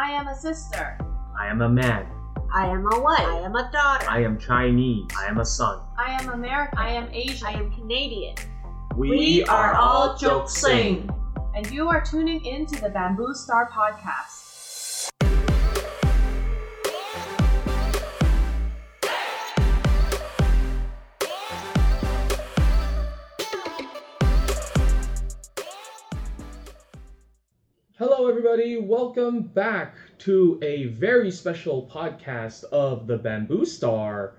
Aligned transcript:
I 0.00 0.12
am 0.12 0.28
a 0.28 0.34
sister. 0.34 0.96
I 1.38 1.48
am 1.48 1.60
a 1.60 1.68
man. 1.68 2.06
I 2.54 2.68
am 2.68 2.90
a 2.90 3.00
wife. 3.02 3.20
I 3.20 3.40
am 3.40 3.54
a 3.54 3.70
daughter. 3.70 4.08
I 4.08 4.22
am 4.22 4.38
Chinese. 4.38 5.06
I 5.14 5.26
am 5.26 5.40
a 5.40 5.44
son. 5.44 5.82
I 5.98 6.12
am 6.12 6.30
American. 6.30 6.78
I 6.78 6.88
am 6.88 7.10
Asian. 7.12 7.46
I 7.46 7.52
am 7.52 7.70
Canadian. 7.70 8.34
We, 8.96 9.44
are 9.44 9.74
all 9.74 10.16
Joksing. 10.16 11.14
And 11.54 11.70
you 11.70 11.86
are 11.88 12.02
tuning 12.02 12.42
in 12.46 12.64
to 12.64 12.80
the 12.80 12.88
Bamboo 12.88 13.34
Star 13.34 13.70
Podcast. 13.70 14.49
Everybody. 28.50 28.76
Welcome 28.76 29.42
back 29.42 29.94
to 30.18 30.58
a 30.60 30.86
very 30.86 31.30
special 31.30 31.86
podcast 31.88 32.64
of 32.72 33.06
the 33.06 33.16
Bamboo 33.16 33.64
Star. 33.64 34.32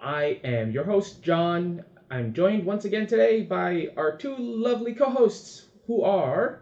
I 0.00 0.40
am 0.42 0.72
your 0.72 0.82
host, 0.82 1.22
John. 1.22 1.80
I'm 2.10 2.32
joined 2.32 2.64
once 2.64 2.86
again 2.86 3.06
today 3.06 3.42
by 3.42 3.86
our 3.96 4.16
two 4.16 4.36
lovely 4.36 4.92
co 4.94 5.10
hosts 5.10 5.68
who 5.86 6.02
are. 6.02 6.58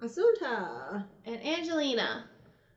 Asunta. 0.00 1.06
And 1.24 1.44
Angelina. 1.44 2.22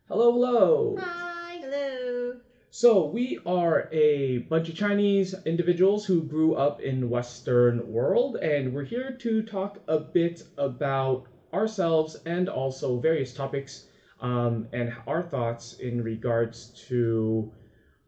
Hello, 0.07 0.31
hello. 0.31 0.95
Hi. 0.99 1.57
Hello. 1.61 2.37
So, 2.71 3.03
we 3.03 3.37
are 3.45 3.87
a 3.91 4.39
bunch 4.39 4.69
of 4.69 4.73
Chinese 4.73 5.35
individuals 5.45 6.07
who 6.07 6.23
grew 6.23 6.55
up 6.55 6.79
in 6.79 7.07
Western 7.07 7.87
world, 7.91 8.35
and 8.41 8.73
we're 8.73 8.81
here 8.81 9.11
to 9.11 9.43
talk 9.43 9.77
a 9.87 9.99
bit 9.99 10.41
about 10.57 11.27
ourselves 11.53 12.15
and 12.25 12.49
also 12.49 12.97
various 12.97 13.33
topics 13.33 13.85
um, 14.21 14.67
and 14.73 14.93
our 15.07 15.23
thoughts 15.23 15.73
in 15.73 16.01
regards 16.01 16.71
to 16.87 17.51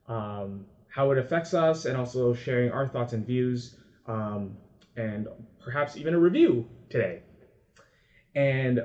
um, 0.07 0.65
how 0.89 1.11
it 1.11 1.17
affects 1.17 1.53
us, 1.53 1.85
and 1.85 1.95
also 1.95 2.33
sharing 2.33 2.69
our 2.69 2.85
thoughts 2.85 3.13
and 3.13 3.25
views, 3.25 3.75
um, 4.07 4.57
and 4.97 5.27
perhaps 5.63 5.95
even 5.95 6.13
a 6.13 6.19
review 6.19 6.67
today. 6.89 7.21
And 8.35 8.81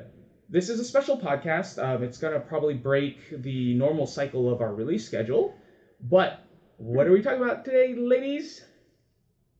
this 0.48 0.68
is 0.68 0.78
a 0.78 0.84
special 0.84 1.18
podcast. 1.18 1.82
Um, 1.82 2.04
it's 2.04 2.18
going 2.18 2.32
to 2.32 2.38
probably 2.38 2.74
break 2.74 3.18
the 3.42 3.74
normal 3.74 4.06
cycle 4.06 4.48
of 4.48 4.60
our 4.60 4.72
release 4.72 5.04
schedule. 5.04 5.52
But 6.00 6.38
what 6.76 7.08
are 7.08 7.12
we 7.12 7.22
talking 7.22 7.42
about 7.42 7.64
today, 7.64 7.94
ladies? 7.94 8.62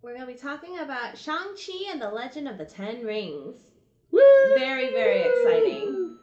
We're 0.03 0.15
going 0.15 0.27
to 0.27 0.33
be 0.33 0.39
talking 0.39 0.79
about 0.79 1.19
Shang-Chi 1.19 1.91
and 1.91 2.01
the 2.01 2.11
Legend 2.11 2.47
of 2.47 2.59
the 2.59 2.65
Ten 2.65 3.03
Rings. 3.03 3.66
Woo! 4.11 4.21
Very, 4.55 4.91
very 4.91 5.23
exciting. 5.23 6.17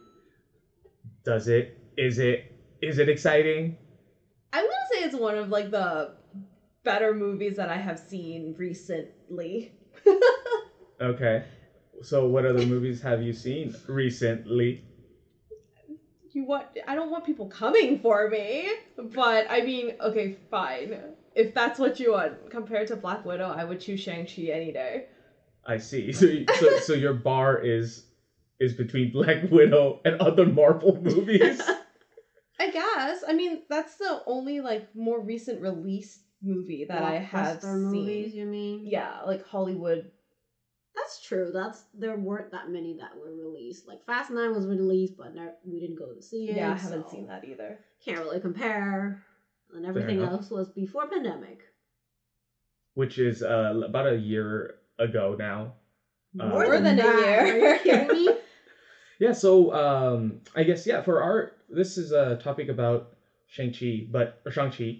Does 1.23 1.47
it? 1.47 1.69
Is 1.97 2.19
it? 2.19 2.43
Is 2.81 2.97
it 2.97 3.09
exciting? 3.09 3.75
I'm 4.51 4.61
going 4.61 4.69
to 4.69 4.95
say 4.95 5.03
it's 5.03 5.15
one 5.15 5.35
of 5.35 5.49
like 5.49 5.71
the 5.71 6.11
better 6.83 7.13
movies 7.13 7.55
that 7.55 7.69
I 7.69 7.77
have 7.77 7.99
seen 7.99 8.55
recently. 8.57 9.71
Okay. 11.01 11.43
So, 12.01 12.25
what 12.27 12.45
other 12.45 12.65
movies 12.65 13.01
have 13.01 13.21
you 13.21 13.33
seen 13.33 13.73
recently? 13.87 14.79
you 16.35 16.43
want 16.43 16.65
I 16.87 16.95
don't 16.95 17.09
want 17.11 17.23
people 17.23 17.45
coming 17.45 17.97
for 17.97 18.27
me, 18.27 18.69
but 18.97 19.45
I 19.49 19.61
mean, 19.61 19.93
okay, 20.01 20.35
fine. 20.49 20.97
If 21.35 21.53
that's 21.53 21.79
what 21.79 21.99
you 21.99 22.11
want, 22.11 22.49
compared 22.49 22.87
to 22.87 22.95
Black 22.95 23.25
Widow, 23.25 23.49
I 23.49 23.63
would 23.63 23.79
choose 23.79 23.99
Shang-Chi 23.99 24.43
any 24.43 24.71
day. 24.71 25.05
I 25.65 25.77
see. 25.77 26.11
So, 26.13 26.27
so, 26.59 26.77
so 26.79 26.93
your 26.93 27.13
bar 27.13 27.57
is 27.59 28.05
is 28.59 28.73
between 28.73 29.11
Black 29.11 29.49
Widow 29.51 30.01
and 30.05 30.15
other 30.21 30.45
Marvel 30.45 30.95
movies. 31.01 31.61
I 32.59 32.69
guess. 32.71 33.23
I 33.27 33.33
mean, 33.33 33.63
that's 33.69 33.95
the 33.97 34.21
only 34.25 34.61
like 34.61 34.95
more 34.95 35.19
recent 35.21 35.61
release 35.61 36.21
movie 36.41 36.85
that 36.87 37.01
I 37.01 37.15
have 37.19 37.57
Blockbuster 37.59 37.61
seen. 37.61 37.91
movies, 37.91 38.33
you 38.33 38.45
mean? 38.45 38.85
Yeah, 38.85 39.21
like 39.25 39.45
Hollywood. 39.45 40.11
That's 40.95 41.25
true. 41.25 41.49
That's 41.53 41.83
there 41.93 42.15
weren't 42.17 42.51
that 42.51 42.69
many 42.69 42.97
that 42.99 43.17
were 43.17 43.33
released. 43.35 43.87
Like 43.87 44.05
Fast 44.05 44.29
Nine 44.31 44.53
was 44.53 44.67
released, 44.67 45.17
but 45.17 45.33
no, 45.33 45.51
we 45.65 45.79
didn't 45.79 45.97
go 45.97 46.13
to 46.13 46.21
see 46.21 46.49
it. 46.49 46.57
Yeah, 46.57 46.71
I 46.71 46.75
haven't 46.75 47.09
so 47.09 47.11
seen 47.15 47.27
that 47.27 47.43
either. 47.45 47.79
Can't 48.05 48.19
really 48.19 48.39
compare. 48.39 49.23
And 49.75 49.85
everything 49.87 50.21
else 50.21 50.51
was 50.51 50.69
before 50.69 51.07
pandemic. 51.07 51.61
which 52.93 53.17
is 53.17 53.41
uh, 53.41 53.73
about 53.83 54.05
a 54.07 54.15
year 54.15 54.75
ago 55.03 55.35
now. 55.37 55.73
More, 56.33 56.49
More 56.49 56.79
than 56.79 56.99
a 56.99 57.03
year. 57.03 57.39
Are 57.39 57.75
you 57.75 57.79
kidding 57.79 58.07
me? 58.07 58.29
Yeah, 59.19 59.31
so 59.31 59.71
um, 59.73 60.41
I 60.55 60.63
guess 60.63 60.85
yeah, 60.85 61.01
for 61.01 61.21
our 61.21 61.53
this 61.69 61.97
is 61.97 62.11
a 62.11 62.35
topic 62.35 62.67
about 62.67 63.07
Shang 63.47 63.71
Chi, 63.71 64.05
but 64.09 64.41
or 64.45 64.51
Shang 64.51 64.71
Chi. 64.71 64.99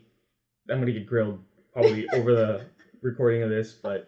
I'm 0.70 0.80
gonna 0.80 0.94
get 0.94 1.08
grilled 1.08 1.40
probably 1.74 2.08
over 2.14 2.34
the 2.34 2.62
recording 3.02 3.42
of 3.42 3.50
this, 3.50 3.74
but 3.74 4.08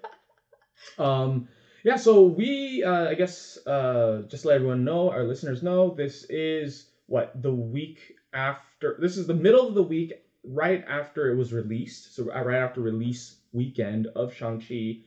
um, 0.97 1.47
yeah. 1.83 1.95
So 1.97 2.23
we 2.23 2.83
uh, 2.83 3.09
I 3.09 3.15
guess 3.15 3.57
uh, 3.65 4.21
just 4.29 4.43
to 4.43 4.49
let 4.49 4.55
everyone 4.55 4.85
know, 4.85 5.09
our 5.09 5.23
listeners 5.23 5.63
know, 5.63 5.93
this 5.95 6.25
is 6.29 6.85
what 7.07 7.31
the 7.41 7.51
week 7.53 8.13
after. 8.33 8.95
This 8.99 9.17
is 9.17 9.27
the 9.27 9.33
middle 9.33 9.67
of 9.67 9.73
the 9.73 9.83
week, 9.83 10.13
right 10.43 10.83
after 10.87 11.29
it 11.29 11.35
was 11.35 11.51
released. 11.51 12.15
So 12.15 12.31
uh, 12.33 12.41
right 12.43 12.57
after 12.57 12.81
release 12.81 13.35
weekend 13.51 14.07
of 14.15 14.33
Shang 14.33 14.61
Chi, 14.61 14.99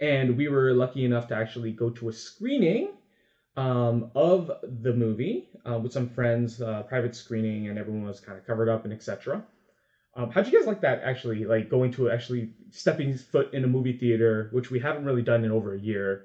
and 0.00 0.36
we 0.36 0.48
were 0.48 0.72
lucky 0.72 1.04
enough 1.04 1.26
to 1.28 1.34
actually 1.34 1.72
go 1.72 1.90
to 1.90 2.08
a 2.08 2.12
screening 2.12 2.92
um, 3.56 4.04
of 4.14 4.50
the 4.62 4.92
movie 4.92 5.46
uh, 5.68 5.78
with 5.78 5.92
some 5.92 6.06
friends, 6.06 6.60
uh, 6.60 6.82
private 6.82 7.14
screening, 7.14 7.68
and 7.68 7.78
everyone 7.78 8.04
was 8.04 8.20
kind 8.20 8.38
of 8.38 8.44
covered 8.44 8.68
up 8.68 8.84
and 8.84 8.92
etc. 8.92 9.42
Um, 10.16 10.30
how'd 10.30 10.46
you 10.46 10.52
guys 10.58 10.66
like 10.66 10.80
that? 10.80 11.00
Actually, 11.02 11.44
like 11.44 11.68
going 11.68 11.90
to 11.92 12.10
actually 12.10 12.50
stepping 12.70 13.14
foot 13.16 13.48
in 13.52 13.64
a 13.64 13.68
movie 13.68 13.92
theater, 13.92 14.48
which 14.50 14.70
we 14.70 14.78
haven't 14.78 15.04
really 15.04 15.22
done 15.22 15.44
in 15.44 15.50
over 15.50 15.72
a 15.74 15.78
year. 15.78 16.22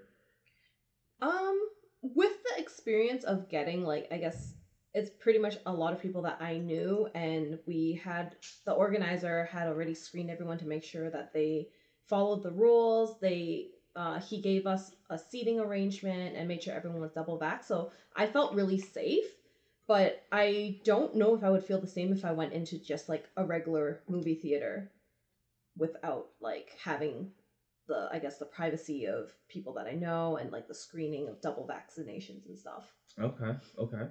Um, 1.22 1.59
with 2.02 2.31
the 2.44 2.59
experience 2.62 3.24
of 3.24 3.47
getting 3.50 3.84
like, 3.84 4.07
I 4.12 4.18
guess 4.18 4.53
it's 4.94 5.09
pretty 5.19 5.40
much 5.40 5.57
a 5.66 5.74
lot 5.74 5.94
of 5.94 6.00
people 6.00 6.22
that 6.24 6.38
I 6.40 6.57
knew, 6.57 7.07
and 7.13 7.59
we 7.68 8.00
had 8.02 8.36
the 8.66 8.72
organizer 8.72 9.44
had 9.44 9.68
already 9.68 9.94
screened 9.94 10.30
everyone 10.31 10.57
to 10.59 10.68
make 10.68 10.84
sure 10.84 11.09
that 11.09 11.34
they 11.34 11.68
followed 12.08 12.44
the 12.44 12.52
rules. 12.52 13.20
They 13.20 13.68
uh, 13.96 14.20
he 14.20 14.42
gave 14.42 14.68
us 14.68 14.92
a 15.10 15.18
seating 15.18 15.60
arrangement 15.60 16.36
and 16.36 16.48
made 16.48 16.64
sure 16.64 16.74
everyone 16.74 17.02
was 17.02 17.12
double 17.14 17.38
back. 17.38 17.64
So 17.64 17.92
I 18.16 18.26
felt 18.28 18.54
really 18.56 18.78
safe. 18.80 19.26
But 19.88 20.24
I 20.32 20.80
don't 20.84 21.16
know 21.16 21.36
if 21.36 21.44
I 21.44 21.50
would 21.52 21.64
feel 21.64 21.80
the 21.80 21.88
same 21.88 22.12
if 22.12 22.26
I 22.26 22.32
went 22.32 22.54
into 22.54 22.80
just 22.80 23.08
like 23.08 23.30
a 23.38 23.46
regular 23.46 24.02
movie 24.08 24.34
theater 24.36 24.90
without 25.78 26.28
like 26.42 26.72
having 26.84 27.30
the 27.88 28.08
I 28.12 28.20
guess 28.20 28.38
the 28.38 28.46
privacy 28.46 29.06
of 29.06 29.32
people 29.48 29.74
that 29.74 29.88
I 29.88 29.94
know 29.94 30.38
and 30.38 30.52
like 30.52 30.68
the 30.68 30.74
screening 30.74 31.28
of 31.28 31.42
double 31.42 31.68
vaccinations 31.68 32.48
and 32.48 32.58
stuff. 32.58 32.94
Okay, 33.20 33.52
okay. 33.78 34.08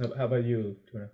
How, 0.00 0.14
how 0.16 0.24
about 0.24 0.44
you, 0.44 0.76
Tuna? 0.90 1.08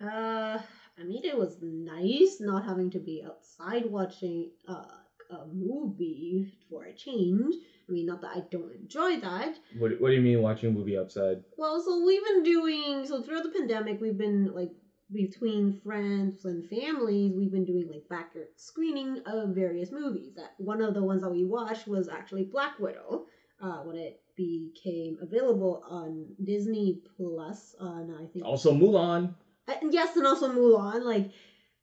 Uh, 0.00 0.60
I 0.98 1.04
mean, 1.04 1.24
it 1.24 1.36
was 1.36 1.58
nice 1.62 2.38
not 2.40 2.64
having 2.64 2.90
to 2.90 2.98
be 2.98 3.24
outside 3.24 3.86
watching 3.86 4.50
uh, 4.68 4.84
a 5.32 5.46
movie 5.52 6.46
for 6.68 6.84
a 6.84 6.92
change. 6.92 7.54
I 7.88 7.92
mean, 7.92 8.06
not 8.06 8.20
that 8.20 8.36
I 8.36 8.42
don't 8.50 8.72
enjoy 8.74 9.18
that. 9.20 9.56
What, 9.78 10.00
what 10.00 10.08
do 10.10 10.14
you 10.14 10.20
mean 10.22 10.40
watching 10.42 10.70
a 10.70 10.72
movie 10.72 10.96
outside? 10.98 11.42
Well, 11.56 11.82
so 11.82 12.04
we've 12.04 12.24
been 12.24 12.42
doing 12.42 13.06
so 13.06 13.22
throughout 13.22 13.42
the 13.42 13.48
pandemic, 13.50 14.00
we've 14.00 14.18
been 14.18 14.52
like 14.54 14.70
between 15.12 15.78
friends 15.84 16.44
and 16.44 16.64
families, 16.68 17.34
we've 17.36 17.50
been 17.52 17.64
doing 17.66 17.88
like 17.88 18.08
backyard 18.08 18.48
screening 18.56 19.20
of 19.26 19.54
various 19.54 19.90
movies. 19.92 20.34
That 20.36 20.52
one 20.58 20.80
of 20.80 20.94
the 20.94 21.02
ones 21.02 21.22
that 21.22 21.30
we 21.30 21.44
watched 21.44 21.86
was 21.86 22.08
actually 22.08 22.44
Black 22.44 22.78
Widow. 22.78 23.26
Uh, 23.60 23.78
when 23.84 23.96
it 23.96 24.20
became 24.36 25.16
available 25.22 25.84
on 25.88 26.26
Disney 26.42 27.00
Plus 27.16 27.76
on 27.78 28.10
I 28.10 28.26
think 28.26 28.44
Also, 28.44 28.72
Mulan. 28.74 29.32
uh, 29.68 29.74
yes, 29.88 30.16
and 30.16 30.26
also 30.26 30.48
Mulan. 30.48 31.04
Like, 31.04 31.30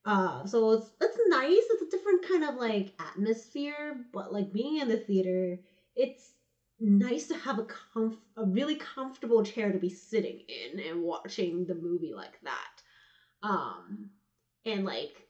uh, 0.10 0.46
so 0.46 0.72
it's 0.72 0.92
it's 1.02 1.18
nice. 1.28 1.66
It's 1.72 1.84
a 1.84 1.90
different 1.98 2.24
kind 2.24 2.44
of 2.44 2.56
like 2.56 2.94
atmosphere, 3.00 4.06
but 4.14 4.34
like 4.34 4.54
being 4.54 4.78
in 4.78 4.88
the 4.90 4.98
theater, 4.98 5.60
it's 5.96 6.36
nice 6.80 7.28
to 7.28 7.36
have 7.36 7.60
a 7.60 7.64
comf 7.64 8.16
a 8.38 8.46
really 8.46 8.76
comfortable 8.76 9.44
chair 9.44 9.72
to 9.72 9.80
be 9.80 9.90
sitting 9.90 10.42
in 10.50 10.80
and 10.80 11.02
watching 11.04 11.66
the 11.68 11.76
movie 11.76 12.14
like 12.16 12.40
that. 12.44 12.84
Um, 13.44 14.10
and 14.66 14.86
like 14.86 15.28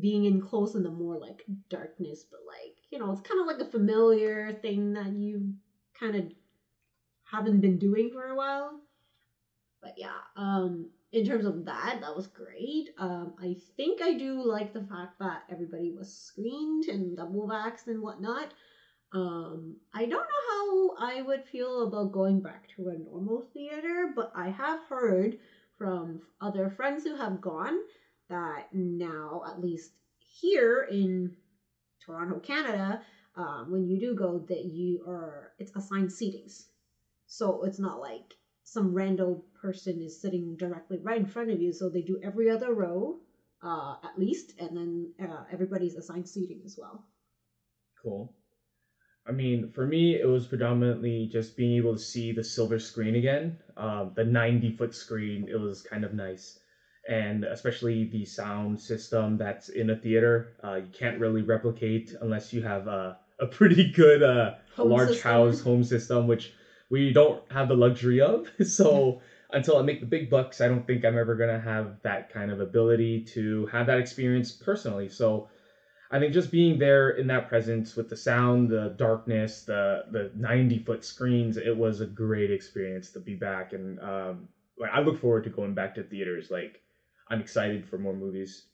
being 0.00 0.24
in 0.26 0.40
close 0.40 0.74
in 0.76 0.84
the 0.84 0.90
more 0.90 1.18
like 1.18 1.44
darkness, 1.70 2.26
but 2.30 2.40
like 2.46 2.76
you 2.92 2.98
know, 2.98 3.12
it's 3.12 3.22
kind 3.22 3.40
of 3.40 3.46
like 3.46 3.60
a 3.60 3.70
familiar 3.70 4.52
thing 4.62 4.94
that 4.94 5.12
you 5.12 5.54
kind 6.00 6.16
of 6.16 6.32
haven't 7.24 7.60
been 7.60 7.78
doing 7.78 8.10
for 8.10 8.26
a 8.26 8.36
while. 8.36 8.80
But 9.82 9.94
yeah, 9.96 10.20
um, 10.36 10.90
in 11.12 11.24
terms 11.24 11.46
of 11.46 11.64
that, 11.64 11.98
that 12.00 12.14
was 12.14 12.26
great. 12.26 12.90
Um, 12.98 13.34
I 13.40 13.56
think 13.76 14.02
I 14.02 14.14
do 14.14 14.42
like 14.42 14.72
the 14.72 14.84
fact 14.84 15.18
that 15.20 15.44
everybody 15.50 15.90
was 15.90 16.12
screened 16.12 16.84
and 16.88 17.16
double 17.16 17.48
vaxxed 17.48 17.86
and 17.86 18.02
whatnot. 18.02 18.52
Um, 19.12 19.76
I 19.94 20.00
don't 20.00 20.10
know 20.10 20.96
how 20.98 21.08
I 21.08 21.22
would 21.22 21.44
feel 21.44 21.86
about 21.86 22.12
going 22.12 22.40
back 22.40 22.68
to 22.76 22.88
a 22.88 22.98
normal 22.98 23.48
theater, 23.54 24.12
but 24.14 24.30
I 24.34 24.50
have 24.50 24.80
heard 24.88 25.38
from 25.78 26.20
other 26.40 26.68
friends 26.68 27.04
who 27.04 27.16
have 27.16 27.40
gone 27.40 27.78
that 28.28 28.66
now, 28.72 29.44
at 29.48 29.62
least 29.62 29.92
here 30.18 30.86
in 30.90 31.32
Toronto, 32.04 32.38
Canada, 32.38 33.00
um, 33.34 33.70
when 33.70 33.86
you 33.86 33.98
do 33.98 34.14
go, 34.14 34.44
that 34.48 34.64
you 34.64 35.02
are 35.06 35.52
it's 35.58 35.72
assigned 35.74 36.10
seatings, 36.10 36.66
so 37.26 37.62
it's 37.64 37.78
not 37.78 38.00
like 38.00 38.34
some 38.72 38.92
random 38.92 39.42
person 39.62 40.02
is 40.02 40.20
sitting 40.20 40.54
directly 40.56 40.98
right 40.98 41.20
in 41.20 41.26
front 41.26 41.50
of 41.50 41.60
you. 41.60 41.72
So 41.72 41.88
they 41.88 42.02
do 42.02 42.20
every 42.22 42.50
other 42.50 42.74
row, 42.74 43.16
uh, 43.62 43.94
at 44.04 44.18
least, 44.18 44.52
and 44.58 44.76
then 44.76 45.12
uh, 45.18 45.44
everybody's 45.50 45.94
assigned 45.94 46.28
seating 46.28 46.60
as 46.66 46.76
well. 46.78 47.06
Cool. 48.02 48.34
I 49.26 49.32
mean, 49.32 49.70
for 49.72 49.86
me, 49.86 50.20
it 50.20 50.26
was 50.26 50.46
predominantly 50.46 51.28
just 51.32 51.56
being 51.56 51.76
able 51.76 51.94
to 51.94 51.98
see 52.00 52.32
the 52.32 52.44
silver 52.44 52.78
screen 52.78 53.16
again, 53.16 53.56
um, 53.76 54.12
the 54.14 54.24
90 54.24 54.76
foot 54.76 54.94
screen. 54.94 55.48
It 55.48 55.56
was 55.56 55.80
kind 55.80 56.04
of 56.04 56.12
nice. 56.12 56.58
And 57.08 57.44
especially 57.44 58.04
the 58.04 58.26
sound 58.26 58.78
system 58.78 59.38
that's 59.38 59.70
in 59.70 59.90
a 59.90 59.96
theater, 59.96 60.48
uh, 60.62 60.74
you 60.74 60.90
can't 60.92 61.18
really 61.18 61.40
replicate 61.40 62.14
unless 62.20 62.52
you 62.52 62.62
have 62.62 62.86
a, 62.86 63.16
a 63.38 63.46
pretty 63.46 63.90
good, 63.92 64.22
uh, 64.22 64.54
large 64.76 65.08
system. 65.08 65.30
house 65.30 65.60
home 65.60 65.84
system, 65.84 66.26
which 66.26 66.52
we 66.90 67.12
don't 67.12 67.42
have 67.52 67.68
the 67.68 67.76
luxury 67.76 68.20
of. 68.20 68.50
So 68.64 69.20
until 69.50 69.76
I 69.78 69.82
make 69.82 70.00
the 70.00 70.06
big 70.06 70.30
bucks, 70.30 70.60
I 70.60 70.68
don't 70.68 70.86
think 70.86 71.04
I'm 71.04 71.18
ever 71.18 71.34
going 71.34 71.50
to 71.50 71.58
have 71.60 72.00
that 72.02 72.28
kind 72.28 72.50
of 72.50 72.60
ability 72.60 73.24
to 73.34 73.66
have 73.66 73.86
that 73.86 73.98
experience 73.98 74.52
personally. 74.52 75.08
So 75.08 75.48
I 76.10 76.18
think 76.18 76.32
just 76.32 76.50
being 76.50 76.78
there 76.78 77.10
in 77.10 77.26
that 77.28 77.48
presence 77.48 77.96
with 77.96 78.08
the 78.08 78.16
sound, 78.16 78.70
the 78.70 78.94
darkness, 78.96 79.62
the 79.62 80.04
the 80.10 80.30
90 80.34 80.78
foot 80.78 81.04
screens, 81.04 81.56
it 81.56 81.76
was 81.76 82.00
a 82.00 82.06
great 82.06 82.50
experience 82.50 83.10
to 83.12 83.20
be 83.20 83.34
back. 83.34 83.72
And 83.72 83.98
um, 84.00 84.48
I 84.90 85.00
look 85.00 85.18
forward 85.18 85.44
to 85.44 85.50
going 85.50 85.74
back 85.74 85.94
to 85.94 86.02
theaters. 86.02 86.50
Like 86.50 86.80
I'm 87.28 87.40
excited 87.40 87.86
for 87.86 87.98
more 87.98 88.14
movies. 88.14 88.64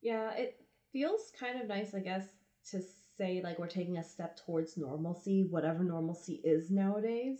Yeah, 0.00 0.32
it 0.32 0.56
feels 0.92 1.30
kind 1.38 1.58
of 1.58 1.66
nice, 1.66 1.94
I 1.94 2.00
guess, 2.00 2.26
to 2.70 2.80
say 3.20 3.40
like 3.44 3.58
we're 3.58 3.66
taking 3.66 3.98
a 3.98 4.02
step 4.04 4.36
towards 4.46 4.76
normalcy, 4.76 5.44
whatever 5.44 5.84
normalcy 5.84 6.40
is 6.42 6.70
nowadays. 6.70 7.38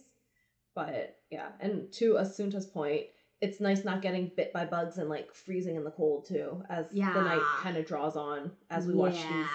But 0.75 1.17
yeah, 1.31 1.49
and 1.59 1.91
to 1.93 2.15
Asunta's 2.15 2.67
point, 2.67 3.05
it's 3.41 3.61
nice 3.61 3.85
not 3.85 4.03
getting 4.03 4.31
bit 4.37 4.53
by 4.53 4.67
bugs 4.67 4.99
and 4.99 5.09
like 5.09 5.33
freezing 5.33 5.77
in 5.77 5.85
the 5.85 5.91
cold 5.91 6.27
too, 6.27 6.63
as 6.69 6.91
the 6.91 6.99
night 6.99 7.43
kind 7.63 7.77
of 7.77 7.87
draws 7.87 8.17
on 8.17 8.53
as 8.69 8.87
we 8.87 8.95
watch 8.95 9.15
Yeah. 9.15 9.29
these 9.31 9.47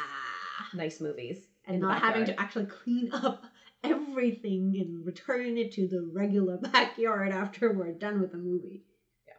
nice 0.74 1.00
movies. 1.00 1.48
and 1.68 1.82
not 1.82 2.00
having 2.00 2.26
to 2.26 2.40
actually 2.40 2.66
clean 2.66 3.10
up 3.12 3.44
everything 3.84 4.76
and 4.80 5.04
return 5.06 5.58
it 5.58 5.72
to 5.72 5.88
the 5.88 6.02
regular 6.02 6.58
backyard 6.74 7.32
after 7.32 7.72
we're 7.72 7.92
done 7.92 8.20
with 8.20 8.32
the 8.32 8.38
movie. 8.38 8.84
Yeah. 9.28 9.34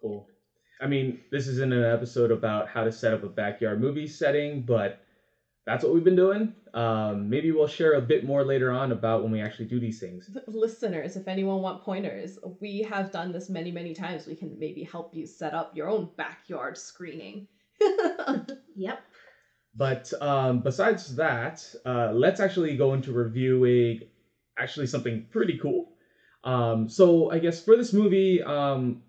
Cool. 0.00 0.26
I 0.80 0.86
mean, 0.86 1.18
this 1.30 1.46
isn't 1.48 1.72
an 1.72 1.82
episode 1.82 2.30
about 2.30 2.68
how 2.68 2.84
to 2.84 2.92
set 2.92 3.12
up 3.12 3.22
a 3.24 3.28
backyard 3.28 3.80
movie 3.80 4.06
setting, 4.06 4.62
but 4.62 4.98
that's 5.68 5.84
what 5.84 5.92
we've 5.92 6.02
been 6.04 6.16
doing. 6.16 6.54
Um, 6.72 7.28
maybe 7.28 7.52
we'll 7.52 7.66
share 7.66 7.94
a 7.94 8.00
bit 8.00 8.24
more 8.24 8.42
later 8.42 8.70
on 8.70 8.90
about 8.90 9.22
when 9.22 9.30
we 9.30 9.42
actually 9.42 9.66
do 9.66 9.78
these 9.78 10.00
things. 10.00 10.34
Listeners, 10.46 11.14
if 11.14 11.28
anyone 11.28 11.60
want 11.60 11.82
pointers, 11.82 12.38
we 12.60 12.80
have 12.82 13.12
done 13.12 13.32
this 13.32 13.50
many, 13.50 13.70
many 13.70 13.92
times. 13.92 14.26
We 14.26 14.34
can 14.34 14.58
maybe 14.58 14.82
help 14.82 15.14
you 15.14 15.26
set 15.26 15.52
up 15.52 15.76
your 15.76 15.90
own 15.90 16.08
backyard 16.16 16.78
screening. 16.78 17.48
Yep. 18.76 19.02
But 19.74 20.12
um, 20.22 20.60
besides 20.60 21.16
that, 21.16 21.64
uh, 21.84 22.12
let's 22.12 22.38
actually 22.38 22.76
go 22.76 22.94
into 22.94 23.12
reviewing 23.12 24.02
actually 24.56 24.86
something 24.86 25.26
pretty 25.30 25.58
cool. 25.58 25.92
Um, 26.44 26.88
so 26.88 27.30
I 27.30 27.40
guess 27.40 27.62
for 27.62 27.76
this 27.76 27.92
movie, 27.92 28.40
um, 28.42 29.02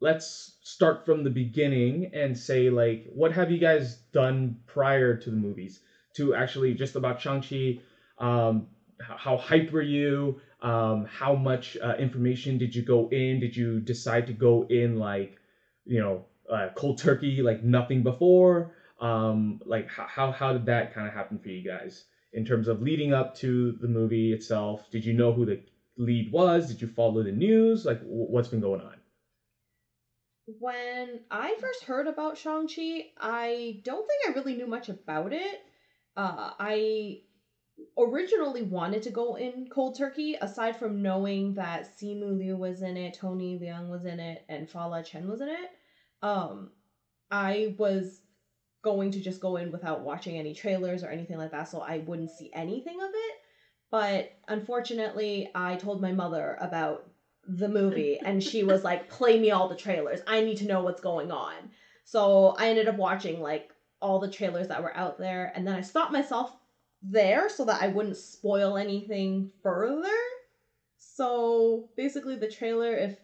let's 0.00 0.58
start 0.62 1.04
from 1.04 1.24
the 1.24 1.30
beginning 1.30 2.12
and 2.14 2.38
say 2.38 2.70
like, 2.70 3.04
what 3.12 3.32
have 3.32 3.50
you 3.50 3.58
guys 3.58 3.96
done 4.12 4.60
prior 4.66 5.16
to 5.16 5.30
the 5.30 5.36
movies 5.36 5.80
to 6.16 6.34
actually 6.34 6.74
just 6.74 6.96
about 6.96 7.20
Shang-Chi? 7.20 7.78
Um, 8.18 8.66
how 9.00 9.36
hyped 9.36 9.70
were 9.72 9.82
you? 9.82 10.40
Um, 10.62 11.04
how 11.04 11.34
much 11.34 11.76
uh, 11.82 11.94
information 11.98 12.58
did 12.58 12.74
you 12.74 12.82
go 12.82 13.08
in? 13.10 13.40
Did 13.40 13.56
you 13.56 13.80
decide 13.80 14.26
to 14.28 14.32
go 14.32 14.66
in 14.68 14.96
like, 14.96 15.36
you 15.84 16.00
know, 16.00 16.24
uh, 16.50 16.68
cold 16.74 16.98
turkey, 16.98 17.42
like 17.42 17.62
nothing 17.62 18.02
before? 18.02 18.72
um 19.00 19.60
like 19.66 19.86
how 19.88 20.30
how, 20.30 20.52
did 20.52 20.66
that 20.66 20.94
kind 20.94 21.06
of 21.06 21.12
happen 21.12 21.38
for 21.38 21.50
you 21.50 21.62
guys 21.62 22.04
in 22.32 22.44
terms 22.44 22.66
of 22.66 22.80
leading 22.80 23.12
up 23.12 23.34
to 23.34 23.72
the 23.72 23.88
movie 23.88 24.32
itself 24.32 24.88
did 24.90 25.04
you 25.04 25.12
know 25.12 25.32
who 25.32 25.44
the 25.44 25.60
lead 25.98 26.32
was 26.32 26.68
did 26.68 26.80
you 26.80 26.88
follow 26.88 27.22
the 27.22 27.32
news 27.32 27.84
like 27.84 28.00
what's 28.02 28.48
been 28.48 28.60
going 28.60 28.80
on 28.80 28.94
when 30.60 31.20
I 31.28 31.56
first 31.60 31.84
heard 31.84 32.06
about 32.06 32.36
Shang-Chi, 32.36 33.06
I 33.18 33.80
don't 33.82 34.06
think 34.06 34.28
I 34.28 34.38
really 34.38 34.54
knew 34.54 34.68
much 34.68 34.88
about 34.88 35.32
it. 35.32 35.60
Uh, 36.16 36.50
I 36.58 37.20
originally 37.98 38.62
wanted 38.62 39.02
to 39.02 39.10
go 39.10 39.36
in 39.36 39.68
cold 39.70 39.96
turkey, 39.96 40.36
aside 40.40 40.76
from 40.76 41.02
knowing 41.02 41.54
that 41.54 41.86
Simu 41.86 42.38
Liu 42.38 42.56
was 42.56 42.82
in 42.82 42.96
it, 42.96 43.14
Tony 43.14 43.58
Leung 43.58 43.90
was 43.90 44.04
in 44.06 44.20
it, 44.20 44.44
and 44.48 44.68
Fala 44.68 45.02
Chen 45.02 45.28
was 45.28 45.40
in 45.40 45.48
it. 45.48 45.70
Um, 46.22 46.70
I 47.30 47.74
was 47.78 48.20
going 48.82 49.10
to 49.12 49.20
just 49.20 49.40
go 49.40 49.56
in 49.56 49.72
without 49.72 50.02
watching 50.02 50.38
any 50.38 50.54
trailers 50.54 51.02
or 51.02 51.08
anything 51.10 51.38
like 51.38 51.50
that, 51.50 51.68
so 51.68 51.80
I 51.80 51.98
wouldn't 51.98 52.30
see 52.30 52.50
anything 52.54 53.00
of 53.00 53.10
it. 53.12 53.34
But 53.90 54.30
unfortunately, 54.48 55.48
I 55.54 55.76
told 55.76 56.00
my 56.00 56.12
mother 56.12 56.56
about 56.60 57.10
the 57.46 57.68
movie 57.68 58.18
and 58.24 58.42
she 58.42 58.62
was 58.62 58.84
like 58.84 59.08
play 59.08 59.38
me 59.38 59.50
all 59.50 59.68
the 59.68 59.76
trailers 59.76 60.20
i 60.26 60.40
need 60.40 60.56
to 60.56 60.66
know 60.66 60.82
what's 60.82 61.00
going 61.00 61.30
on 61.30 61.70
so 62.04 62.54
i 62.58 62.68
ended 62.68 62.88
up 62.88 62.96
watching 62.96 63.40
like 63.40 63.72
all 64.06 64.20
the 64.20 64.30
trailers 64.30 64.68
that 64.68 64.80
were 64.80 64.96
out 64.96 65.18
there 65.18 65.52
and 65.56 65.66
then 65.66 65.74
i 65.74 65.80
stopped 65.80 66.12
myself 66.12 66.56
there 67.02 67.48
so 67.48 67.64
that 67.64 67.82
i 67.82 67.88
wouldn't 67.88 68.16
spoil 68.16 68.76
anything 68.76 69.50
further. 69.62 70.16
So 70.96 71.88
basically 71.96 72.36
the 72.36 72.50
trailer 72.50 72.94
if 72.94 73.18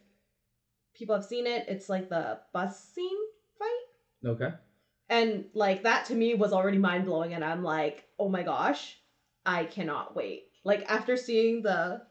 people 0.94 1.14
have 1.14 1.25
seen 1.25 1.46
it 1.46 1.67
it's 1.69 1.88
like 1.88 2.08
the 2.08 2.40
bus 2.52 2.93
scene 2.93 3.23
fight. 3.58 4.29
Okay. 4.31 4.50
And 5.08 5.44
like 5.55 5.84
that 5.84 6.06
to 6.06 6.14
me 6.14 6.34
was 6.34 6.52
already 6.52 6.79
mind 6.79 7.06
blowing 7.06 7.32
and 7.35 7.44
i'm 7.44 7.62
like 7.62 8.05
oh 8.19 8.28
my 8.28 8.43
gosh 8.43 8.99
i 9.46 9.64
cannot 9.64 10.17
wait. 10.17 10.49
Like 10.64 10.85
after 10.88 11.17
seeing 11.17 11.62
the 11.62 12.02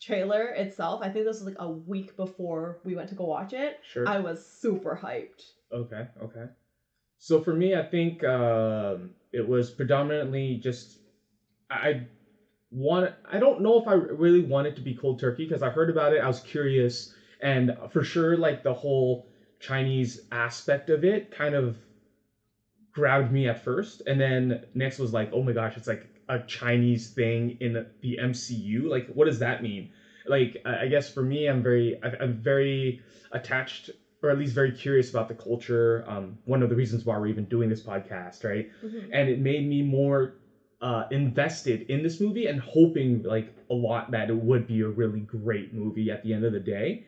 trailer 0.00 0.44
itself 0.48 1.00
i 1.02 1.08
think 1.08 1.24
this 1.24 1.40
was 1.40 1.46
like 1.46 1.60
a 1.60 1.70
week 1.70 2.16
before 2.16 2.78
we 2.84 2.94
went 2.94 3.08
to 3.08 3.14
go 3.14 3.24
watch 3.24 3.52
it 3.52 3.78
sure. 3.92 4.08
I 4.08 4.20
was 4.20 4.46
super 4.46 4.98
hyped. 5.02 5.42
Okay, 5.72 6.06
okay. 6.22 6.46
So 7.22 7.38
for 7.38 7.54
me, 7.54 7.72
I 7.76 7.82
think 7.82 8.24
um, 8.24 9.12
it 9.32 9.46
was 9.46 9.70
predominantly 9.70 10.56
just 10.56 10.98
I 11.70 12.02
want. 12.70 13.12
I 13.24 13.38
don't 13.38 13.62
know 13.62 13.78
if 13.78 13.86
I 13.88 13.94
really 13.94 14.40
wanted 14.40 14.76
to 14.76 14.82
be 14.82 14.94
cold 14.94 15.20
turkey 15.20 15.44
because 15.44 15.62
I 15.62 15.70
heard 15.70 15.90
about 15.90 16.12
it. 16.12 16.20
I 16.20 16.26
was 16.26 16.40
curious, 16.40 17.08
and 17.40 17.72
for 17.90 18.02
sure, 18.02 18.36
like 18.36 18.62
the 18.62 18.74
whole 18.74 19.24
Chinese 19.60 20.20
aspect 20.32 20.90
of 20.90 21.04
it 21.04 21.30
kind 21.30 21.54
of 21.54 21.78
grabbed 22.92 23.30
me 23.30 23.46
at 23.48 23.58
first, 23.58 24.02
and 24.06 24.20
then 24.20 24.60
next 24.74 24.98
was 24.98 25.12
like, 25.12 25.28
oh 25.32 25.42
my 25.42 25.52
gosh, 25.52 25.76
it's 25.76 25.86
like 25.86 26.08
a 26.28 26.38
Chinese 26.40 27.08
thing 27.08 27.56
in 27.60 27.84
the 28.00 28.18
MCU. 28.18 28.88
Like, 28.88 29.06
what 29.06 29.24
does 29.24 29.38
that 29.38 29.62
mean? 29.62 29.88
Like, 30.26 30.56
I 30.64 30.86
guess 30.86 31.08
for 31.08 31.22
me, 31.22 31.46
I'm 31.46 31.62
very, 31.62 31.94
I'm 32.20 32.34
very 32.34 33.00
attached 33.32 33.90
or 34.22 34.30
at 34.30 34.38
least 34.38 34.54
very 34.54 34.70
curious 34.72 35.10
about 35.10 35.28
the 35.28 35.34
culture. 35.34 36.04
Um, 36.06 36.38
one 36.44 36.62
of 36.62 36.68
the 36.68 36.76
reasons 36.76 37.04
why 37.04 37.18
we're 37.18 37.26
even 37.26 37.46
doing 37.46 37.68
this 37.68 37.82
podcast, 37.82 38.44
right? 38.44 38.70
And 39.12 39.28
it 39.28 39.38
made 39.40 39.66
me 39.66 39.82
more 39.82 40.34
uh, 40.80 41.04
invested 41.10 41.86
in 41.88 42.02
this 42.02 42.20
movie 42.20 42.46
and 42.46 42.60
hoping 42.60 43.22
like 43.22 43.52
a 43.70 43.74
lot 43.74 44.10
that 44.12 44.30
it 44.30 44.36
would 44.36 44.66
be 44.66 44.80
a 44.80 44.88
really 44.88 45.20
great 45.20 45.72
movie 45.72 46.10
at 46.10 46.22
the 46.22 46.32
end 46.32 46.44
of 46.44 46.52
the 46.52 46.60
day. 46.60 47.04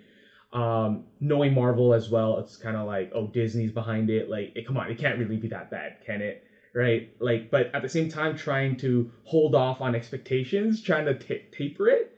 Um, 0.52 1.04
knowing 1.20 1.52
Marvel 1.52 1.92
as 1.92 2.08
well, 2.08 2.38
it's 2.38 2.56
kind 2.56 2.76
of 2.76 2.86
like, 2.86 3.10
oh, 3.14 3.26
Disney's 3.26 3.72
behind 3.72 4.10
it. 4.10 4.28
Like, 4.30 4.52
it, 4.54 4.66
come 4.66 4.76
on, 4.76 4.88
it 4.90 4.98
can't 4.98 5.18
really 5.18 5.36
be 5.36 5.48
that 5.48 5.70
bad, 5.70 5.96
can 6.06 6.20
it? 6.20 6.44
Right? 6.72 7.10
Like, 7.20 7.50
but 7.50 7.70
at 7.74 7.82
the 7.82 7.88
same 7.88 8.08
time, 8.08 8.36
trying 8.36 8.76
to 8.78 9.10
hold 9.24 9.54
off 9.54 9.80
on 9.80 9.94
expectations, 9.94 10.80
trying 10.80 11.06
to 11.06 11.14
ta 11.14 11.34
taper 11.50 11.88
it. 11.88 12.13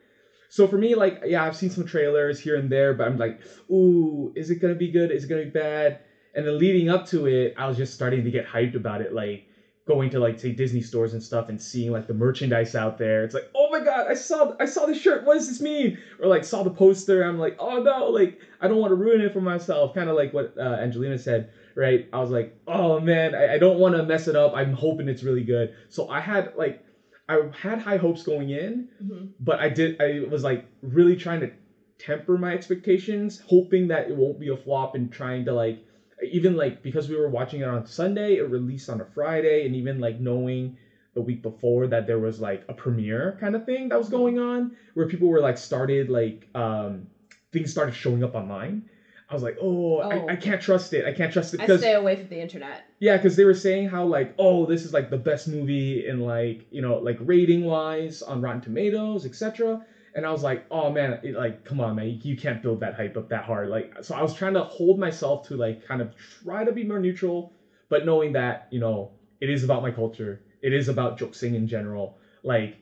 So 0.57 0.67
for 0.67 0.79
me, 0.79 0.95
like, 0.95 1.19
yeah, 1.23 1.45
I've 1.45 1.55
seen 1.55 1.69
some 1.69 1.85
trailers 1.85 2.39
here 2.39 2.57
and 2.57 2.73
there, 2.73 2.95
but 2.95 3.07
I'm 3.07 3.19
like, 3.19 3.37
ooh, 3.71 4.33
is 4.35 4.49
it 4.49 4.55
gonna 4.55 4.75
be 4.75 4.89
good? 4.89 5.11
Is 5.11 5.25
it 5.25 5.27
gonna 5.27 5.45
be 5.45 5.51
bad? 5.51 5.99
And 6.33 6.47
then 6.47 6.57
leading 6.57 6.89
up 6.89 7.05
to 7.09 7.27
it, 7.27 7.53
I 7.59 7.67
was 7.67 7.77
just 7.77 7.93
starting 7.93 8.25
to 8.25 8.31
get 8.31 8.47
hyped 8.47 8.75
about 8.75 9.03
it, 9.03 9.13
like 9.13 9.45
going 9.87 10.09
to 10.11 10.19
like 10.19 10.39
say 10.39 10.53
Disney 10.53 10.81
stores 10.81 11.13
and 11.13 11.23
stuff 11.23 11.51
and 11.51 11.61
seeing 11.61 11.93
like 11.93 12.07
the 12.07 12.15
merchandise 12.15 12.75
out 12.75 12.97
there. 12.97 13.23
It's 13.23 13.35
like, 13.35 13.51
oh 13.55 13.69
my 13.71 13.81
god, 13.81 14.07
I 14.09 14.15
saw 14.15 14.51
I 14.59 14.65
saw 14.65 14.87
the 14.87 14.95
shirt. 14.95 15.25
What 15.25 15.35
does 15.35 15.47
this 15.47 15.61
mean? 15.61 15.99
Or 16.19 16.27
like 16.27 16.43
saw 16.43 16.63
the 16.63 16.71
poster. 16.71 17.23
I'm 17.23 17.39
like, 17.39 17.55
oh 17.59 17.79
no, 17.79 18.07
like 18.09 18.39
I 18.59 18.67
don't 18.67 18.79
want 18.79 18.93
to 18.93 18.97
ruin 18.97 19.21
it 19.21 19.35
for 19.35 19.43
myself. 19.43 19.93
Kind 19.93 20.09
of 20.09 20.17
like 20.17 20.33
what 20.33 20.55
uh, 20.57 20.63
Angelina 20.81 21.19
said, 21.19 21.49
right? 21.75 22.09
I 22.15 22.19
was 22.19 22.31
like, 22.31 22.57
oh 22.67 22.99
man, 22.99 23.35
I, 23.35 23.55
I 23.55 23.59
don't 23.59 23.79
want 23.79 23.95
to 23.95 24.03
mess 24.03 24.27
it 24.27 24.35
up. 24.37 24.53
I'm 24.55 24.73
hoping 24.73 25.07
it's 25.07 25.23
really 25.23 25.45
good. 25.45 25.71
So 25.91 26.09
I 26.09 26.21
had 26.21 26.49
like 26.57 26.81
I 27.29 27.49
had 27.53 27.79
high 27.79 27.97
hopes 27.97 28.23
going 28.23 28.51
in, 28.51 28.87
Mhm. 29.03 29.29
but 29.41 29.59
I 29.59 29.69
did 29.69 29.97
I 30.01 30.21
was 30.29 30.45
like 30.45 30.65
really 30.83 31.17
trying 31.17 31.41
to 31.41 31.51
temper 31.99 32.37
my 32.37 32.53
expectations, 32.53 33.39
hoping 33.47 33.89
that 33.89 34.09
it 34.09 34.13
won't 34.15 34.39
be 34.39 34.49
a 34.49 34.57
flop 34.57 34.95
and 34.95 35.11
trying 35.11 35.45
to 35.47 35.53
like 35.53 35.83
even 36.23 36.57
like 36.57 36.83
because 36.83 37.09
we 37.09 37.17
were 37.17 37.29
watching 37.29 37.61
it 37.61 37.65
on 37.65 37.85
Sunday, 37.85 38.37
it 38.37 38.43
released 38.43 38.89
on 38.89 39.01
a 39.01 39.05
Friday, 39.05 39.65
and 39.67 39.75
even 39.75 39.99
like 39.99 40.19
knowing 40.19 40.77
the 41.15 41.21
week 41.23 41.43
before 41.43 41.87
that 41.87 42.07
there 42.07 42.19
was 42.19 42.39
like 42.41 42.65
a 42.69 42.75
premiere 42.75 43.37
kind 43.41 43.55
of 43.57 43.65
thing 43.65 43.89
that 43.89 43.99
was 43.99 44.09
going 44.09 44.39
on 44.39 44.71
where 44.95 45.07
people 45.07 45.29
were 45.29 45.41
like 45.41 45.57
started 45.57 46.09
like 46.11 46.47
um 46.55 47.09
things 47.53 47.71
started 47.71 47.93
showing 47.95 48.23
up 48.23 48.35
online. 48.35 48.83
I 49.29 49.35
was 49.35 49.43
like, 49.43 49.57
oh, 49.61 50.01
Oh. 50.01 50.09
I, 50.09 50.15
I 50.15 50.33
oh. 50.35 50.37
can't 50.37 50.61
trust 50.61 50.93
it. 50.93 51.05
I 51.05 51.13
can't 51.13 51.33
trust 51.33 51.55
it 51.55 51.61
I 51.61 51.77
stay 51.77 51.95
away 51.95 52.17
from 52.17 52.29
the 52.29 52.41
internet. 52.41 52.85
yeah, 53.01 53.17
because 53.17 53.37
they 53.37 53.45
were 53.45 53.55
saying 53.55 53.89
how 53.89 54.05
like, 54.05 54.35
oh, 54.39 54.67
this 54.67 54.85
is 54.85 54.93
like 54.93 55.11
the 55.11 55.17
best 55.17 55.49
movie 55.49 56.07
in 56.07 56.21
like 56.21 56.67
you 56.71 56.83
know 56.83 56.99
like 56.99 57.19
rating 57.21 57.65
wise 57.65 58.23
on 58.23 58.41
Rotten 58.41 58.61
Tomatoes, 58.61 59.27
etc. 59.27 59.85
And 60.15 60.25
I 60.25 60.31
was 60.31 60.43
like, 60.43 60.65
oh 60.71 60.91
man, 60.91 61.21
it, 61.23 61.35
like 61.35 61.65
come 61.65 61.81
on, 61.81 61.97
man, 61.97 62.09
you, 62.09 62.19
you 62.23 62.37
can't 62.37 62.63
build 62.63 62.81
that 62.81 62.95
hype 62.95 63.17
up 63.17 63.29
that 63.31 63.45
hard. 63.45 63.69
Like, 63.69 64.03
so 64.03 64.15
I 64.15 64.23
was 64.23 64.33
trying 64.35 64.55
to 64.55 64.63
hold 64.63 64.99
myself 64.99 65.49
to 65.49 65.57
like 65.57 65.87
kind 65.87 66.01
of 66.01 66.15
try 66.17 66.65
to 66.65 66.73
be 66.73 66.85
more 66.85 67.01
neutral, 67.01 67.53
but 67.89 68.05
knowing 68.05 68.33
that 68.33 68.69
you 68.71 68.81
know 68.81 69.11
it 69.41 69.51
is 69.51 69.65
about 69.65 69.83
my 69.83 69.91
culture, 69.91 70.41
it 70.63 70.73
is 70.73 70.89
about 70.89 71.19
Joksing 71.19 71.55
in 71.55 71.67
general. 71.67 72.17
Like, 72.43 72.79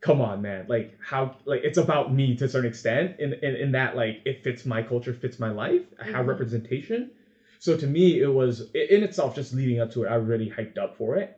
come 0.00 0.20
on, 0.20 0.40
man, 0.42 0.66
like 0.68 0.94
how 1.00 1.32
like 1.46 1.60
it's 1.64 1.78
about 1.78 2.10
me 2.12 2.34
to 2.36 2.44
a 2.44 2.48
certain 2.48 2.68
extent 2.68 3.14
in 3.18 3.34
in, 3.42 3.54
in 3.54 3.72
that 3.72 3.94
like 3.94 4.20
it 4.24 4.42
fits 4.42 4.64
my 4.64 4.82
culture, 4.82 5.12
fits 5.12 5.38
my 5.38 5.50
life, 5.50 5.82
I 5.98 6.04
have 6.04 6.26
Mhm. 6.26 6.28
representation. 6.28 7.10
So 7.58 7.74
to 7.74 7.86
me, 7.86 8.20
it 8.20 8.28
was 8.32 8.62
in 8.74 9.02
itself 9.02 9.34
just 9.34 9.52
leading 9.52 9.80
up 9.80 9.90
to 9.90 10.04
it. 10.04 10.08
I 10.08 10.14
really 10.14 10.48
hyped 10.48 10.78
up 10.78 10.94
for 10.96 11.16
it, 11.16 11.30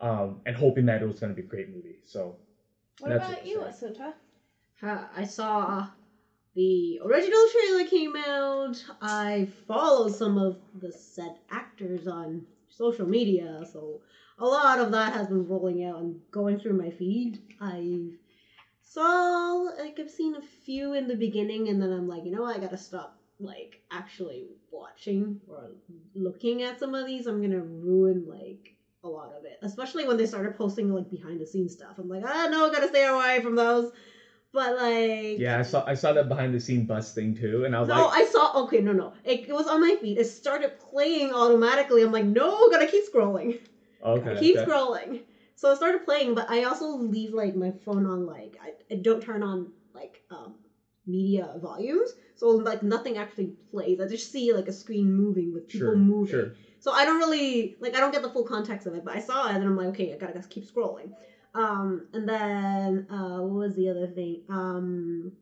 um, 0.00 0.40
and 0.46 0.56
hoping 0.56 0.86
that 0.86 1.02
it 1.02 1.06
was 1.06 1.20
going 1.20 1.30
to 1.30 1.36
be 1.36 1.42
a 1.42 1.46
great 1.46 1.68
movie. 1.68 2.00
So 2.04 2.38
What 3.00 3.10
about 3.12 3.30
what 3.30 3.44
you? 3.44 3.64
Uh, 4.82 5.06
I 5.10 5.24
saw 5.24 5.86
the 6.54 7.00
original 7.02 7.46
trailer 7.50 7.84
came 7.84 8.16
out. 8.16 8.84
I 9.00 9.44
follow 9.44 10.08
some 10.08 10.38
of 10.38 10.58
the 10.74 10.92
said 10.92 11.38
actors 11.50 12.06
on 12.06 12.46
social 12.68 13.06
media, 13.06 13.64
so 13.66 14.00
a 14.38 14.46
lot 14.46 14.78
of 14.78 14.92
that 14.92 15.12
has 15.12 15.26
been 15.26 15.46
rolling 15.46 15.84
out 15.84 16.00
and 16.00 16.20
going 16.30 16.58
through 16.58 16.74
my 16.74 16.90
feed. 16.90 17.40
I've 17.60 18.12
saw 18.82 19.70
like 19.78 19.98
I've 19.98 20.10
seen 20.10 20.36
a 20.36 20.42
few 20.64 20.94
in 20.94 21.08
the 21.08 21.16
beginning, 21.16 21.68
and 21.68 21.80
then 21.80 21.92
I'm 21.92 22.08
like, 22.08 22.24
you 22.24 22.30
know 22.30 22.42
what, 22.42 22.56
I 22.56 22.60
gotta 22.60 22.76
stop 22.76 23.16
like 23.40 23.80
actually 23.90 24.44
watching 24.70 25.38
or 25.46 25.70
looking 26.14 26.62
at 26.62 26.78
some 26.78 26.94
of 26.94 27.06
these. 27.06 27.26
I'm 27.26 27.40
gonna 27.40 27.62
ruin 27.62 28.26
like 28.26 28.74
a 29.04 29.08
lot 29.08 29.32
of 29.32 29.44
it, 29.44 29.58
especially 29.62 30.04
when 30.04 30.16
they 30.16 30.26
started 30.26 30.56
posting 30.56 30.92
like 30.92 31.10
behind 31.10 31.40
the 31.40 31.46
scenes 31.46 31.72
stuff. 31.72 31.98
I'm 31.98 32.08
like, 32.08 32.22
ah, 32.24 32.48
no, 32.50 32.70
gotta 32.70 32.88
stay 32.88 33.06
away 33.06 33.40
from 33.42 33.56
those. 33.56 33.90
But 34.52 34.74
like, 34.74 35.38
yeah, 35.38 35.58
I 35.58 35.62
saw 35.62 35.84
I 35.86 35.94
saw 35.94 36.12
that 36.12 36.28
behind 36.28 36.54
the 36.54 36.60
scene 36.60 36.84
bus 36.84 37.12
thing 37.12 37.34
too, 37.34 37.64
and 37.64 37.76
I 37.76 37.80
was 37.80 37.88
no, 37.88 37.94
like, 37.94 38.02
no, 38.02 38.08
I 38.08 38.24
saw. 38.24 38.62
Okay, 38.62 38.80
no, 38.80 38.92
no, 38.92 39.12
it, 39.24 39.48
it 39.48 39.52
was 39.52 39.66
on 39.66 39.80
my 39.80 39.94
feed. 40.00 40.16
It 40.16 40.26
started 40.26 40.78
playing 40.78 41.32
automatically. 41.32 42.02
I'm 42.02 42.12
like, 42.12 42.24
no, 42.24 42.70
gotta 42.70 42.86
keep 42.86 43.04
scrolling. 43.12 43.58
Okay, 44.02 44.30
I 44.30 44.34
keep 44.34 44.56
okay. 44.56 44.64
scrolling. 44.64 45.22
So 45.54 45.70
I 45.70 45.74
started 45.74 46.04
playing, 46.04 46.34
but 46.34 46.48
I 46.48 46.62
also 46.64 46.86
leave 46.88 47.32
like 47.32 47.54
my 47.56 47.72
phone 47.84 48.06
on 48.06 48.24
like 48.26 48.56
I, 48.62 48.72
I 48.90 48.96
don't 48.96 49.20
turn 49.20 49.42
on 49.42 49.72
like 49.94 50.22
um 50.30 50.54
media 51.06 51.54
volumes. 51.60 52.14
So 52.36 52.48
like 52.50 52.82
nothing 52.82 53.16
actually 53.16 53.52
plays. 53.70 53.98
I 54.00 54.06
just 54.06 54.30
see 54.30 54.52
like 54.52 54.68
a 54.68 54.72
screen 54.72 55.12
moving 55.12 55.52
with 55.52 55.66
people 55.68 55.94
Sure, 55.94 55.96
moving. 55.96 56.30
sure. 56.30 56.52
So 56.80 56.92
I 56.92 57.04
don't 57.04 57.18
really 57.18 57.74
like 57.80 57.94
I 57.96 58.00
don't 58.00 58.12
get 58.12 58.22
the 58.22 58.28
full 58.30 58.44
context 58.44 58.86
of 58.86 58.94
it, 58.94 59.04
but 59.04 59.14
I 59.14 59.18
saw 59.18 59.50
it 59.50 59.54
and 59.56 59.64
I'm 59.64 59.76
like, 59.76 59.88
okay, 59.88 60.12
I 60.12 60.16
gotta, 60.16 60.32
gotta 60.34 60.48
keep 60.48 60.64
scrolling. 60.64 61.10
Um, 61.54 62.06
and 62.12 62.28
then 62.28 63.06
uh, 63.08 63.40
what 63.40 63.58
was 63.58 63.74
the 63.74 63.88
other 63.88 64.06
thing? 64.06 64.42
Um, 64.48 65.32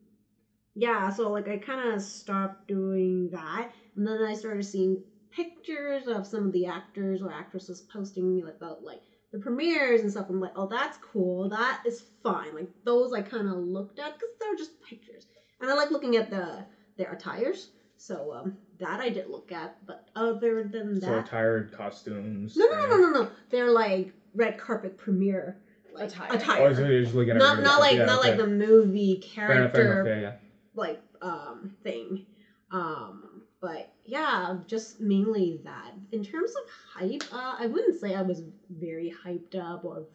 yeah, 0.75 1.09
so 1.11 1.31
like 1.31 1.49
I 1.49 1.57
kind 1.57 1.81
of 1.95 2.03
stopped 2.03 2.67
doing 2.69 3.31
that, 3.31 3.71
and 3.97 4.07
then 4.07 4.21
I 4.21 4.35
started 4.35 4.65
seeing 4.65 4.99
pictures 5.37 6.07
of 6.09 6.27
some 6.27 6.47
of 6.47 6.53
the 6.53 6.67
actors 6.67 7.21
or 7.23 7.31
actresses 7.31 7.83
posting 7.93 8.43
like 8.43 8.57
about 8.57 8.83
like 8.83 9.03
the 9.33 9.39
premieres 9.39 10.01
and 10.01 10.11
stuff. 10.11 10.27
I'm 10.31 10.41
like, 10.41 10.53
oh, 10.57 10.67
that's 10.67 10.97
cool. 10.99 11.49
That 11.49 11.81
is 11.87 12.03
fine. 12.23 12.55
Like 12.55 12.69
those 12.85 13.13
I 13.13 13.21
kind 13.21 13.49
of 13.49 13.57
looked 13.57 13.99
at 13.99 14.15
because 14.15 14.31
they're 14.41 14.57
just 14.57 14.81
pictures, 14.83 15.27
and 15.61 15.71
I 15.71 15.75
like 15.75 15.91
looking 15.91 16.17
at 16.17 16.31
the 16.31 16.65
their 16.97 17.13
attires. 17.13 17.69
So 17.99 18.33
um, 18.33 18.57
that 18.79 19.01
I 19.01 19.09
did 19.09 19.27
look 19.29 19.53
at, 19.53 19.75
but 19.87 20.05
other 20.15 20.69
than 20.71 20.95
that, 21.01 21.07
So 21.07 21.11
that, 21.13 21.27
tired 21.27 21.73
costumes. 21.73 22.55
no, 22.57 22.67
no, 22.67 22.77
no, 22.77 22.87
no, 22.87 22.97
no, 22.97 23.23
no. 23.23 23.31
They're 23.51 23.71
like 23.71 24.13
red 24.35 24.59
carpet 24.59 24.99
premiere 24.99 25.57
like, 25.95 26.11
Attire. 26.11 26.29
attire. 26.33 26.69
Oh, 26.69 26.73
so 26.75 26.87
you're 26.87 27.03
just 27.03 27.15
looking 27.15 27.31
at 27.33 27.39
not 27.39 27.63
not 27.63 27.81
like 27.81 27.97
yeah, 27.97 28.05
not 28.05 28.19
okay. 28.21 28.31
like 28.31 28.39
the 28.39 28.47
movie 28.47 29.23
Fair 29.35 29.51
enough, 29.53 29.73
fair 29.73 29.85
character 29.85 30.01
enough, 30.01 30.23
yeah, 30.23 30.29
yeah. 30.29 30.37
like 30.75 31.01
um 31.23 31.71
thing. 31.83 32.27
Um, 32.71 33.26
but 33.67 33.89
yeah, 34.05 34.55
just 34.69 35.01
mainly 35.01 35.59
that. 35.65 35.91
In 36.13 36.23
terms 36.23 36.53
of 36.55 36.71
hype, 36.95 37.25
uh, 37.33 37.57
I 37.59 37.67
wouldn't 37.67 37.97
say 37.99 38.15
I 38.15 38.23
was 38.23 38.45
very 38.71 39.13
hyped 39.25 39.57
up 39.59 39.85
or 39.85 40.07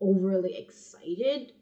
overly 0.00 0.56
excited 0.56 1.52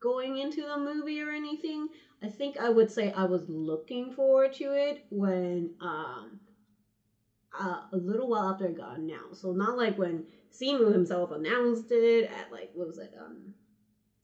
going 0.00 0.38
into 0.38 0.64
the 0.64 0.78
movie 0.78 1.20
or 1.20 1.32
anything. 1.32 1.88
I 2.22 2.28
think 2.28 2.56
I 2.56 2.70
would 2.70 2.90
say 2.90 3.10
I 3.10 3.24
was 3.24 3.46
looking 3.46 4.10
forward 4.10 4.54
to 4.54 4.72
it 4.72 5.04
when 5.10 5.68
um 5.80 6.38
uh, 7.52 7.80
a 7.92 7.96
little 7.98 8.28
while 8.28 8.48
after 8.48 8.66
it 8.66 8.78
got 8.78 8.96
announced. 8.96 9.42
So 9.42 9.52
not 9.52 9.76
like 9.76 9.98
when 9.98 10.24
Simu 10.50 10.90
himself 10.92 11.30
announced 11.30 11.90
it 11.90 12.24
at 12.24 12.50
like 12.50 12.70
what 12.72 12.86
was 12.86 12.96
it 12.96 13.12
um 13.20 13.52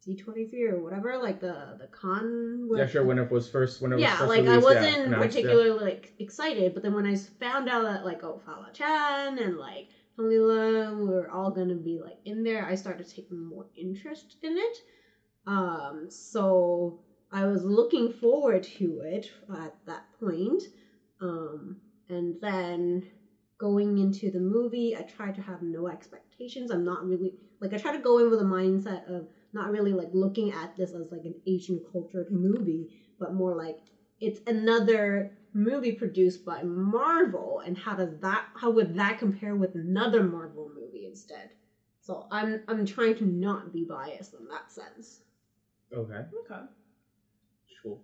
D 0.07 0.15
twenty 0.15 0.47
three 0.47 0.67
or 0.67 0.81
whatever 0.81 1.19
like 1.19 1.41
the 1.41 1.77
the 1.81 1.89
con. 1.89 2.69
Yeah, 2.77 2.87
sure. 2.87 3.05
When 3.05 3.19
it 3.19 3.31
was 3.31 3.49
first, 3.49 3.83
when 3.83 3.93
it 3.93 3.97
was 3.97 4.03
yeah, 4.03 4.17
first 4.19 4.29
like 4.29 4.47
I 4.47 4.57
released, 4.57 4.69
yeah, 4.69 4.83
wasn't 4.85 5.11
yeah. 5.11 5.19
particularly 5.19 5.71
like 5.71 6.13
excited, 6.21 6.75
but 6.75 6.83
then 6.85 6.95
when 6.95 7.07
I 7.07 7.17
found 7.17 7.69
out 7.69 7.83
that 7.83 8.05
like 8.05 8.23
oh 8.23 8.41
Fala 8.47 8.71
Chen 8.73 9.39
and 9.39 9.59
like 9.59 9.89
Leung 10.17 11.07
were 11.07 11.29
all 11.29 11.51
gonna 11.51 11.75
be 11.75 11.99
like 12.03 12.19
in 12.25 12.45
there, 12.45 12.65
I 12.65 12.77
started 12.77 13.09
taking 13.09 13.45
more 13.45 13.67
interest 13.77 14.37
in 14.43 14.57
it. 14.57 14.79
Um, 15.47 16.07
so 16.09 17.01
I 17.33 17.47
was 17.47 17.65
looking 17.65 18.13
forward 18.13 18.63
to 18.79 19.01
it 19.05 19.31
at 19.53 19.75
that 19.87 20.05
point. 20.21 20.63
Um, 21.21 21.79
and 22.09 22.37
then 22.41 23.03
going 23.59 23.99
into 23.99 24.31
the 24.31 24.41
movie, 24.41 24.95
I 24.97 25.03
tried 25.03 25.35
to 25.37 25.43
have 25.43 25.63
no 25.63 25.89
expectations. 25.89 26.71
I'm 26.71 26.85
not 26.85 27.07
really 27.07 27.35
like 27.61 27.73
I 27.73 27.79
try 27.79 27.97
to 27.97 28.03
go 28.03 28.19
in 28.19 28.31
with 28.31 28.41
a 28.41 28.45
mindset 28.45 29.05
of 29.09 29.27
not 29.57 29.73
really 29.73 29.93
like 29.95 30.11
looking 30.13 30.53
at 30.53 30.77
this 30.77 30.95
as 30.95 31.11
like 31.13 31.25
an 31.27 31.35
Asian 31.47 31.81
cultured 31.93 32.31
movie, 32.31 32.89
but 33.19 33.33
more 33.35 33.57
like 33.57 33.79
it's 34.21 34.41
another 34.47 35.33
movie 35.55 35.93
produced 35.93 36.45
by 36.45 36.63
Marvel, 36.63 37.61
and 37.67 37.77
how 37.77 37.95
does 37.97 38.19
that 38.21 38.45
how 38.55 38.71
would 38.71 38.95
that 38.97 39.19
compare 39.19 39.57
with 39.57 39.75
another 39.75 40.23
Marvel 40.23 40.69
movie 40.73 41.07
instead? 41.07 41.51
So 42.01 42.27
I'm 42.31 42.61
I'm 42.69 42.87
trying 42.87 43.17
to 43.17 43.25
not 43.27 43.73
be 43.73 43.85
biased 43.85 44.35
in 44.35 44.47
that 44.49 44.71
sense. 44.71 45.23
Okay. 45.93 46.23
Okay. 46.51 46.63
Cool. 47.83 48.03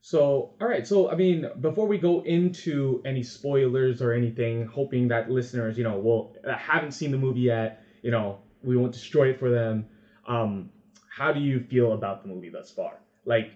So, 0.00 0.52
all 0.60 0.68
right. 0.68 0.86
So, 0.86 1.10
I 1.10 1.14
mean, 1.14 1.46
before 1.60 1.86
we 1.86 1.98
go 1.98 2.20
into 2.20 3.02
any 3.04 3.22
spoilers 3.22 4.02
or 4.02 4.12
anything, 4.12 4.66
hoping 4.66 5.08
that 5.08 5.30
listeners, 5.30 5.76
you 5.78 5.84
know, 5.84 5.98
will 5.98 6.32
haven't 6.44 6.92
seen 6.92 7.12
the 7.12 7.18
movie 7.18 7.40
yet, 7.42 7.78
you 8.02 8.10
know, 8.10 8.40
we 8.62 8.76
won't 8.76 8.92
destroy 8.92 9.30
it 9.30 9.38
for 9.38 9.50
them. 9.50 9.86
Um, 10.26 10.70
how 11.18 11.32
do 11.32 11.40
you 11.40 11.60
feel 11.60 11.92
about 11.92 12.22
the 12.22 12.28
movie 12.28 12.48
thus 12.48 12.70
far? 12.70 13.00
Like, 13.24 13.50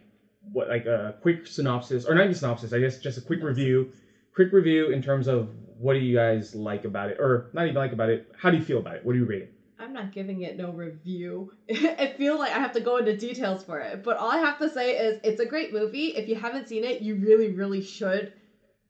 what, 0.52 0.68
like 0.68 0.86
a 0.86 1.14
quick 1.20 1.46
synopsis, 1.46 2.04
or 2.04 2.14
not 2.14 2.24
even 2.24 2.34
synopsis, 2.34 2.72
I 2.72 2.80
guess, 2.80 2.98
just 2.98 3.18
a 3.18 3.20
quick 3.20 3.42
review. 3.42 3.88
Quick 4.34 4.52
review 4.52 4.90
in 4.90 5.00
terms 5.00 5.28
of 5.28 5.48
what 5.78 5.92
do 5.92 6.00
you 6.00 6.16
guys 6.16 6.54
like 6.54 6.84
about 6.84 7.10
it, 7.10 7.18
or 7.20 7.46
not 7.52 7.66
even 7.66 7.76
like 7.76 7.92
about 7.92 8.08
it. 8.08 8.26
How 8.36 8.50
do 8.50 8.56
you 8.56 8.62
feel 8.62 8.78
about 8.78 8.96
it? 8.96 9.04
What 9.04 9.12
do 9.12 9.18
you 9.20 9.24
rate 9.26 9.42
it? 9.42 9.52
I'm 9.78 9.92
not 9.92 10.10
giving 10.10 10.42
it 10.42 10.56
no 10.56 10.70
review. 10.70 11.52
I 11.70 12.14
feel 12.16 12.36
like 12.38 12.52
I 12.52 12.58
have 12.58 12.72
to 12.72 12.80
go 12.80 12.96
into 12.96 13.16
details 13.16 13.62
for 13.62 13.78
it. 13.78 14.02
But 14.02 14.16
all 14.16 14.30
I 14.30 14.38
have 14.38 14.58
to 14.58 14.68
say 14.68 14.96
is 14.96 15.20
it's 15.22 15.40
a 15.40 15.46
great 15.46 15.72
movie. 15.72 16.08
If 16.08 16.28
you 16.28 16.34
haven't 16.34 16.68
seen 16.68 16.82
it, 16.82 17.00
you 17.00 17.14
really, 17.16 17.50
really 17.50 17.80
should 17.80 18.32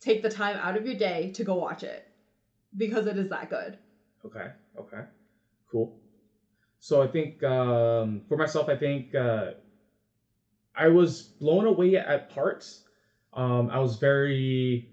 take 0.00 0.22
the 0.22 0.28
time 0.28 0.56
out 0.56 0.76
of 0.76 0.86
your 0.86 0.94
day 0.94 1.30
to 1.34 1.44
go 1.44 1.56
watch 1.56 1.82
it. 1.82 2.06
Because 2.76 3.06
it 3.06 3.18
is 3.18 3.28
that 3.28 3.50
good. 3.50 3.76
Okay. 4.24 4.46
Okay. 4.78 5.02
Cool. 5.70 5.92
So 6.82 7.00
I 7.00 7.06
think 7.06 7.40
um, 7.44 8.22
for 8.28 8.36
myself, 8.36 8.68
I 8.68 8.74
think 8.74 9.14
uh, 9.14 9.52
I 10.74 10.88
was 10.88 11.22
blown 11.22 11.66
away 11.66 11.96
at 11.96 12.28
parts. 12.28 12.82
Um, 13.32 13.68
I 13.70 13.78
was 13.78 13.96
very 13.96 14.86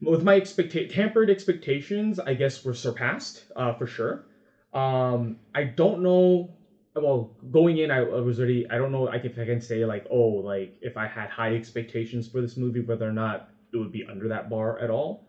with 0.00 0.22
my 0.22 0.38
expecta- 0.40 0.88
tampered 0.88 1.30
expectations. 1.30 2.20
I 2.20 2.34
guess 2.34 2.64
were 2.64 2.74
surpassed 2.74 3.46
uh, 3.56 3.72
for 3.72 3.86
sure. 3.86 4.24
Um, 4.72 5.36
I 5.54 5.64
don't 5.64 6.02
know. 6.02 6.50
Well, 6.96 7.32
going 7.50 7.78
in, 7.78 7.90
I, 7.90 7.98
I 7.98 8.20
was 8.20 8.38
already. 8.38 8.68
I 8.70 8.78
don't 8.78 8.92
know. 8.92 9.02
Like 9.02 9.24
if 9.24 9.38
I 9.38 9.46
can 9.46 9.60
say 9.60 9.84
like, 9.84 10.06
oh, 10.10 10.42
like 10.44 10.72
if 10.80 10.96
I 10.96 11.06
had 11.06 11.30
high 11.30 11.54
expectations 11.54 12.28
for 12.28 12.40
this 12.42 12.56
movie, 12.56 12.80
whether 12.80 13.08
or 13.08 13.12
not 13.12 13.46
it 13.72 13.78
would 13.78 13.92
be 13.92 14.04
under 14.04 14.28
that 14.28 14.48
bar 14.48 14.78
at 14.80 14.90
all. 14.90 15.24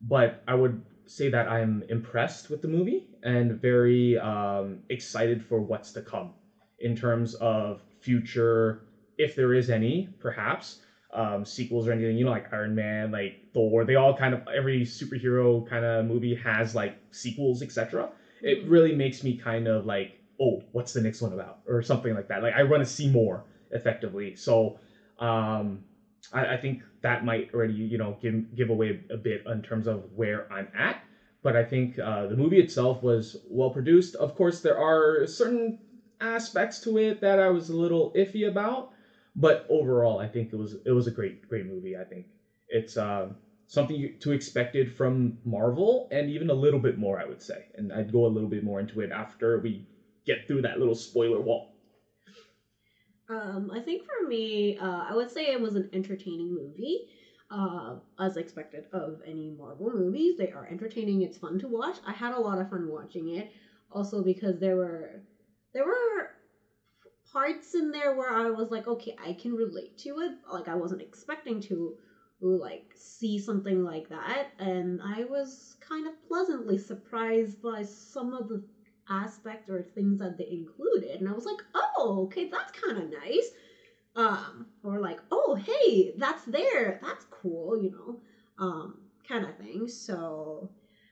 But 0.00 0.42
I 0.46 0.54
would 0.54 0.80
say 1.06 1.28
that 1.28 1.48
I'm 1.48 1.84
impressed 1.88 2.50
with 2.50 2.62
the 2.62 2.68
movie 2.68 3.06
and 3.22 3.52
very 3.60 4.18
um, 4.18 4.80
excited 4.88 5.42
for 5.42 5.60
what's 5.60 5.92
to 5.92 6.00
come 6.00 6.32
in 6.78 6.94
terms 6.94 7.34
of 7.34 7.82
future, 8.00 8.80
if 9.18 9.34
there 9.34 9.54
is 9.54 9.70
any, 9.70 10.08
perhaps, 10.18 10.80
um, 11.12 11.44
sequels 11.44 11.86
or 11.86 11.92
anything. 11.92 12.16
You 12.16 12.24
know, 12.24 12.30
like 12.30 12.52
Iron 12.52 12.74
Man, 12.74 13.10
like 13.10 13.38
Thor. 13.52 13.84
They 13.84 13.94
all 13.94 14.16
kind 14.16 14.34
of 14.34 14.40
every 14.52 14.82
superhero 14.82 15.66
kind 15.66 15.84
of 15.84 16.04
movie 16.04 16.34
has 16.34 16.74
like 16.74 16.96
sequels, 17.12 17.62
etc. 17.62 18.08
It 18.42 18.64
Mhm. 18.64 18.70
really 18.70 18.92
makes 18.92 19.22
me 19.22 19.34
kind 19.36 19.68
of 19.68 19.86
like, 19.86 20.20
oh, 20.40 20.60
what's 20.72 20.92
the 20.92 21.00
next 21.00 21.22
one 21.22 21.32
about, 21.32 21.58
or 21.66 21.80
something 21.82 22.14
like 22.14 22.28
that. 22.28 22.42
Like 22.42 22.54
I 22.54 22.64
want 22.64 22.82
to 22.82 22.88
see 22.88 23.08
more 23.08 23.44
effectively. 23.70 24.34
So, 24.34 24.76
um, 25.18 25.84
I, 26.32 26.54
I 26.54 26.56
think 26.56 26.82
that 27.02 27.24
might 27.24 27.50
already 27.54 27.74
you 27.74 27.98
know 27.98 28.18
give 28.20 28.34
give 28.54 28.70
away 28.70 29.00
a 29.10 29.16
bit 29.16 29.42
in 29.46 29.62
terms 29.62 29.86
of 29.86 30.04
where 30.14 30.50
I'm 30.52 30.68
at. 30.74 31.00
But 31.42 31.56
I 31.56 31.62
think 31.64 31.98
uh, 31.98 32.26
the 32.26 32.36
movie 32.36 32.58
itself 32.58 33.02
was 33.02 33.36
well 33.44 33.70
produced. 33.70 34.14
Of 34.16 34.34
course, 34.34 34.60
there 34.60 34.78
are 34.78 35.26
certain 35.26 35.78
aspects 36.20 36.80
to 36.80 36.96
it 36.98 37.20
that 37.20 37.38
I 37.38 37.50
was 37.50 37.68
a 37.68 37.76
little 37.76 38.12
iffy 38.16 38.46
about, 38.48 38.88
but 39.36 39.66
overall, 39.68 40.18
I 40.18 40.26
think 40.28 40.52
it 40.52 40.56
was 40.56 40.76
it 40.84 40.92
was 40.92 41.06
a 41.06 41.10
great 41.10 41.46
great 41.48 41.66
movie. 41.66 41.96
I 41.96 42.04
think 42.04 42.26
it's 42.68 42.96
um, 42.96 43.36
something 43.66 44.10
to 44.20 44.32
expected 44.32 44.90
from 44.90 45.36
Marvel, 45.44 46.06
and 46.10 46.30
even 46.30 46.50
a 46.50 46.54
little 46.54 46.80
bit 46.80 46.96
more, 46.96 47.18
I 47.20 47.26
would 47.26 47.42
say. 47.42 47.66
And 47.74 47.92
I'd 47.92 48.12
go 48.12 48.24
a 48.26 48.28
little 48.34 48.48
bit 48.48 48.62
more 48.64 48.80
into 48.80 49.00
it 49.00 49.10
after 49.12 49.58
we 49.58 49.84
get 50.24 50.46
through 50.46 50.62
that 50.62 50.78
little 50.78 50.94
spoiler 50.94 51.40
wall. 51.40 51.73
Um, 53.28 53.70
I 53.70 53.80
think 53.80 54.02
for 54.02 54.26
me, 54.26 54.76
uh, 54.76 55.04
I 55.08 55.14
would 55.14 55.30
say 55.30 55.52
it 55.52 55.60
was 55.60 55.74
an 55.74 55.88
entertaining 55.92 56.54
movie. 56.54 56.98
Uh, 57.50 57.96
as 58.18 58.36
expected 58.36 58.86
of 58.92 59.20
any 59.24 59.50
Marvel 59.50 59.90
movies, 59.90 60.36
they 60.36 60.50
are 60.50 60.66
entertaining. 60.70 61.22
It's 61.22 61.36
fun 61.36 61.58
to 61.60 61.68
watch. 61.68 61.98
I 62.04 62.12
had 62.12 62.32
a 62.32 62.38
lot 62.38 62.58
of 62.58 62.68
fun 62.68 62.88
watching 62.88 63.28
it. 63.28 63.48
Also 63.90 64.22
because 64.22 64.58
there 64.58 64.76
were 64.76 65.22
there 65.72 65.84
were 65.84 66.30
parts 67.32 67.74
in 67.74 67.90
there 67.90 68.12
where 68.12 68.30
I 68.30 68.50
was 68.50 68.70
like, 68.70 68.86
okay, 68.86 69.14
I 69.18 69.32
can 69.34 69.54
relate 69.54 69.96
to 69.98 70.20
it. 70.20 70.32
Like 70.50 70.68
I 70.68 70.74
wasn't 70.74 71.02
expecting 71.02 71.60
to 71.62 71.94
like 72.40 72.84
see 72.94 73.38
something 73.38 73.82
like 73.82 74.08
that, 74.08 74.48
and 74.58 75.00
I 75.02 75.24
was 75.24 75.76
kind 75.80 76.06
of 76.06 76.12
pleasantly 76.28 76.76
surprised 76.78 77.60
by 77.62 77.82
some 77.82 78.34
of 78.34 78.48
the 78.48 78.62
aspect 79.08 79.68
or 79.68 79.82
things 79.82 80.18
that 80.18 80.38
they 80.38 80.48
included. 80.50 81.20
And 81.20 81.28
i 81.28 81.32
was 81.32 81.46
like 81.46 81.62
oh 81.74 82.22
okay 82.24 82.48
that's 82.50 82.72
kind 82.72 82.98
of 82.98 83.10
nice. 83.10 83.50
Um 84.16 84.66
or 84.82 85.00
like 85.00 85.20
oh 85.30 85.56
hey 85.56 86.14
that's 86.16 86.44
there. 86.44 86.98
That's 87.02 87.24
cool 87.30 87.80
you 87.80 87.90
know 87.90 88.20
um 88.58 88.98
kind 89.28 89.44
of 89.44 89.56
thing. 89.56 89.88
So 89.88 90.70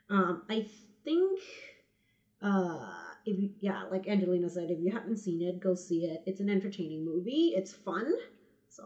um 0.09 0.43
i 0.49 0.67
think 1.05 1.39
uh 2.41 2.91
if 3.25 3.39
you 3.39 3.51
yeah 3.61 3.85
like 3.91 4.09
angelina 4.09 4.49
said 4.49 4.71
if 4.71 4.79
you 4.81 4.91
haven't 4.91 5.17
seen 5.19 5.43
it 5.43 5.61
go 5.61 5.75
see 5.75 6.05
it. 6.05 6.23
It's 6.27 6.41
an 6.41 6.49
entertaining 6.49 7.05
movie. 7.05 7.53
It's 7.55 7.73
fun. 7.73 8.13
So 8.69 8.85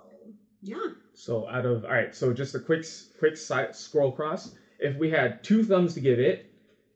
yeah. 0.63 0.77
So 1.15 1.49
out 1.49 1.65
of 1.65 1.85
all 1.85 1.91
right, 1.91 2.15
so 2.15 2.33
just 2.33 2.55
a 2.55 2.59
quick 2.61 2.85
quick 3.19 3.37
side 3.37 3.75
scroll 3.75 4.11
across. 4.11 4.53
If 4.79 4.97
we 4.97 5.11
had 5.11 5.43
two 5.43 5.63
thumbs 5.63 5.95
to 5.95 6.01
give 6.01 6.19
it, 6.19 6.45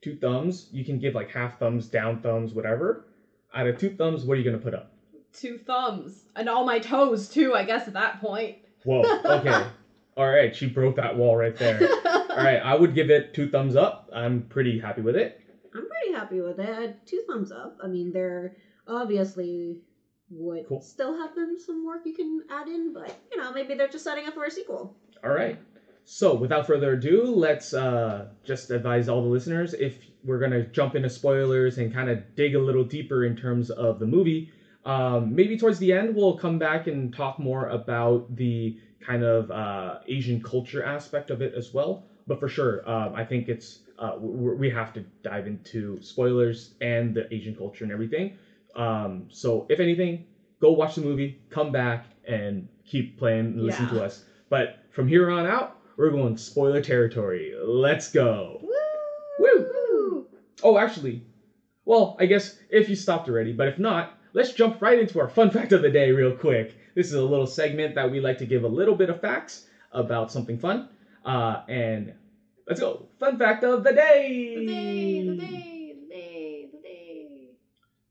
two 0.03 0.17
thumbs, 0.17 0.69
you 0.73 0.85
can 0.85 0.99
give 0.99 1.15
like 1.15 1.31
half 1.31 1.59
thumbs, 1.59 1.89
down 1.89 2.21
thumbs, 2.21 2.55
whatever. 2.55 3.05
Out 3.55 3.67
of 3.67 3.79
two 3.79 3.91
thumbs, 3.91 4.25
what 4.25 4.35
are 4.35 4.41
you 4.41 4.45
gonna 4.45 4.63
put 4.63 4.75
up? 4.75 4.91
Two 5.33 5.59
thumbs 5.59 6.25
and 6.37 6.49
all 6.49 6.65
my 6.65 6.79
toes 6.79 7.29
too. 7.29 7.55
I 7.55 7.65
guess 7.65 7.87
at 7.87 7.95
that 7.95 8.21
point. 8.21 8.57
Whoa. 8.85 9.03
Okay. 9.25 9.65
all 10.17 10.29
right, 10.29 10.55
she 10.55 10.67
broke 10.67 10.97
that 10.97 11.17
wall 11.17 11.37
right 11.37 11.55
there. 11.57 11.81
All 12.05 12.37
right, 12.37 12.61
I 12.63 12.75
would 12.75 12.95
give 12.95 13.11
it 13.11 13.33
two 13.35 13.49
thumbs 13.49 13.77
up. 13.77 14.09
I'm 14.13 14.43
pretty 14.43 14.79
happy 14.79 15.03
with 15.03 15.17
it. 15.17 15.39
i'm 15.75 15.87
pretty 15.87 16.13
happy 16.17 16.41
with 16.41 16.59
it 16.59 16.91
uh, 16.91 16.93
two 17.07 17.21
thumbs 17.29 17.53
up 17.53 17.77
i 17.83 17.87
mean 17.87 18.11
there 18.13 18.55
obviously 18.89 19.77
would 20.31 20.67
Cool. 20.67 20.81
still 20.81 21.15
have 21.17 21.35
been 21.35 21.59
some 21.59 21.85
work 21.85 22.01
you 22.05 22.13
can 22.13 22.41
add 22.51 22.67
in 22.69 22.93
but 22.93 23.17
you 23.31 23.39
know 23.39 23.53
maybe 23.53 23.75
they're 23.75 23.89
just 23.89 24.05
setting 24.05 24.27
up 24.27 24.35
for 24.35 24.45
a 24.45 24.51
sequel 24.51 24.95
All 25.25 25.31
right. 25.31 25.59
So 26.13 26.35
without 26.35 26.67
further 26.67 26.95
ado, 26.95 27.25
let's 27.25 27.73
uh, 27.73 28.27
just 28.43 28.73
advise 28.73 29.09
all 29.09 29.23
the 29.23 29.29
listeners 29.29 29.75
if 29.75 29.97
we're 30.25 30.41
gonna 30.41 30.65
jump 30.65 30.97
into 30.97 31.09
spoilers 31.09 31.79
and 31.79 31.95
kind 31.95 32.11
of 32.11 32.35
dig 32.35 32.57
a 32.57 32.59
little 32.59 32.83
deeper 32.83 33.25
in 33.25 33.37
terms 33.37 33.71
of 33.71 34.01
the 34.01 34.07
movie. 34.07 34.51
Um, 34.85 35.37
maybe 35.37 35.57
towards 35.57 35.79
the 35.79 35.93
end 35.93 36.17
we'll 36.17 36.37
come 36.37 36.59
back 36.59 36.89
and 36.89 37.15
talk 37.15 37.39
more 37.39 37.69
about 37.69 38.35
the 38.35 38.77
kind 38.99 39.23
of 39.23 39.53
uh, 39.53 40.01
Asian 40.09 40.43
culture 40.43 40.83
aspect 40.83 41.31
of 41.31 41.43
it 41.43 41.55
as 41.55 41.73
well. 41.73 42.03
But 42.27 42.41
for 42.41 42.49
sure, 42.49 42.83
um, 42.91 43.15
I 43.15 43.25
think 43.25 43.49
it's 43.49 43.79
uh, 43.97 44.17
we 44.19 44.69
have 44.69 44.93
to 44.95 45.05
dive 45.23 45.47
into 45.47 46.03
spoilers 46.03 46.75
and 46.81 47.15
the 47.15 47.33
Asian 47.33 47.55
culture 47.55 47.85
and 47.85 47.93
everything. 47.93 48.37
Um, 48.75 49.27
so 49.29 49.65
if 49.69 49.79
anything, 49.79 50.27
go 50.61 50.73
watch 50.73 50.97
the 50.97 51.03
movie, 51.03 51.41
come 51.51 51.71
back, 51.71 52.07
and 52.27 52.67
keep 52.85 53.17
playing 53.17 53.47
and 53.47 53.63
listen 53.63 53.89
to 53.91 54.03
us. 54.03 54.25
But 54.49 54.79
from 54.91 55.07
here 55.07 55.31
on 55.31 55.47
out, 55.47 55.80
we're 56.01 56.11
going 56.11 56.35
spoiler 56.35 56.81
territory. 56.81 57.55
Let's 57.63 58.11
go. 58.11 58.59
Woo! 58.63 59.67
Woo! 59.69 60.27
Oh, 60.63 60.79
actually, 60.79 61.27
well, 61.85 62.17
I 62.19 62.25
guess 62.25 62.57
if 62.71 62.89
you 62.89 62.97
stopped 62.97 63.29
already, 63.29 63.53
but 63.53 63.69
if 63.69 63.79
not, 63.79 64.15
let's 64.33 64.55
jump 64.55 64.81
right 64.81 64.99
into 64.99 65.21
our 65.21 65.29
fun 65.29 65.51
fact 65.51 65.73
of 65.73 65.83
the 65.83 65.91
day 65.91 66.11
real 66.11 66.33
quick. 66.33 66.75
This 66.95 67.09
is 67.09 67.15
a 67.15 67.23
little 67.23 67.47
segment 67.47 67.97
that 67.97 68.11
we 68.11 68.19
like 68.19 68.39
to 68.39 68.47
give 68.47 68.65
a 68.65 68.69
little 68.69 68.95
bit 68.95 69.11
of 69.11 69.21
facts 69.21 69.67
about 69.93 70.33
something 70.33 70.57
fun. 70.57 70.89
Uh, 71.23 71.59
and 71.69 72.15
let's 72.67 72.81
go. 72.81 73.07
Fun 73.19 73.37
fact 73.37 73.63
of 73.63 73.85
the 73.85 73.93
day. 73.93 74.55
The 74.57 74.67
day, 74.67 75.29
the 75.29 75.37
day, 75.37 75.95
the 76.01 76.15
day, 76.15 76.69
the 76.73 76.79
day. 76.79 77.51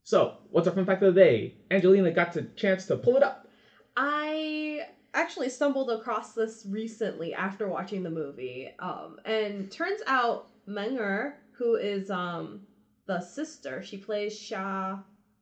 So, 0.04 0.36
what's 0.50 0.68
our 0.68 0.74
fun 0.74 0.86
fact 0.86 1.02
of 1.02 1.12
the 1.12 1.20
day? 1.20 1.56
Angelina 1.72 2.12
got 2.12 2.34
the 2.34 2.42
chance 2.54 2.86
to 2.86 2.96
pull 2.96 3.16
it 3.16 3.24
up. 3.24 3.48
I 3.96 4.79
actually 5.14 5.48
stumbled 5.48 5.90
across 5.90 6.32
this 6.32 6.64
recently 6.68 7.32
after 7.34 7.68
watching 7.68 8.02
the 8.02 8.10
movie. 8.10 8.68
Um, 8.78 9.16
and 9.24 9.70
turns 9.70 10.00
out 10.06 10.46
Meng'er, 10.68 11.32
who 11.52 11.74
is 11.74 12.10
um 12.10 12.60
the 13.06 13.20
sister, 13.20 13.82
she 13.82 13.98
plays 13.98 14.32
Sha 14.32 14.96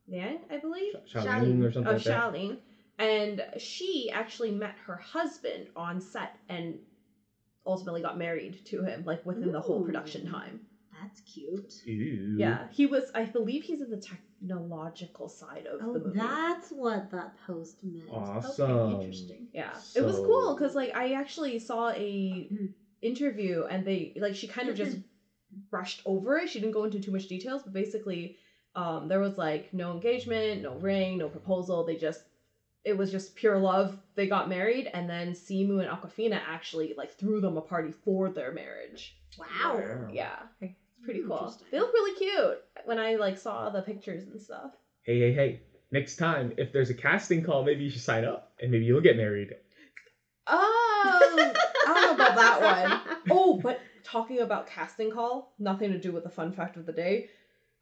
Liang, 0.06 0.40
I 0.50 0.56
believe. 0.56 0.94
Shaolin 1.06 1.62
or 1.64 1.70
something 1.70 1.90
Oh, 1.90 1.94
like 1.94 2.02
that. 2.04 2.32
Xiaoling. 2.32 2.56
And 2.98 3.44
she 3.56 4.10
actually 4.12 4.50
met 4.50 4.74
her 4.86 4.96
husband 4.96 5.68
on 5.76 6.00
set 6.00 6.30
and 6.48 6.78
ultimately 7.66 8.00
got 8.00 8.16
married 8.16 8.60
to 8.64 8.82
him, 8.82 9.04
like 9.04 9.24
within 9.24 9.52
the 9.52 9.60
whole 9.60 9.84
production 9.84 10.26
time. 10.26 10.60
That's 11.00 11.20
cute. 11.20 11.74
Ooh. 11.86 12.36
Yeah, 12.38 12.66
he 12.70 12.86
was. 12.86 13.10
I 13.14 13.24
believe 13.26 13.62
he's 13.62 13.80
in 13.80 13.90
the 13.90 13.96
technological 14.40 15.28
side 15.28 15.66
of 15.66 15.80
Oh, 15.82 15.92
the 15.92 16.00
movie. 16.00 16.16
that's 16.18 16.70
what 16.70 17.10
that 17.10 17.36
post 17.46 17.82
meant. 17.84 18.10
Awesome. 18.10 18.70
Okay, 18.70 18.92
interesting. 18.94 19.48
Yeah, 19.52 19.74
it 19.94 20.02
was 20.02 20.18
cool 20.20 20.54
because 20.54 20.74
like 20.74 20.94
I 20.94 21.12
actually 21.12 21.58
saw 21.58 21.90
a 21.90 22.48
Mhm. 22.50 22.74
interview 23.02 23.64
and 23.64 23.84
they 23.84 24.12
like 24.16 24.34
she 24.34 24.46
kind 24.48 24.68
of 24.68 24.76
just 24.76 24.98
brushed 25.70 26.02
over 26.04 26.38
it. 26.38 26.48
She 26.48 26.60
didn't 26.60 26.72
go 26.74 26.84
into 26.84 27.00
too 27.00 27.10
much 27.12 27.28
details, 27.28 27.62
but 27.62 27.72
basically, 27.72 28.36
um, 28.74 29.08
there 29.08 29.20
was 29.20 29.38
like 29.38 29.72
no 29.72 29.92
engagement, 29.92 30.62
no 30.62 30.74
ring, 30.76 31.18
no 31.18 31.28
proposal. 31.28 31.84
They 31.84 31.96
just 31.96 32.22
it 32.84 32.96
was 32.96 33.10
just 33.10 33.34
pure 33.34 33.58
love. 33.58 33.98
They 34.14 34.26
got 34.28 34.48
married, 34.48 34.88
and 34.94 35.08
then 35.10 35.32
Simu 35.32 35.80
and 35.82 35.90
Awkwafina 35.90 36.40
actually 36.46 36.94
like 36.96 37.12
threw 37.12 37.40
them 37.40 37.56
a 37.56 37.62
party 37.62 37.92
for 37.92 38.30
their 38.30 38.52
marriage. 38.52 39.16
Wow. 39.38 40.08
Yeah, 40.12 40.36
it's 40.60 40.87
pretty 41.04 41.22
cool. 41.26 41.36
Interesting. 41.38 41.66
They 41.70 41.78
look 41.80 41.92
really 41.92 42.16
cute 42.18 42.58
when 42.84 42.98
I 42.98 43.16
like 43.16 43.36
saw 43.38 43.70
the 43.70 43.82
pictures 43.82 44.24
and 44.24 44.40
stuff. 44.40 44.72
Hey, 45.02 45.18
hey, 45.20 45.32
hey. 45.32 45.60
Next 45.90 46.16
time, 46.16 46.52
if 46.58 46.72
there's 46.72 46.90
a 46.90 46.94
casting 46.94 47.42
call, 47.42 47.64
maybe 47.64 47.82
you 47.84 47.90
should 47.90 48.02
sign 48.02 48.24
up 48.24 48.52
and 48.60 48.70
maybe 48.70 48.84
you'll 48.84 49.00
get 49.00 49.16
married. 49.16 49.54
Oh, 50.46 51.52
I 51.86 51.94
don't 51.94 52.02
know 52.02 52.14
about 52.14 52.36
that 52.36 52.60
one. 52.62 53.18
Oh, 53.30 53.58
but 53.62 53.80
talking 54.04 54.40
about 54.40 54.66
casting 54.66 55.10
call, 55.10 55.54
nothing 55.58 55.92
to 55.92 55.98
do 55.98 56.12
with 56.12 56.24
the 56.24 56.30
fun 56.30 56.52
fact 56.52 56.76
of 56.76 56.86
the 56.86 56.92
day. 56.92 57.28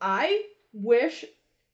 I 0.00 0.42
wish 0.72 1.24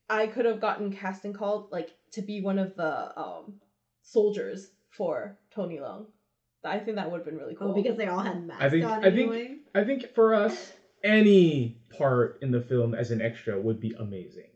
I 0.08 0.26
could 0.26 0.44
have 0.44 0.60
gotten 0.60 0.92
casting 0.92 1.32
called 1.32 1.68
like 1.72 1.90
to 2.12 2.22
be 2.22 2.40
one 2.42 2.58
of 2.58 2.76
the 2.76 3.18
um 3.18 3.54
soldiers 4.02 4.70
for 4.90 5.38
Tony 5.54 5.78
Leung. 5.78 6.06
I 6.64 6.78
think 6.78 6.96
that 6.96 7.10
would 7.10 7.18
have 7.18 7.26
been 7.26 7.38
really 7.38 7.54
cool. 7.56 7.70
Oh, 7.70 7.74
because 7.74 7.96
they 7.96 8.06
all 8.06 8.20
had 8.20 8.46
masks 8.46 8.62
I 8.62 8.70
think- 8.70 8.84
on 8.84 9.04
I 9.04 9.10
think- 9.10 9.60
I 9.74 9.84
think 9.84 10.14
for 10.14 10.34
us, 10.34 10.72
any 11.04 11.78
part 11.96 12.38
in 12.42 12.50
the 12.50 12.60
film 12.60 12.94
as 12.94 13.10
an 13.10 13.20
extra 13.20 13.60
would 13.60 13.80
be 13.80 13.94
amazing. 13.98 14.48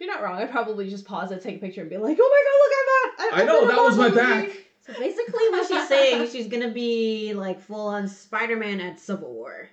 you're 0.00 0.10
not 0.12 0.22
wrong. 0.22 0.38
I'd 0.40 0.50
probably 0.50 0.88
just 0.90 1.04
pause 1.04 1.30
it, 1.32 1.40
take 1.42 1.56
a 1.56 1.60
picture, 1.60 1.80
and 1.82 1.90
be 1.90 1.96
like, 1.96 2.18
"Oh 2.20 2.28
my 2.30 2.42
god, 2.48 3.28
look, 3.28 3.32
I'm 3.32 3.38
I 3.38 3.42
at!" 3.42 3.46
know, 3.46 3.68
that 3.68 3.82
was 3.84 3.96
my 3.96 4.08
back. 4.10 4.50
So 4.86 4.92
basically, 4.98 5.48
what 5.50 5.68
she's 5.68 5.86
saying, 5.88 6.28
she's 6.32 6.48
gonna 6.48 6.72
be 6.72 7.34
like 7.34 7.60
full 7.60 7.86
on 7.86 8.08
Spider 8.08 8.56
Man 8.56 8.80
at 8.80 8.98
Civil 8.98 9.32
War. 9.32 9.68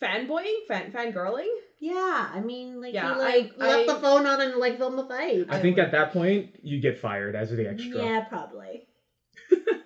Fanboying, 0.00 0.66
fan 0.68 0.92
fangirling. 0.92 1.48
Yeah, 1.80 2.28
I 2.32 2.40
mean, 2.40 2.80
like 2.80 2.94
Yeah, 2.94 3.14
he 3.14 3.20
like 3.20 3.52
I- 3.60 3.66
left 3.66 3.90
I- 3.90 3.94
the 3.94 4.00
phone 4.00 4.26
on 4.26 4.40
and 4.40 4.54
like 4.56 4.78
filmed 4.78 4.98
the 4.98 5.04
fight. 5.04 5.46
I 5.48 5.58
think 5.58 5.78
at 5.78 5.90
that 5.92 6.12
point, 6.12 6.50
you 6.62 6.80
get 6.80 6.98
fired 6.98 7.34
as 7.34 7.50
the 7.50 7.68
extra. 7.68 7.96
Yeah, 8.04 8.20
probably. 8.24 8.86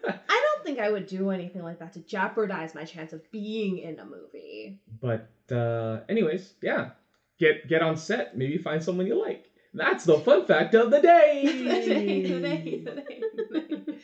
I 0.67 0.69
think 0.69 0.81
I 0.81 0.91
would 0.91 1.07
do 1.07 1.31
anything 1.31 1.63
like 1.63 1.79
that 1.79 1.93
to 1.93 2.01
jeopardize 2.01 2.75
my 2.75 2.83
chance 2.83 3.13
of 3.13 3.31
being 3.31 3.79
in 3.79 4.01
a 4.01 4.05
movie. 4.05 4.81
But 5.01 5.29
uh, 5.53 6.01
anyways, 6.09 6.55
yeah, 6.61 6.91
get 7.39 7.69
get 7.69 7.83
on 7.83 7.97
set. 7.97 8.37
Maybe 8.37 8.59
find 8.59 8.83
someone 8.83 9.07
you 9.07 9.15
like. 9.15 9.49
That's 9.73 10.03
the 10.03 10.19
fun 10.19 10.45
fact 10.45 10.75
of 10.75 10.91
the 10.91 11.01
day. 11.01 12.85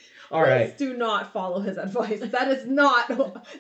All 0.31 0.41
right. 0.41 0.79
Do 0.79 0.95
not 0.95 1.33
follow 1.33 1.59
his 1.59 1.79
advice. 1.79 2.21
That 2.21 2.47
is 2.47 2.65
not 2.65 3.09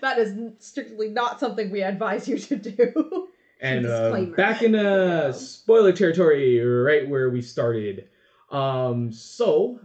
that 0.01 0.19
is 0.21 0.53
strictly 0.61 1.09
not 1.09 1.41
something 1.41 1.73
we 1.73 1.83
advise 1.83 2.29
you 2.29 2.39
to 2.39 2.55
do. 2.55 3.29
And 3.61 3.87
uh, 3.87 4.25
back 4.37 4.63
in 4.63 4.75
uh, 4.75 5.31
spoiler 5.31 5.93
territory, 5.93 6.59
right 6.59 7.09
where 7.09 7.31
we 7.31 7.41
started. 7.41 8.09
Um, 8.51 9.13
so, 9.13 9.79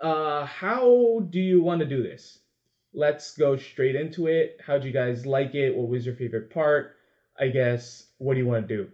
uh, 0.00 0.44
how 0.44 1.24
do 1.30 1.38
you 1.38 1.62
want 1.62 1.78
to 1.78 1.86
do 1.86 2.02
this? 2.02 2.40
Let's 2.94 3.32
go 3.32 3.56
straight 3.56 3.96
into 3.96 4.26
it. 4.26 4.56
How'd 4.60 4.84
you 4.84 4.92
guys 4.92 5.26
like 5.26 5.54
it? 5.54 5.74
What 5.74 5.88
was 5.88 6.06
your 6.06 6.14
favorite 6.14 6.48
part? 6.50 6.92
I 7.38 7.48
guess. 7.48 8.04
What 8.18 8.34
do 8.34 8.38
you 8.38 8.46
want 8.46 8.68
to 8.68 8.74
do? 8.76 8.88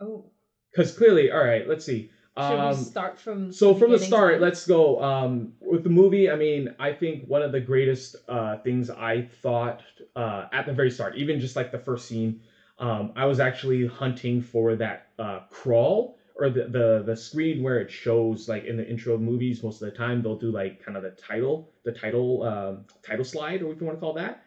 Oh, 0.00 0.30
Because 0.70 0.92
clearly, 0.92 1.30
all 1.30 1.42
right. 1.42 1.66
Let's 1.66 1.84
see. 1.84 2.08
should 2.38 2.58
Um, 2.58 2.68
we 2.68 2.72
start 2.74 3.18
from? 3.18 3.52
so 3.52 3.74
from 3.74 3.90
the 3.90 3.98
start 3.98 4.36
to- 4.36 4.40
let's 4.40 4.64
go 4.64 4.98
um 5.00 5.50
with 5.60 5.82
the 5.82 5.90
movie 5.90 6.30
i 6.30 6.34
mean 6.34 6.70
i 6.78 6.90
think 6.90 7.20
one 7.26 7.42
of 7.42 7.52
the 7.52 7.60
greatest 7.60 8.16
uh 8.26 8.56
things 8.56 8.88
i 8.88 9.20
thought 9.20 9.82
uh 10.16 10.46
at 10.50 10.64
the 10.64 10.72
very 10.72 10.88
start 10.88 11.14
even 11.14 11.38
just 11.38 11.56
like 11.56 11.70
the 11.70 11.76
first 11.78 12.06
scene 12.06 12.34
um 12.78 13.12
i 13.16 13.26
was 13.26 13.38
actually 13.38 13.84
hunting 13.84 14.40
for 14.40 14.74
that 14.74 15.00
uh 15.18 15.40
crawl 15.50 16.14
or 16.42 16.50
the 16.50 16.64
the, 16.66 17.02
the 17.06 17.16
screen 17.16 17.62
where 17.62 17.80
it 17.80 17.90
shows 17.90 18.48
like 18.48 18.64
in 18.64 18.76
the 18.76 18.86
intro 18.86 19.14
of 19.14 19.20
movies 19.20 19.62
most 19.62 19.82
of 19.82 19.86
the 19.86 19.96
time 19.96 20.22
they'll 20.22 20.36
do 20.36 20.50
like 20.50 20.78
kind 20.84 20.96
of 20.96 21.02
the 21.02 21.10
title 21.10 21.68
the 21.84 21.92
title 21.92 22.42
um 22.42 22.84
title 23.02 23.24
slide 23.24 23.62
or 23.62 23.66
what 23.68 23.80
you 23.80 23.86
want 23.86 23.96
to 23.96 24.00
call 24.00 24.14
that 24.14 24.40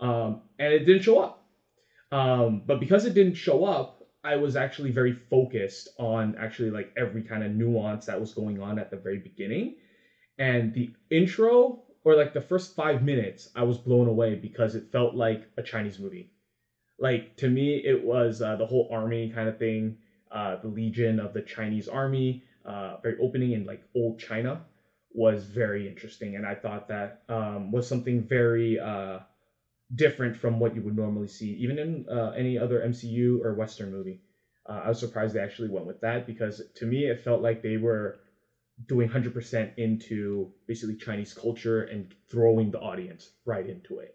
um 0.00 0.40
and 0.58 0.72
it 0.72 0.80
didn't 0.80 1.02
show 1.02 1.18
up 1.18 1.42
um 2.12 2.62
but 2.66 2.80
because 2.80 3.04
it 3.04 3.14
didn't 3.14 3.34
show 3.34 3.64
up 3.64 4.02
I 4.24 4.36
was 4.36 4.56
actually 4.56 4.90
very 4.90 5.12
focused 5.12 5.88
on 5.98 6.34
actually 6.36 6.70
like 6.70 6.90
every 6.96 7.22
kind 7.22 7.42
of 7.42 7.50
nuance 7.52 8.06
that 8.06 8.20
was 8.20 8.32
going 8.32 8.58
on 8.60 8.78
at 8.78 8.90
the 8.90 8.96
very 8.96 9.18
beginning. 9.18 9.74
And 10.38 10.72
the 10.74 10.90
intro 11.10 11.80
or 12.04 12.14
like 12.14 12.32
the 12.32 12.40
first 12.40 12.74
five 12.74 13.02
minutes, 13.02 13.48
I 13.54 13.62
was 13.64 13.78
blown 13.78 14.06
away 14.08 14.34
because 14.34 14.74
it 14.74 14.90
felt 14.92 15.14
like 15.14 15.48
a 15.56 15.62
Chinese 15.62 15.98
movie. 15.98 16.30
Like 16.98 17.36
to 17.36 17.48
me, 17.48 17.76
it 17.84 18.02
was 18.02 18.40
uh, 18.42 18.56
the 18.56 18.66
whole 18.66 18.88
army 18.90 19.28
kind 19.28 19.48
of 19.48 19.58
thing, 19.58 19.96
uh, 20.30 20.56
the 20.56 20.68
Legion 20.68 21.20
of 21.20 21.32
the 21.32 21.42
Chinese 21.42 21.88
army, 21.88 22.42
uh, 22.64 22.96
very 23.02 23.16
opening 23.20 23.52
in 23.52 23.64
like 23.64 23.82
old 23.94 24.18
China 24.18 24.60
was 25.12 25.44
very 25.44 25.88
interesting. 25.88 26.36
And 26.36 26.46
I 26.46 26.54
thought 26.54 26.88
that 26.88 27.22
um, 27.28 27.72
was 27.72 27.86
something 27.86 28.22
very 28.22 28.78
uh, 28.78 29.20
different 29.94 30.36
from 30.36 30.60
what 30.60 30.74
you 30.74 30.82
would 30.82 30.96
normally 30.96 31.28
see, 31.28 31.52
even 31.54 31.78
in 31.78 32.06
uh, 32.08 32.30
any 32.36 32.58
other 32.58 32.80
MCU 32.80 33.42
or 33.44 33.54
Western 33.54 33.90
movie. 33.90 34.20
Uh, 34.68 34.82
I 34.84 34.88
was 34.88 35.00
surprised 35.00 35.34
they 35.34 35.40
actually 35.40 35.70
went 35.70 35.86
with 35.86 36.00
that 36.02 36.26
because 36.26 36.60
to 36.76 36.86
me 36.86 37.06
it 37.06 37.20
felt 37.20 37.40
like 37.40 37.62
they 37.62 37.78
were 37.78 38.18
doing 38.86 39.08
100% 39.08 39.72
into 39.76 40.52
basically 40.66 40.96
Chinese 40.96 41.32
culture 41.32 41.82
and 41.82 42.14
throwing 42.30 42.70
the 42.70 42.78
audience 42.78 43.30
right 43.44 43.66
into 43.66 43.98
it. 43.98 44.14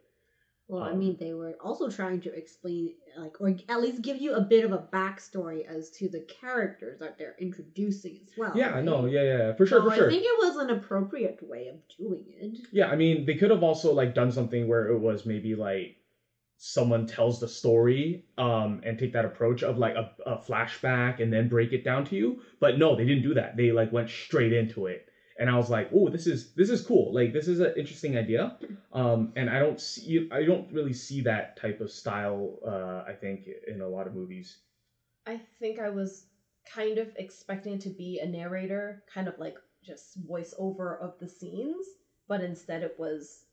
Well, 0.73 0.81
I 0.81 0.91
Um, 0.91 0.97
mean, 0.99 1.17
they 1.19 1.35
were 1.35 1.55
also 1.61 1.87
trying 1.87 2.19
to 2.21 2.33
explain, 2.35 2.95
like, 3.15 3.39
or 3.39 3.55
at 3.69 3.79
least 3.79 4.01
give 4.01 4.17
you 4.17 4.33
a 4.33 4.41
bit 4.41 4.65
of 4.65 4.71
a 4.71 4.79
backstory 4.91 5.63
as 5.67 5.91
to 5.91 6.09
the 6.09 6.21
characters 6.21 6.97
that 6.97 7.19
they're 7.19 7.35
introducing 7.37 8.17
as 8.23 8.31
well. 8.35 8.57
yeah, 8.57 8.71
right? 8.71 8.83
no, 8.83 9.05
yeah, 9.05 9.21
yeah, 9.21 9.53
for 9.53 9.67
sure, 9.67 9.81
So 9.81 9.89
for 9.89 9.95
sure. 9.95 10.07
I 10.07 10.09
think 10.09 10.23
it 10.25 10.37
was 10.39 10.57
an 10.57 10.71
appropriate 10.71 11.43
way 11.43 11.67
of 11.67 11.75
doing 11.95 12.25
it. 12.27 12.57
Yeah, 12.71 12.87
I 12.89 12.95
mean, 12.95 13.25
they 13.25 13.35
could 13.35 13.51
have 13.51 13.61
also 13.61 13.93
like 13.93 14.15
done 14.15 14.31
something 14.31 14.67
where 14.67 14.87
it 14.87 14.97
was 14.97 15.27
maybe 15.27 15.53
like 15.53 15.97
someone 16.57 17.05
tells 17.05 17.39
the 17.39 17.47
story 17.47 18.25
um 18.37 18.79
and 18.85 18.97
take 18.97 19.11
that 19.13 19.25
approach 19.25 19.63
of 19.63 19.77
like 19.77 19.95
a, 19.95 20.11
a 20.25 20.37
flashback 20.37 21.19
and 21.19 21.33
then 21.33 21.49
break 21.49 21.73
it 21.73 21.83
down 21.83 22.05
to 22.05 22.15
you 22.15 22.39
but 22.61 22.77
no 22.77 22.95
they 22.95 23.03
didn't 23.05 23.23
do 23.23 23.33
that 23.33 23.57
they 23.57 23.71
like 23.71 23.91
went 23.91 24.07
straight 24.09 24.53
into 24.53 24.85
it 24.85 25.09
and 25.39 25.49
i 25.49 25.55
was 25.55 25.69
like 25.69 25.89
oh 25.93 26.09
this 26.09 26.27
is 26.27 26.53
this 26.53 26.69
is 26.69 26.85
cool. 26.85 27.13
Like 27.13 27.33
this 27.33 27.47
is 27.47 27.59
an 27.59 27.73
interesting 27.77 28.17
idea. 28.17 28.57
Um 28.91 29.33
and 29.35 29.49
i 29.49 29.59
don't 29.59 29.79
see 29.79 30.29
i 30.31 30.43
don't 30.43 30.71
really 30.71 30.93
see 30.93 31.21
that 31.21 31.57
type 31.57 31.81
of 31.81 31.91
style 31.91 32.59
uh 32.65 33.09
i 33.09 33.13
think 33.19 33.47
in 33.67 33.81
a 33.81 33.87
lot 33.87 34.07
of 34.07 34.13
movies. 34.13 34.59
I 35.25 35.39
think 35.59 35.79
I 35.79 35.89
was 35.89 36.25
kind 36.73 36.97
of 36.97 37.07
expecting 37.17 37.79
to 37.79 37.89
be 37.89 38.19
a 38.19 38.27
narrator, 38.27 39.03
kind 39.13 39.27
of 39.27 39.37
like 39.39 39.55
just 39.83 40.25
voiceover 40.27 40.99
of 41.01 41.17
the 41.19 41.27
scenes, 41.27 41.85
but 42.27 42.41
instead 42.41 42.83
it 42.83 42.95
was 42.97 43.45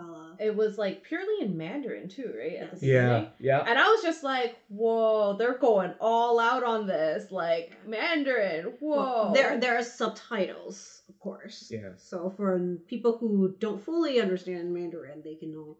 Voila. 0.00 0.36
it 0.38 0.54
was 0.54 0.76
like 0.78 1.02
purely 1.02 1.40
in 1.40 1.56
Mandarin 1.56 2.08
too, 2.08 2.32
right? 2.38 2.56
At 2.56 2.78
the 2.80 2.86
yeah 2.86 3.02
beginning. 3.02 3.30
yeah 3.40 3.64
And 3.66 3.78
I 3.78 3.88
was 3.88 4.02
just 4.02 4.22
like, 4.22 4.56
whoa, 4.68 5.36
they're 5.38 5.58
going 5.58 5.94
all 6.00 6.38
out 6.38 6.64
on 6.64 6.86
this. 6.86 7.30
Like 7.32 7.76
Mandarin, 7.86 8.64
whoa. 8.80 8.96
Well, 8.96 9.32
there 9.32 9.58
there 9.58 9.78
are 9.78 9.82
subtitles, 9.82 11.02
of 11.08 11.18
course. 11.20 11.68
yeah 11.70 11.90
So 11.96 12.30
for 12.36 12.58
people 12.88 13.18
who 13.18 13.54
don't 13.58 13.82
fully 13.84 14.20
understand 14.20 14.72
Mandarin, 14.72 15.22
they 15.24 15.34
can 15.36 15.54
all 15.56 15.78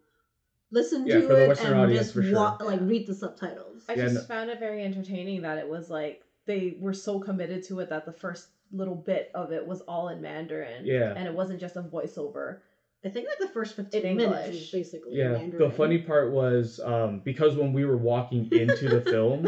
listen 0.71 1.05
Yeah, 1.07 1.15
to 1.19 1.27
for 1.27 1.35
the 1.35 1.43
it 1.43 1.47
Western 1.49 1.71
and 1.73 1.81
audience, 1.81 1.99
just 2.07 2.13
for 2.13 2.23
sure. 2.23 2.33
wa- 2.33 2.57
like 2.61 2.81
read 2.81 3.07
the 3.07 3.15
subtitles. 3.15 3.83
I 3.87 3.93
Yeah, 3.93 4.03
just 4.03 4.15
no- 4.15 4.21
found 4.21 4.49
it 4.49 4.59
very 4.59 4.83
entertaining 4.83 5.41
that 5.43 5.57
it 5.57 5.67
was 5.69 5.89
like 5.89 6.23
they 6.45 6.77
were 6.79 6.93
so 6.93 7.19
committed 7.19 7.63
to 7.65 7.79
it 7.81 7.89
that 7.89 8.05
the 8.05 8.11
first 8.13 8.47
little 8.71 8.95
bit 8.95 9.31
of 9.33 9.51
it 9.53 9.65
was 9.65 9.81
all 9.81 10.09
in 10.09 10.21
Mandarin. 10.21 10.85
Yeah. 10.85 11.13
And 11.15 11.25
it 11.27 11.33
wasn't 11.33 11.59
just 11.61 11.77
a 11.77 11.81
voiceover. 11.81 12.59
I 13.05 13.09
think 13.09 13.27
like 13.27 13.39
the 13.39 13.53
first 13.53 13.75
fifteen 13.75 14.05
In 14.05 14.17
minutes 14.17 14.45
English. 14.47 14.71
basically 14.71 15.17
Yeah, 15.17 15.33
Mandarin. 15.33 15.69
the 15.69 15.75
funny 15.75 15.99
part 15.99 16.31
was 16.31 16.79
um, 16.83 17.21
because 17.23 17.55
when 17.55 17.73
we 17.73 17.85
were 17.85 17.97
walking 17.97 18.49
into 18.51 18.89
the 18.89 19.01
film, 19.01 19.47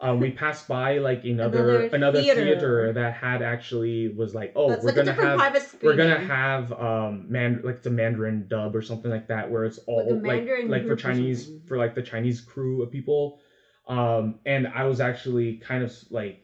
um, 0.00 0.20
we 0.20 0.30
passed 0.30 0.68
by 0.68 0.98
like 0.98 1.24
another 1.24 1.58
Another 1.60 1.96
another, 1.96 2.20
theater. 2.20 2.42
theater. 2.44 2.92
that 2.92 3.14
had 3.14 3.42
actually 3.42 4.08
was 4.08 4.34
like, 4.34 4.52
oh, 4.54 4.68
That's 4.68 4.82
we're 4.82 4.88
like 4.92 4.96
gonna 4.96 5.12
have 5.14 5.56
we're 5.82 5.96
gonna 5.96 6.18
have 6.20 6.72
um 6.72 7.26
man 7.30 7.60
like 7.64 7.82
the 7.82 7.90
Mandarin 7.90 8.46
dub 8.48 8.76
or 8.76 8.82
something 8.82 9.10
like 9.10 9.28
that 9.28 9.50
where 9.50 9.64
it's 9.64 9.78
all 9.86 10.20
Like 10.20 10.46
like 10.46 10.68
like 10.68 10.86
for 10.86 10.94
Chinese 10.96 11.50
for 11.66 11.78
like 11.78 11.94
the 11.94 12.02
Chinese 12.02 12.40
crew 12.42 12.82
of 12.82 12.90
people, 12.90 13.40
um, 13.88 14.40
and 14.44 14.68
I 14.68 14.84
was 14.84 15.00
actually 15.00 15.56
kind 15.56 15.82
of 15.82 15.92
like 16.10 16.42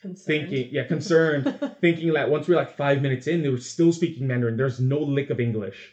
Concerned. 0.00 0.48
thinking, 0.48 0.68
yeah, 0.72 0.84
concerned 0.84 1.58
thinking 1.80 2.12
that 2.14 2.30
once 2.30 2.46
we 2.48 2.54
are 2.54 2.56
like 2.56 2.76
five 2.76 3.02
minutes 3.02 3.26
in, 3.26 3.42
they 3.42 3.48
were 3.48 3.56
still 3.58 3.92
speaking 3.92 4.26
Mandarin. 4.28 4.56
There's 4.56 4.78
no 4.80 5.00
lick 5.00 5.30
of 5.30 5.40
English, 5.40 5.92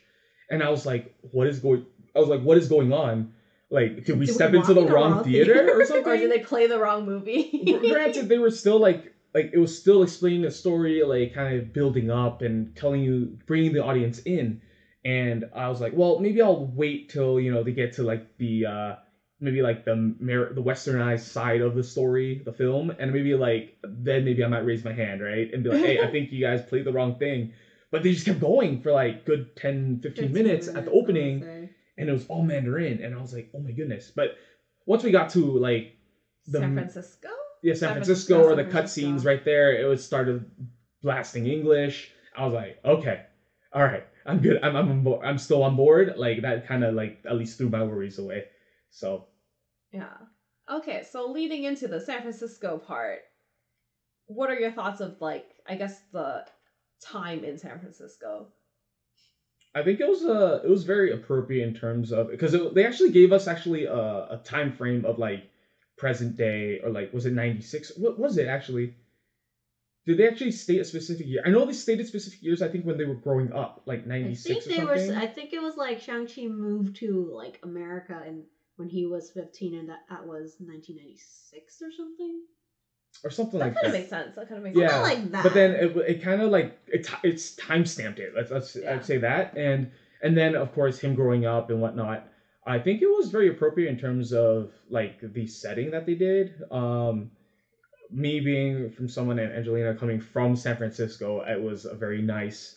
and 0.50 0.64
I 0.64 0.70
was 0.70 0.86
like, 0.86 1.14
"What 1.32 1.48
is 1.48 1.60
going?" 1.60 1.86
I 2.16 2.20
was 2.20 2.30
like, 2.30 2.42
"What 2.42 2.58
is 2.58 2.68
going 2.68 2.94
on? 2.94 3.34
Like, 3.70 4.06
did 4.06 4.20
we 4.20 4.26
Did 4.26 4.36
step 4.36 4.54
walk 4.54 4.62
into 4.70 4.74
the 4.76 4.82
in 4.82 4.88
the 4.88 4.94
wrong, 4.94 5.12
wrong 5.14 5.24
theater, 5.24 5.54
theater? 5.54 5.80
or 5.82 5.86
something?" 5.86 6.08
or 6.14 6.18
did 6.18 6.32
they 6.32 6.40
play 6.40 6.68
the 6.68 6.80
wrong 6.80 7.06
movie? 7.06 7.64
Granted, 7.92 8.30
they 8.30 8.38
were 8.38 8.52
still 8.52 8.80
like, 8.80 9.14
like 9.34 9.52
it 9.54 9.58
was 9.58 9.78
still 9.78 10.04
explaining 10.04 10.44
the 10.44 10.52
story, 10.52 11.04
like 11.04 11.34
kind 11.34 11.58
of 11.58 11.74
building 11.74 12.10
up 12.12 12.42
and 12.42 12.76
telling 12.76 13.02
you, 13.04 13.38
bringing 13.48 13.74
the 13.74 13.84
audience 13.84 14.20
in. 14.20 14.62
And 15.04 15.46
I 15.54 15.70
was 15.70 15.82
like, 15.82 15.94
well, 15.94 16.20
maybe 16.20 16.42
I'll 16.42 16.66
wait 16.66 17.10
till 17.10 17.40
you 17.40 17.52
know 17.52 17.64
they 17.64 17.72
get 17.72 17.94
to 17.94 18.04
like 18.04 18.38
the 18.38 18.66
uh 18.66 18.96
maybe 19.40 19.62
like 19.62 19.86
the 19.86 19.96
mer- 19.96 20.54
the 20.54 20.64
westernized 20.64 21.20
side 21.22 21.62
of 21.62 21.76
the 21.76 21.84
story, 21.84 22.42
the 22.46 22.54
film, 22.54 22.92
and 22.98 23.12
maybe 23.12 23.36
like 23.36 23.78
then 23.84 24.26
maybe 24.26 24.44
I 24.44 24.48
might 24.48 24.66
raise 24.66 24.84
my 24.84 24.94
hand, 24.94 25.22
right, 25.22 25.54
and 25.54 25.64
be 25.64 25.70
like, 25.70 25.82
hey, 25.82 26.00
I 26.02 26.08
think 26.12 26.32
you 26.32 26.42
guys 26.42 26.62
played 26.62 26.86
the 26.86 26.94
wrong 26.94 27.16
thing. 27.20 27.54
But 27.96 28.04
they 28.04 28.12
just 28.12 28.26
kept 28.26 28.42
going 28.42 28.82
for 28.82 28.92
like 28.92 29.24
good 29.24 29.56
10, 29.56 30.02
15 30.04 30.34
minutes 30.34 30.68
at 30.68 30.84
the 30.84 30.92
opening 30.92 31.70
and 31.98 32.10
it 32.10 32.12
was 32.12 32.26
all 32.28 32.44
Mandarin, 32.44 33.02
and 33.02 33.16
I 33.16 33.22
was 33.22 33.34
like, 33.34 33.50
oh 33.56 33.60
my 33.60 33.72
goodness. 33.72 34.12
But 34.14 34.36
once 34.86 35.02
we 35.02 35.12
got 35.12 35.30
to 35.30 35.58
like 35.58 35.96
the 36.46 36.60
San 36.60 36.74
Francisco? 36.74 37.30
yeah 37.64 37.74
San 37.74 37.80
San 37.80 37.94
Francisco, 37.94 38.44
Francisco, 38.44 38.52
or 38.52 38.56
the 38.58 38.70
cutscenes 38.70 39.26
right 39.26 39.46
there, 39.46 39.80
it 39.80 39.86
was 39.86 40.04
started 40.04 40.44
blasting 41.04 41.48
English. 41.48 42.12
I 42.36 42.44
was 42.44 42.54
like, 42.54 42.80
okay, 42.84 43.22
all 43.72 43.84
right, 43.84 44.04
I'm 44.26 44.42
good. 44.42 44.60
I'm 44.62 44.76
I'm 44.76 44.90
on 44.90 45.04
board. 45.04 45.22
I'm 45.24 45.38
still 45.38 45.64
on 45.64 45.78
board. 45.78 46.16
Like 46.18 46.42
that 46.42 46.68
kind 46.68 46.84
of 46.84 46.96
like 46.96 47.20
at 47.26 47.38
least 47.38 47.58
threw 47.58 47.70
my 47.70 47.82
worries 47.82 48.20
away. 48.20 48.44
So 48.90 49.28
Yeah. 49.94 50.18
Okay, 50.70 51.04
so 51.10 51.32
leading 51.32 51.64
into 51.64 51.88
the 51.88 52.02
San 52.02 52.24
Francisco 52.24 52.78
part, 52.78 53.20
what 54.26 54.50
are 54.50 54.60
your 54.60 54.72
thoughts 54.72 55.00
of 55.00 55.22
like 55.22 55.46
I 55.66 55.76
guess 55.76 56.02
the 56.12 56.44
time 57.02 57.44
in 57.44 57.58
San 57.58 57.80
Francisco? 57.80 58.48
I 59.74 59.84
think 59.84 60.00
it 60.00 60.08
was 60.08 60.24
uh 60.24 60.62
it 60.64 60.70
was 60.70 60.84
very 60.84 61.12
appropriate 61.12 61.68
in 61.68 61.74
terms 61.74 62.12
of 62.12 62.30
because 62.30 62.56
they 62.74 62.86
actually 62.86 63.12
gave 63.12 63.34
us 63.34 63.48
actually 63.48 63.86
a, 63.86 63.94
a 63.94 64.42
time 64.44 64.72
frame 64.72 65.04
of 65.06 65.20
like 65.20 65.44
present 65.98 66.38
day 66.38 66.80
or 66.84 66.90
like 66.90 67.14
was 67.14 67.26
it 67.26 67.34
96 67.34 67.94
what 67.98 68.20
was 68.20 68.38
it 68.38 68.48
actually 68.48 68.96
did 70.06 70.18
they 70.18 70.28
actually 70.28 70.52
state 70.52 70.80
a 70.80 70.86
specific 70.86 71.26
year 71.26 71.42
i 71.46 71.50
know 71.50 71.66
they 71.66 71.74
stated 71.74 72.06
specific 72.06 72.42
years 72.42 72.62
i 72.62 72.68
think 72.68 72.86
when 72.86 72.98
they 72.98 73.06
were 73.06 73.16
growing 73.16 73.52
up 73.54 73.82
like 73.86 74.06
ninety 74.06 74.36
six. 74.36 74.68
I 74.68 74.72
96 74.72 74.76
think 74.76 74.78
they 74.78 75.14
were. 75.14 75.20
I 75.22 75.28
think 75.28 75.54
it 75.54 75.62
was 75.62 75.78
like 75.78 76.00
Shang 76.00 76.28
Chi 76.28 76.48
moved 76.48 76.98
to 76.98 77.30
like 77.34 77.60
America 77.64 78.22
and 78.26 78.44
when 78.78 78.90
he 78.90 79.06
was 79.06 79.32
fifteen, 79.32 79.74
and 79.76 79.90
that 79.90 80.02
that 80.10 80.26
was 80.26 80.58
nineteen 80.60 80.98
ninety 80.98 81.18
six 81.18 81.82
or 81.82 81.92
something. 81.96 82.42
Or 83.24 83.30
something 83.30 83.60
like 83.60 83.74
That 83.76 83.84
like 83.84 83.84
kind 83.84 83.96
of 83.96 84.00
makes 84.02 84.10
sense. 84.10 84.36
That 84.36 84.48
kind 84.48 84.58
of 84.58 84.64
makes 84.64 84.78
yeah 84.78 84.90
sense. 84.90 85.04
like 85.04 85.32
that. 85.32 85.44
but 85.44 85.54
then 85.54 85.72
it, 85.72 85.98
it 85.98 86.22
kind 86.22 86.42
of 86.42 86.52
like 86.52 86.78
it, 86.88 87.08
it's 87.24 87.56
time 87.56 87.86
stamped 87.86 88.20
it 88.20 88.34
let's, 88.36 88.52
let's 88.52 88.76
Yeah. 88.76 88.94
i'd 88.96 89.06
say 89.06 89.18
that 89.20 89.54
and 89.56 89.90
and 90.22 90.38
then 90.38 90.56
of 90.56 90.72
course 90.74 91.00
him 91.00 91.16
growing 91.16 91.46
up 91.46 91.70
and 91.70 91.82
whatnot 91.82 92.28
i 92.66 92.78
think 92.80 93.02
it 93.02 93.08
was 93.08 93.30
very 93.30 93.48
appropriate 93.48 93.90
in 93.90 93.98
terms 93.98 94.34
of 94.34 94.72
like 94.90 95.20
the 95.22 95.46
setting 95.48 95.92
that 95.92 96.06
they 96.06 96.16
did 96.16 96.54
um 96.72 97.32
me 98.12 98.40
being 98.40 98.90
from 98.92 99.08
someone 99.10 99.40
and 99.40 99.52
Angelina 99.52 99.94
coming 99.96 100.20
from 100.20 100.56
San 100.56 100.78
Francisco, 100.78 101.42
it 101.42 101.60
was 101.60 101.86
a 101.86 101.96
very 101.96 102.22
nice 102.22 102.76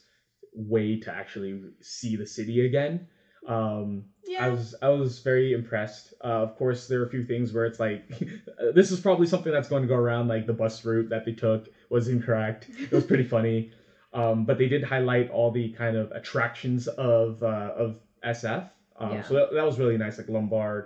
way 0.54 0.96
to 0.96 1.12
actually 1.12 1.60
see 1.82 2.16
the 2.16 2.26
city 2.26 2.64
again. 2.64 3.06
Um, 3.48 4.04
Yeah. 4.28 4.44
I 4.44 4.48
was 4.48 4.74
I 4.82 4.88
was 4.88 5.18
very 5.20 5.52
impressed. 5.52 6.12
Uh, 6.22 6.42
of 6.42 6.54
course, 6.54 6.86
there 6.86 7.00
are 7.00 7.04
a 7.04 7.08
few 7.08 7.22
things 7.22 7.52
where 7.52 7.64
it's 7.64 7.80
like, 7.80 8.02
this 8.74 8.90
is 8.90 9.00
probably 9.00 9.26
something 9.26 9.50
that's 9.52 9.68
going 9.68 9.82
to 9.82 9.88
go 9.88 9.94
around. 9.96 10.28
Like 10.28 10.46
the 10.46 10.52
bus 10.52 10.84
route 10.84 11.08
that 11.08 11.24
they 11.24 11.32
took 11.32 11.66
was 11.88 12.08
incorrect. 12.08 12.68
It 12.78 12.92
was 12.92 13.04
pretty 13.04 13.22
funny, 13.36 13.66
um, 14.12 14.44
but 14.44 14.58
they 14.58 14.68
did 14.68 14.82
highlight 14.84 15.28
all 15.30 15.50
the 15.50 15.68
kind 15.70 15.96
of 15.96 16.10
attractions 16.12 16.86
of 16.88 17.42
uh, 17.42 17.72
of 17.74 17.96
SF. 18.22 18.64
Um, 18.96 19.12
Yeah. 19.12 19.22
So 19.22 19.34
that, 19.34 19.52
that 19.52 19.64
was 19.64 19.78
really 19.78 19.96
nice, 19.96 20.18
like 20.18 20.28
Lombard. 20.28 20.84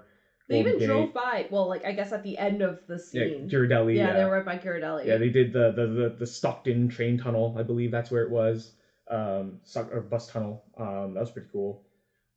they 0.48 0.60
even 0.60 0.72
Golden 0.72 0.86
drove 0.86 1.12
by. 1.12 1.46
Well, 1.50 1.66
like 1.66 1.84
I 1.84 1.92
guess 1.92 2.12
at 2.12 2.22
the 2.22 2.38
end 2.38 2.62
of 2.62 2.78
the 2.86 2.94
Yeah, 3.12 3.24
scene. 3.24 3.48
Ghirardelli. 3.48 3.96
yeah, 3.96 4.08
Yeah, 4.08 4.12
they 4.14 4.24
were 4.24 4.30
right 4.30 4.44
by 4.44 4.56
Ghirardelli. 4.58 5.04
Yeah, 5.06 5.16
they 5.16 5.30
did 5.30 5.52
the, 5.52 5.70
the 5.72 5.86
the 5.86 6.14
the 6.18 6.26
Stockton 6.26 6.88
train 6.88 7.18
tunnel. 7.18 7.54
I 7.56 7.62
believe 7.64 7.90
that's 7.90 8.10
where 8.10 8.22
it 8.22 8.30
was. 8.30 8.70
Um, 9.10 9.58
or 9.90 10.00
bus 10.00 10.26
tunnel. 10.28 10.62
Um, 10.78 11.14
that 11.14 11.20
was 11.20 11.30
pretty 11.30 11.48
cool. 11.50 11.80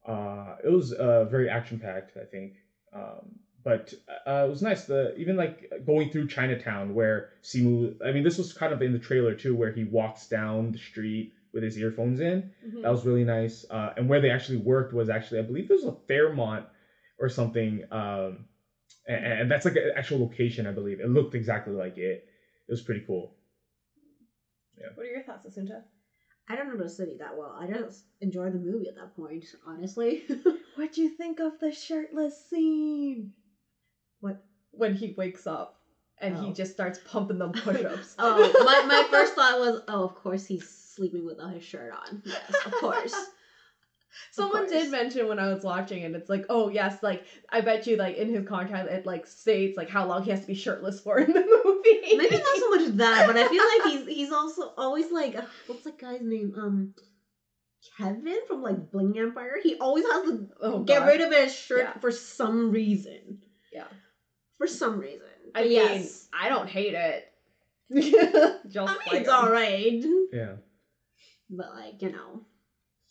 Uh, 0.05 0.55
it 0.63 0.69
was 0.69 0.91
uh 0.91 1.25
very 1.25 1.49
action 1.49 1.79
packed. 1.79 2.17
I 2.17 2.25
think. 2.25 2.53
Um, 2.93 3.39
but 3.63 3.93
uh, 4.27 4.43
it 4.45 4.49
was 4.49 4.61
nice. 4.61 4.83
The 4.83 5.13
even 5.17 5.35
like 5.35 5.67
going 5.83 6.07
through 6.09 6.27
Chinatown 6.27 6.93
where 6.93 7.25
Simu. 7.43 7.95
I 8.05 8.11
mean, 8.11 8.23
this 8.23 8.37
was 8.37 8.53
kind 8.53 8.71
of 8.71 8.81
in 8.81 8.91
the 8.93 8.99
trailer 8.99 9.33
too, 9.33 9.55
where 9.55 9.71
he 9.71 9.83
walks 9.83 10.27
down 10.27 10.71
the 10.71 10.77
street 10.77 11.31
with 11.53 11.63
his 11.63 11.77
earphones 11.77 12.19
in. 12.19 12.43
Mhm. 12.65 12.81
That 12.83 12.89
was 12.91 13.05
really 13.05 13.23
nice. 13.23 13.65
Uh, 13.69 13.89
and 13.97 14.07
where 14.07 14.19
they 14.19 14.29
actually 14.29 14.57
worked 14.57 14.93
was 14.93 15.09
actually, 15.09 15.39
I 15.39 15.43
believe, 15.43 15.67
there 15.67 15.75
was 15.75 15.85
a 15.85 15.93
Fairmont 16.07 16.65
or 17.17 17.29
something. 17.29 17.81
Um, 17.91 18.45
and, 19.07 19.25
and 19.41 19.51
that's 19.51 19.65
like 19.65 19.75
an 19.77 19.91
actual 19.95 20.19
location, 20.19 20.67
I 20.67 20.71
believe. 20.71 20.99
It 20.99 21.09
looked 21.09 21.33
exactly 21.33 21.73
like 21.73 21.97
it. 21.97 22.23
It 22.67 22.71
was 22.71 22.81
pretty 22.81 23.01
cool. 23.05 23.33
Yeah. 24.77 24.87
What 24.93 25.05
are 25.05 25.09
your 25.09 25.21
thoughts, 25.21 25.45
Asunta? 25.45 25.83
I 26.47 26.55
don't 26.55 26.67
know 26.69 26.81
the 26.83 26.89
city 26.89 27.15
that 27.19 27.35
well. 27.35 27.55
I 27.59 27.67
just 27.67 28.05
enjoy 28.21 28.49
the 28.51 28.59
movie 28.59 28.87
at 28.87 28.95
that 28.95 29.15
point, 29.15 29.45
honestly. 29.65 30.23
What'd 30.75 30.97
you 30.97 31.09
think 31.09 31.39
of 31.39 31.53
the 31.59 31.71
shirtless 31.71 32.39
scene? 32.49 33.31
What? 34.19 34.43
When 34.71 34.93
he 34.93 35.13
wakes 35.17 35.47
up 35.47 35.75
and 36.19 36.37
he 36.37 36.49
Oh. 36.49 36.53
just 36.53 36.71
starts 36.71 36.99
pumping 37.05 37.39
them 37.39 37.51
push-ups. 37.63 38.15
oh, 38.19 38.63
my, 38.63 38.85
my 38.85 39.03
first 39.09 39.33
thought 39.33 39.57
was, 39.57 39.81
oh, 39.87 40.03
of 40.03 40.13
course 40.13 40.45
he's 40.45 40.67
sleeping 40.67 41.25
without 41.25 41.53
his 41.53 41.63
shirt 41.63 41.91
on. 41.91 42.21
Yes, 42.23 42.53
of 42.65 42.71
course. 42.73 43.13
Someone 44.31 44.67
did 44.67 44.91
mention 44.91 45.27
when 45.27 45.39
I 45.39 45.53
was 45.53 45.63
watching 45.63 46.03
it, 46.03 46.13
it's 46.13 46.29
like, 46.29 46.45
oh 46.49 46.69
yes, 46.69 47.01
like 47.03 47.25
I 47.49 47.61
bet 47.61 47.87
you 47.87 47.95
like 47.97 48.17
in 48.17 48.33
his 48.33 48.47
contract 48.47 48.89
it 48.89 49.05
like 49.05 49.25
states 49.27 49.77
like 49.77 49.89
how 49.89 50.05
long 50.07 50.23
he 50.23 50.31
has 50.31 50.41
to 50.41 50.47
be 50.47 50.53
shirtless 50.55 50.99
for 50.99 51.17
in 51.25 51.31
the 51.31 51.61
movie. 51.63 52.17
Maybe 52.17 52.35
not 52.37 52.57
so 52.57 52.69
much 52.69 52.87
that, 52.97 53.27
but 53.27 53.37
I 53.37 53.47
feel 53.47 53.63
like 53.63 53.83
he's 54.07 54.15
he's 54.15 54.31
also 54.31 54.73
always 54.77 55.11
like 55.11 55.35
uh, 55.35 55.45
what's 55.67 55.83
that 55.83 55.97
guy's 55.97 56.21
name? 56.21 56.53
Um, 56.57 56.93
Kevin 57.97 58.37
from 58.47 58.61
like 58.63 58.91
Bling 58.91 59.17
Empire. 59.19 59.57
He 59.61 59.75
always 59.75 60.03
has 60.05 60.23
to 60.23 60.47
Oh, 60.61 60.79
get 60.83 60.99
God. 60.99 61.07
rid 61.07 61.21
of 61.21 61.31
his 61.31 61.53
shirt 61.53 61.79
Yeah. 61.79 61.93
for 61.99 62.11
some 62.11 62.71
reason. 62.71 63.39
Yeah. 63.71 63.85
For 64.57 64.67
some 64.67 64.99
reason. 64.99 65.27
I 65.53 65.59
But 65.61 65.63
mean, 65.63 65.71
yes, 65.73 66.27
I 66.33 66.49
don't 66.49 66.67
hate 66.69 66.93
it. 66.95 67.31
Just 67.93 68.89
I 68.89 69.11
mean 69.13 69.21
it's 69.21 69.29
all 69.29 69.51
right, 69.51 70.03
Yeah. 70.33 70.53
but 71.49 71.75
like 71.75 72.01
you 72.01 72.11
know, 72.11 72.41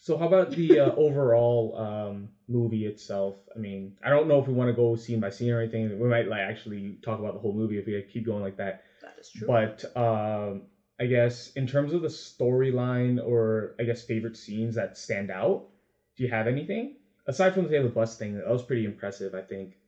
So 0.04 0.18
how 0.18 0.26
about 0.26 0.50
the 0.50 0.78
uh, 0.78 0.92
overall 0.98 1.74
um, 1.78 2.28
movie 2.46 2.84
itself? 2.84 3.36
I 3.56 3.58
mean, 3.58 3.94
I 4.02 4.10
don't 4.10 4.28
know 4.28 4.38
if 4.38 4.46
we 4.46 4.52
want 4.52 4.68
to 4.68 4.74
go 4.74 4.94
scene 4.96 5.18
by 5.18 5.30
scene 5.30 5.50
or 5.50 5.58
anything. 5.58 5.98
We 5.98 6.06
might 6.06 6.28
like 6.28 6.42
actually 6.42 6.98
talk 7.02 7.18
about 7.18 7.32
the 7.32 7.40
whole 7.40 7.54
movie 7.54 7.78
if 7.78 7.86
we 7.86 8.02
keep 8.02 8.26
going 8.26 8.42
like 8.42 8.58
that. 8.58 8.80
That 9.00 9.14
is 9.18 9.30
true. 9.30 9.46
But 9.46 9.82
um, 9.96 10.64
I 11.00 11.06
guess 11.06 11.48
in 11.56 11.66
terms 11.66 11.94
of 11.94 12.02
the 12.02 12.08
storyline 12.08 13.18
or 13.18 13.72
I 13.80 13.84
guess 13.84 14.02
favorite 14.02 14.36
scenes 14.36 14.74
that 14.74 14.98
stand 14.98 15.30
out, 15.30 15.62
do 16.18 16.22
you 16.22 16.28
have 16.28 16.46
anything 16.48 16.92
aside 17.26 17.54
from 17.54 17.66
say 17.70 17.80
the 17.80 17.88
bus 17.88 18.14
thing? 18.14 18.34
That 18.34 18.46
was 18.46 18.62
pretty 18.62 18.84
impressive, 18.84 19.32
I 19.32 19.40
think. 19.40 19.78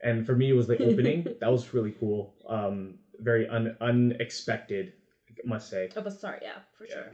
And 0.00 0.24
for 0.24 0.36
me, 0.36 0.50
it 0.50 0.52
was 0.54 0.68
the 0.68 0.78
opening. 0.88 1.26
that 1.40 1.50
was 1.50 1.74
really 1.74 1.90
cool. 1.98 2.32
Um, 2.48 2.98
very 3.18 3.48
un- 3.48 3.74
unexpected, 3.80 4.92
I 5.28 5.48
must 5.48 5.68
say. 5.68 5.88
oh, 5.96 6.02
but 6.02 6.12
sorry, 6.12 6.38
yeah, 6.40 6.60
for 6.78 6.84
Yeah. 6.86 6.94
sure. 6.94 7.12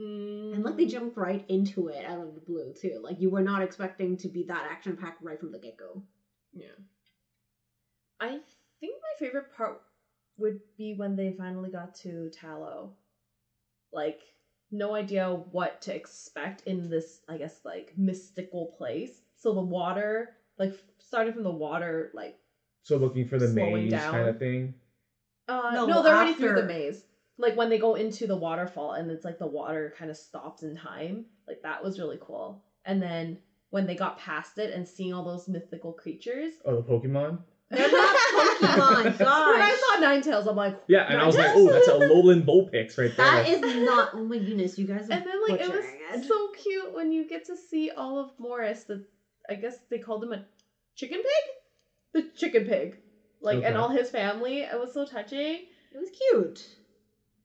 Mm, 0.00 0.54
and 0.54 0.64
like 0.64 0.76
they 0.76 0.86
jumped 0.86 1.16
right 1.16 1.44
into 1.48 1.88
it 1.88 2.04
out 2.04 2.20
of 2.20 2.34
the 2.34 2.40
blue 2.40 2.72
too. 2.72 3.00
Like 3.02 3.20
you 3.20 3.28
were 3.28 3.42
not 3.42 3.62
expecting 3.62 4.16
to 4.18 4.28
be 4.28 4.44
that 4.44 4.66
action 4.70 4.96
packed 4.96 5.22
right 5.22 5.38
from 5.38 5.52
the 5.52 5.58
get 5.58 5.76
go. 5.76 6.02
Yeah. 6.54 6.68
I 8.18 8.40
think 8.80 8.94
my 9.02 9.26
favorite 9.26 9.52
part 9.56 9.80
would 10.38 10.60
be 10.76 10.94
when 10.94 11.16
they 11.16 11.32
finally 11.32 11.70
got 11.70 11.94
to 11.96 12.30
Ta 12.30 12.56
Lo. 12.56 12.92
Like, 13.92 14.22
no 14.70 14.94
idea 14.94 15.28
what 15.50 15.82
to 15.82 15.94
expect 15.94 16.62
in 16.66 16.88
this, 16.88 17.20
I 17.28 17.36
guess, 17.36 17.60
like 17.64 17.92
mystical 17.96 18.74
place. 18.78 19.22
So 19.36 19.52
the 19.52 19.60
water, 19.60 20.36
like 20.58 20.74
starting 20.98 21.32
from 21.32 21.42
the 21.42 21.50
water, 21.50 22.10
like 22.14 22.38
So 22.82 22.96
looking 22.96 23.26
for 23.26 23.38
the 23.38 23.48
maze 23.48 23.90
down. 23.90 24.12
kind 24.12 24.28
of 24.28 24.38
thing. 24.38 24.74
uh 25.48 25.72
No, 25.74 25.86
no, 25.86 26.02
they're 26.02 26.14
already 26.14 26.34
through 26.34 26.54
the 26.54 26.66
maze. 26.66 27.04
Like 27.40 27.56
when 27.56 27.68
they 27.70 27.78
go 27.78 27.94
into 27.94 28.26
the 28.26 28.36
waterfall 28.36 28.92
and 28.92 29.10
it's 29.10 29.24
like 29.24 29.38
the 29.38 29.46
water 29.46 29.94
kind 29.96 30.10
of 30.10 30.16
stops 30.16 30.62
in 30.62 30.76
time. 30.76 31.24
Like 31.48 31.62
that 31.62 31.82
was 31.82 31.98
really 31.98 32.18
cool. 32.20 32.62
And 32.84 33.02
then 33.02 33.38
when 33.70 33.86
they 33.86 33.94
got 33.94 34.18
past 34.18 34.58
it 34.58 34.72
and 34.74 34.86
seeing 34.86 35.12
all 35.14 35.24
those 35.24 35.48
mythical 35.48 35.92
creatures. 35.92 36.52
Oh, 36.64 36.76
the 36.76 36.82
Pokemon. 36.82 37.38
They're 37.70 37.88
not 37.90 38.16
Pokemon, 38.34 39.04
when 39.04 39.06
I 39.06 39.16
gosh. 39.18 39.78
saw 39.78 39.96
Ninetales, 40.40 40.48
I'm 40.50 40.56
like, 40.56 40.76
Yeah, 40.88 41.06
and 41.08 41.20
I 41.20 41.26
was 41.26 41.36
like, 41.36 41.50
oh, 41.54 41.70
that's 41.70 41.86
a 41.86 41.92
Alolan 41.92 42.44
Vulpix 42.44 42.98
right 42.98 43.16
there. 43.16 43.26
That 43.26 43.48
is 43.48 43.60
not. 43.84 44.10
Oh 44.12 44.24
my 44.24 44.38
goodness, 44.38 44.76
you 44.76 44.86
guys 44.86 45.08
are 45.08 45.12
And 45.12 45.24
then 45.24 45.40
like 45.48 45.60
it 45.60 45.68
was 45.70 45.84
it. 45.84 46.24
so 46.26 46.48
cute 46.48 46.92
when 46.94 47.12
you 47.12 47.26
get 47.26 47.44
to 47.46 47.56
see 47.56 47.90
all 47.96 48.18
of 48.18 48.30
Morris. 48.38 48.84
The 48.84 49.04
I 49.48 49.54
guess 49.54 49.78
they 49.88 49.98
called 49.98 50.24
him 50.24 50.32
a 50.32 50.42
chicken 50.96 51.18
pig. 51.18 52.22
The 52.24 52.28
chicken 52.36 52.64
pig, 52.64 52.98
like 53.40 53.62
and 53.64 53.76
all 53.76 53.88
his 53.88 54.10
family. 54.10 54.62
It 54.62 54.76
was 54.78 54.92
so 54.92 55.04
touching. 55.04 55.60
It 55.92 55.98
was 55.98 56.10
cute. 56.10 56.66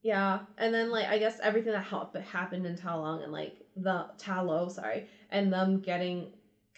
Yeah, 0.05 0.41
and 0.59 0.71
then 0.71 0.91
like 0.91 1.07
I 1.07 1.17
guess 1.17 1.39
everything 1.41 1.71
that 1.71 1.83
hap- 1.83 2.15
happened 2.15 2.67
in 2.67 2.75
Talong 2.75 3.23
and 3.23 3.31
like 3.31 3.53
the 3.75 4.05
Ta 4.19 4.39
Lo, 4.41 4.67
sorry, 4.67 5.03
and 5.31 5.51
them 5.51 5.77
getting 5.79 6.27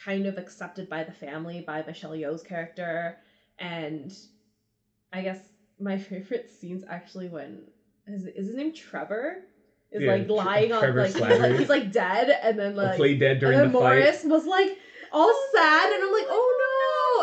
kind 0.01 0.25
of 0.27 0.37
accepted 0.37 0.87
by 0.87 1.03
the 1.03 1.11
family 1.11 1.59
by 1.59 1.83
Michelle 1.85 2.11
Yeoh's 2.11 2.41
character, 2.41 3.17
and 3.59 4.13
I 5.11 5.23
guess 5.23 5.41
my 5.77 5.97
favorite 6.09 6.49
scenes 6.49 6.85
actually 6.87 7.27
when 7.27 7.63
is 8.07 8.23
is 8.27 8.47
his 8.47 8.55
name 8.55 8.71
Trevor 8.71 9.39
is 9.91 10.01
Yeah, 10.01 10.13
like 10.13 10.25
Tre- 10.27 10.33
lying 10.33 10.71
on 10.71 10.95
like 10.95 11.13
he's, 11.13 11.19
like 11.19 11.51
he's 11.51 11.69
like 11.69 11.91
dead, 11.91 12.29
and 12.41 12.57
then 12.57 12.75
like 12.75 12.95
play 12.95 13.13
dead 13.13 13.31
and 13.31 13.39
during 13.41 13.57
then 13.57 13.67
the 13.73 13.73
fight. 13.73 13.81
Morris 13.81 14.23
was 14.23 14.45
like 14.45 14.73
all 15.11 15.33
sad, 15.51 15.89
and 15.91 16.01
I'm 16.01 16.11
like, 16.13 16.27
oh! 16.29 16.56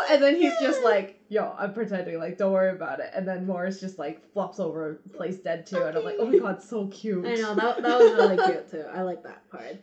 And 0.09 0.21
then 0.21 0.35
he's 0.35 0.53
just 0.61 0.83
like, 0.83 1.15
yo, 1.29 1.53
I'm 1.57 1.71
pretending, 1.73 2.17
like, 2.19 2.37
don't 2.37 2.51
worry 2.51 2.71
about 2.71 2.99
it. 2.99 3.09
And 3.13 3.27
then 3.27 3.45
Morris 3.45 3.79
just 3.79 3.97
like 3.97 4.19
flops 4.33 4.59
over 4.59 4.89
and 4.89 5.13
plays 5.13 5.37
dead 5.37 5.65
too, 5.65 5.83
and 5.83 5.95
I'm 5.97 6.03
like, 6.03 6.15
oh 6.19 6.25
my 6.25 6.37
god, 6.37 6.61
so 6.61 6.87
cute. 6.87 7.25
I 7.25 7.33
know 7.35 7.55
that 7.55 7.81
that 7.81 7.97
was 7.99 8.13
really 8.13 8.37
cute 8.37 8.69
too. 8.69 8.85
I 8.91 9.01
like 9.01 9.23
that 9.23 9.41
part. 9.49 9.77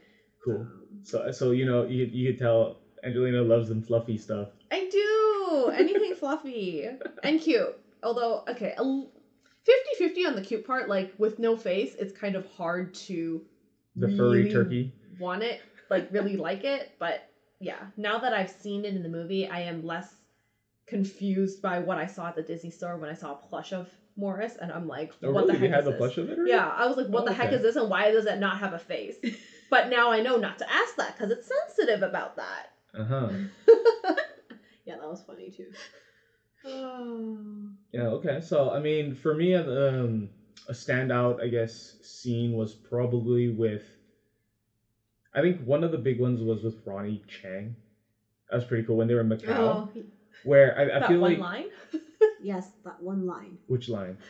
Cool. 0.45 0.61
Um, 0.61 0.83
So, 1.03 1.31
so 1.31 1.51
you 1.51 1.65
know, 1.65 1.85
you 1.85 2.05
you 2.11 2.31
could 2.33 2.39
tell 2.39 2.77
Angelina 3.05 3.43
loves 3.43 3.69
them 3.69 3.81
fluffy 3.83 4.17
stuff. 4.17 4.49
I 4.71 4.87
do 4.91 5.71
anything 5.75 6.15
fluffy 6.15 6.89
and 7.23 7.41
cute. 7.41 7.75
Although, 8.03 8.43
okay, 8.49 8.73
a 8.77 8.81
l- 8.81 9.11
50-50 10.01 10.27
on 10.27 10.35
the 10.35 10.41
cute 10.41 10.65
part. 10.65 10.89
Like 10.89 11.13
with 11.19 11.39
no 11.39 11.57
face, 11.57 11.95
it's 11.99 12.13
kind 12.13 12.35
of 12.35 12.45
hard 12.47 12.93
to 13.07 13.43
The 13.97 14.09
furry 14.09 14.41
really 14.43 14.53
turkey. 14.53 14.91
want 15.21 15.43
it, 15.43 15.61
like 15.91 16.09
really 16.11 16.37
like 16.37 16.65
it. 16.65 16.91
But 16.99 17.21
yeah, 17.62 17.87
now 17.96 18.18
that 18.18 18.33
I've 18.33 18.51
seen 18.51 18.85
it 18.85 18.94
in 18.94 19.03
the 19.03 19.09
movie, 19.09 19.46
I 19.46 19.61
am 19.61 19.83
less 19.83 20.20
confused 20.87 21.62
by 21.62 21.79
what 21.79 21.96
I 21.98 22.07
saw 22.07 22.27
at 22.29 22.35
the 22.35 22.42
Disney 22.42 22.70
store 22.70 22.96
when 22.96 23.09
I 23.09 23.14
saw 23.14 23.33
a 23.33 23.35
plush 23.37 23.72
of 23.72 23.88
Morris, 24.16 24.57
and 24.61 24.70
I'm 24.70 24.87
like, 24.87 25.12
Oh, 25.22 25.31
what 25.31 25.42
really? 25.42 25.53
the 25.53 25.59
heck 25.59 25.70
they 25.70 25.75
had 25.75 25.81
is 25.81 25.85
the 25.87 25.92
this? 25.92 25.98
plush 25.98 26.18
of 26.18 26.29
it? 26.29 26.38
Yeah, 26.46 26.66
I 26.68 26.87
was 26.87 26.96
like, 26.96 27.07
what 27.07 27.22
Oh, 27.22 27.27
the 27.27 27.33
heck 27.33 27.46
okay. 27.46 27.57
is 27.57 27.62
this, 27.62 27.77
and 27.77 27.88
why 27.88 28.11
does 28.11 28.27
it 28.27 28.38
not 28.38 28.59
have 28.59 28.72
a 28.72 28.79
face? 28.79 29.16
but 29.70 29.88
now 29.88 30.11
I 30.11 30.20
know 30.20 30.37
not 30.37 30.59
to 30.59 30.70
ask 30.70 30.96
that 30.96 31.14
because 31.14 31.31
it's 31.31 31.48
sensitive 31.68 32.03
about 32.03 32.37
that. 32.37 32.66
Uh 32.94 33.05
huh. 33.05 33.29
yeah, 34.85 34.96
that 34.96 35.09
was 35.09 35.22
funny 35.22 35.51
too. 35.51 35.70
Yeah. 37.92 38.09
Okay. 38.09 38.40
So, 38.40 38.70
I 38.70 38.79
mean, 38.79 39.12
for 39.14 39.35
me, 39.35 39.55
um, 39.55 40.31
a 40.68 40.72
standout, 40.72 41.40
I 41.40 41.48
guess, 41.48 41.96
scene 42.01 42.53
was 42.53 42.75
probably 42.75 43.48
with. 43.48 44.02
I 45.35 45.40
think 45.40 45.59
one 45.64 45.85
of 45.85 45.90
the 45.90 45.99
big 45.99 46.18
ones 46.18 46.40
was 46.42 46.62
with 46.62 46.77
Ronny 46.85 47.23
Chieng. 47.29 47.75
That 48.51 48.57
was 48.57 48.64
pretty 48.64 48.85
cool 48.85 48.97
when 48.97 49.07
they 49.09 49.14
were 49.14 49.21
in 49.21 49.29
Macau. 49.29 49.49
Oh, 49.49 49.88
Where 50.45 50.77
I, 50.79 50.83
I 50.97 50.99
that 51.01 51.09
feel 51.09 51.21
one 51.21 51.33
like 51.33 51.38
line. 51.40 51.64
yes, 52.40 52.71
that 52.85 53.01
one 53.01 53.27
line. 53.27 53.59
which 53.66 53.88
line? 53.88 54.18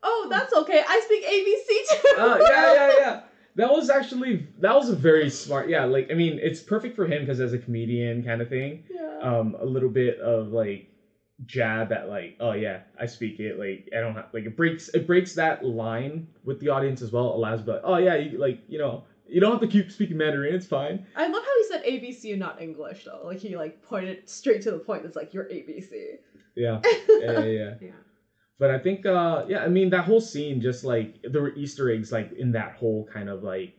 Oh, 0.00 0.28
that's 0.30 0.52
okay. 0.52 0.80
I 0.86 1.00
speak 1.04 1.24
ABC 1.24 2.00
too. 2.00 2.20
Uh, 2.20 2.38
yeah, 2.48 2.72
yeah, 2.72 2.98
yeah. 2.98 3.20
That 3.56 3.72
was 3.72 3.90
actually 3.90 4.46
that 4.60 4.76
was 4.76 4.88
a 4.88 4.94
very 4.94 5.28
smart. 5.28 5.68
Yeah, 5.68 5.82
like 5.84 6.12
I 6.12 6.14
mean, 6.14 6.38
it's 6.40 6.60
perfect 6.60 6.94
for 6.94 7.04
him 7.06 7.22
because 7.22 7.40
as 7.40 7.52
a 7.52 7.58
comedian 7.58 8.22
kind 8.22 8.40
of 8.40 8.48
thing. 8.48 8.84
Yeah. 8.88 9.18
Um, 9.20 9.56
a 9.58 9.64
little 9.66 9.88
bit 9.88 10.20
of 10.20 10.52
like 10.52 10.86
jab 11.44 11.90
at 11.92 12.08
like 12.08 12.36
oh 12.40 12.52
yeah 12.52 12.80
I 12.98 13.06
speak 13.06 13.38
it 13.40 13.58
like 13.58 13.88
I 13.96 14.00
don't 14.00 14.14
have 14.14 14.26
like 14.32 14.44
it 14.44 14.56
breaks 14.56 14.88
it 14.94 15.06
breaks 15.06 15.34
that 15.34 15.64
line 15.64 16.28
with 16.44 16.58
the 16.60 16.68
audience 16.68 17.00
as 17.02 17.12
well 17.12 17.26
allows 17.34 17.62
but 17.62 17.80
oh 17.84 17.96
yeah 17.96 18.14
you 18.16 18.38
like 18.38 18.60
you 18.68 18.78
know 18.78 19.04
you 19.28 19.40
don't 19.40 19.50
have 19.52 19.60
to 19.60 19.66
keep 19.66 19.90
speaking 19.90 20.16
Mandarin 20.16 20.54
it's 20.54 20.66
fine 20.66 21.00
I 21.14 21.26
love 21.26 21.42
how 21.42 21.56
he 21.58 21.64
said 21.64 21.84
ABC 21.84 22.30
and 22.30 22.40
not 22.40 22.60
English 22.60 23.04
though. 23.04 23.22
Like 23.24 23.38
he 23.38 23.56
like 23.56 23.80
pointed 23.82 24.28
straight 24.28 24.62
to 24.62 24.70
the 24.70 24.78
point. 24.78 25.04
It's 25.04 25.16
like 25.16 25.34
you're 25.34 25.44
ABC. 25.44 25.90
yeah 26.56 26.78
yeah 27.08 27.32
yeah, 27.32 27.44
yeah. 27.44 27.74
Yeah. 27.80 27.90
But 28.58 28.70
I 28.70 28.78
think, 28.78 29.06
uh, 29.06 29.44
yeah, 29.46 29.62
I 29.62 29.68
mean 29.68 29.90
that 29.90 30.04
whole 30.04 30.20
scene, 30.20 30.60
just 30.60 30.82
like 30.82 31.10
there 31.22 31.40
were 31.40 31.52
Easter 31.54 31.88
eggs, 31.90 32.10
like 32.10 32.32
in 32.32 32.52
that 32.52 32.72
whole 32.72 33.04
kind 33.04 33.28
of 33.28 33.42
like 33.42 33.72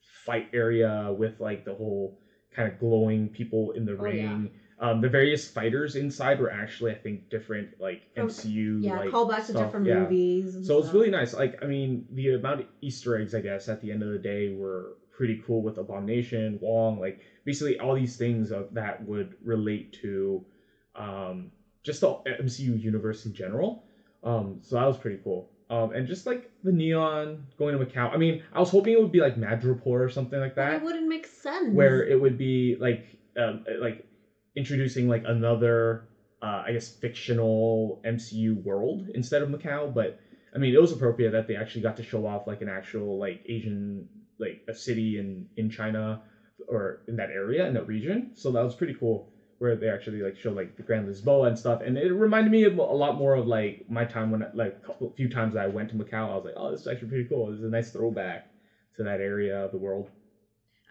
fight 0.00 0.46
area 0.52 1.12
with 1.12 1.38
like 1.38 1.64
the 1.64 1.74
whole 1.74 2.14
kind 2.50 2.66
of 2.66 2.76
glowing 2.78 3.28
people 3.28 3.70
in 3.72 3.84
the 3.84 3.96
Oh, 3.98 4.06
yeah. 4.06 4.38
Um, 4.80 5.00
the 5.00 5.08
various 5.08 5.48
fighters 5.48 5.94
inside 5.94 6.40
were 6.40 6.50
actually, 6.50 6.90
I 6.92 6.96
think, 6.96 7.30
different 7.30 7.80
like 7.80 8.02
MCU. 8.16 8.82
Yeah, 8.82 8.98
like, 8.98 9.10
callbacks 9.10 9.46
to 9.46 9.52
different 9.52 9.86
yeah. 9.86 10.00
movies. 10.00 10.56
and 10.56 10.66
So 10.66 10.78
it's 10.78 10.88
stuff. 10.88 10.94
really 10.94 11.10
nice. 11.10 11.32
Like, 11.32 11.62
I 11.62 11.66
mean, 11.66 12.06
the 12.10 12.34
amount 12.34 12.60
of 12.60 12.66
Easter 12.80 13.16
eggs, 13.16 13.34
I 13.34 13.40
guess, 13.40 13.68
at 13.68 13.80
the 13.80 13.92
end 13.92 14.02
of 14.02 14.10
the 14.10 14.18
day 14.18 14.52
were 14.52 14.96
pretty 15.10 15.40
cool 15.46 15.62
with 15.62 15.78
Abomination, 15.78 16.58
Wong, 16.60 16.98
like 16.98 17.20
basically 17.44 17.78
all 17.78 17.94
these 17.94 18.16
things 18.16 18.50
of, 18.50 18.74
that 18.74 19.04
would 19.06 19.36
relate 19.44 19.92
to 20.02 20.44
um, 20.96 21.52
just 21.84 22.00
the 22.00 22.08
MCU 22.42 22.80
universe 22.80 23.26
in 23.26 23.32
general. 23.32 23.84
Um, 24.24 24.58
so 24.62 24.76
that 24.76 24.86
was 24.86 24.96
pretty 24.96 25.20
cool. 25.22 25.50
Um, 25.70 25.92
and 25.92 26.06
just 26.06 26.26
like 26.26 26.50
the 26.62 26.72
neon 26.72 27.46
going 27.58 27.78
to 27.78 27.84
Macau. 27.84 28.12
I 28.12 28.16
mean, 28.16 28.42
I 28.52 28.60
was 28.60 28.70
hoping 28.70 28.92
it 28.92 29.00
would 29.00 29.12
be 29.12 29.20
like 29.20 29.36
Madripoor 29.36 29.86
or 29.86 30.08
something 30.10 30.38
like 30.38 30.56
that 30.56 30.74
it 30.74 30.82
wouldn't 30.82 31.08
make 31.08 31.26
sense. 31.26 31.72
where 31.74 32.04
it 32.04 32.20
would 32.20 32.36
be 32.36 32.76
like 32.78 33.06
um, 33.36 33.64
like 33.80 34.06
introducing 34.56 35.08
like 35.08 35.22
another 35.24 36.04
uh, 36.42 36.62
I 36.66 36.72
guess 36.72 36.88
fictional 36.88 38.00
MCU 38.04 38.62
world 38.62 39.06
instead 39.14 39.42
of 39.42 39.48
Macau. 39.48 39.92
But 39.92 40.16
I 40.54 40.58
mean, 40.58 40.74
it 40.74 40.80
was 40.80 40.92
appropriate 40.92 41.30
that 41.30 41.46
they 41.46 41.56
actually 41.56 41.82
got 41.82 41.96
to 41.96 42.02
show 42.02 42.26
off 42.26 42.46
like 42.46 42.60
an 42.60 42.68
actual 42.68 43.18
like 43.18 43.40
Asian 43.46 44.06
like 44.38 44.60
a 44.68 44.74
city 44.74 45.18
in 45.18 45.46
in 45.56 45.70
China 45.70 46.20
or 46.68 46.98
in 47.08 47.16
that 47.16 47.30
area 47.30 47.66
in 47.66 47.74
that 47.74 47.86
region. 47.86 48.30
So 48.34 48.50
that 48.52 48.62
was 48.62 48.74
pretty 48.74 48.94
cool. 48.98 49.26
Where 49.58 49.76
they 49.76 49.88
actually 49.88 50.20
like 50.20 50.36
show 50.36 50.52
like 50.52 50.76
the 50.76 50.82
Grand 50.82 51.08
Lisboa 51.08 51.46
and 51.46 51.58
stuff, 51.58 51.80
and 51.82 51.96
it 51.96 52.12
reminded 52.12 52.50
me 52.50 52.64
of 52.64 52.76
a 52.76 52.82
lot 52.82 53.16
more 53.16 53.34
of 53.34 53.46
like 53.46 53.84
my 53.88 54.04
time 54.04 54.30
when 54.30 54.44
like 54.52 54.74
a 54.82 54.86
couple 54.86 55.12
few 55.16 55.28
times 55.28 55.56
I 55.56 55.66
went 55.66 55.88
to 55.90 55.94
Macau. 55.94 56.30
I 56.30 56.34
was 56.34 56.44
like, 56.44 56.54
oh, 56.56 56.70
this 56.70 56.80
is 56.80 56.86
actually 56.86 57.08
pretty 57.08 57.24
cool. 57.24 57.46
This 57.46 57.60
is 57.60 57.64
a 57.64 57.68
nice 57.68 57.90
throwback 57.90 58.44
to 58.96 59.04
that 59.04 59.20
area 59.20 59.64
of 59.64 59.70
the 59.70 59.78
world. 59.78 60.10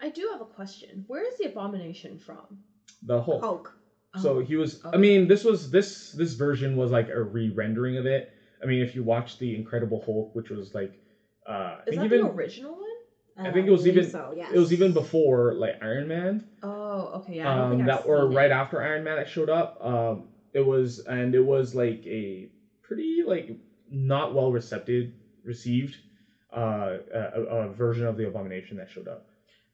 I 0.00 0.08
do 0.08 0.28
have 0.32 0.40
a 0.40 0.46
question. 0.46 1.04
Where 1.06 1.26
is 1.28 1.36
the 1.38 1.44
abomination 1.44 2.18
from? 2.18 2.58
The 3.02 3.20
whole 3.20 3.38
Hulk. 3.38 3.72
So 4.20 4.36
Oh, 4.36 4.38
he 4.38 4.54
was. 4.56 4.80
I 4.84 4.96
mean, 4.96 5.26
this 5.26 5.44
was 5.44 5.70
this 5.70 6.12
this 6.12 6.34
version 6.34 6.76
was 6.76 6.90
like 6.90 7.08
a 7.08 7.20
re-rendering 7.20 7.96
of 7.96 8.06
it. 8.06 8.28
I 8.62 8.66
mean, 8.66 8.80
if 8.80 8.94
you 8.94 9.02
watch 9.02 9.38
the 9.38 9.54
Incredible 9.54 10.00
Hulk, 10.04 10.34
which 10.34 10.50
was 10.50 10.72
like, 10.72 10.98
uh, 11.46 11.50
I 11.50 11.74
is 11.86 11.90
think 11.90 12.00
that 12.00 12.04
even 12.06 12.20
the 12.22 12.30
original 12.30 12.76
one? 12.76 13.46
I 13.46 13.50
think 13.50 13.66
it 13.66 13.70
was 13.70 13.86
even- 13.86 14.08
so, 14.08 14.32
yes. 14.34 14.52
it 14.54 14.58
was 14.58 14.72
even 14.72 14.92
before 14.92 15.54
like 15.54 15.76
Iron 15.82 16.06
Man, 16.06 16.44
Oh, 16.62 17.10
okay. 17.16 17.34
Yeah, 17.36 17.50
I 17.50 17.54
don't 17.56 17.64
um, 17.64 17.70
think 17.70 17.80
I've 17.82 17.86
that 18.02 18.08
or 18.08 18.28
seen 18.28 18.36
right 18.36 18.50
it. 18.50 18.54
after 18.54 18.80
Iron 18.80 19.02
Man 19.02 19.16
that 19.16 19.28
showed 19.28 19.50
up. 19.50 19.76
Um, 19.84 20.28
it 20.52 20.60
was 20.60 21.00
and 21.00 21.34
it 21.34 21.40
was 21.44 21.74
like 21.74 22.06
a 22.06 22.48
pretty 22.82 23.22
like 23.26 23.50
not 23.90 24.32
well 24.32 24.52
received 24.52 25.10
received 25.42 25.98
uh, 26.56 26.98
a, 27.12 27.40
a 27.42 27.68
version 27.68 28.06
of 28.06 28.16
the 28.16 28.26
Abomination 28.26 28.76
that 28.76 28.88
showed 28.88 29.08
up. 29.08 29.24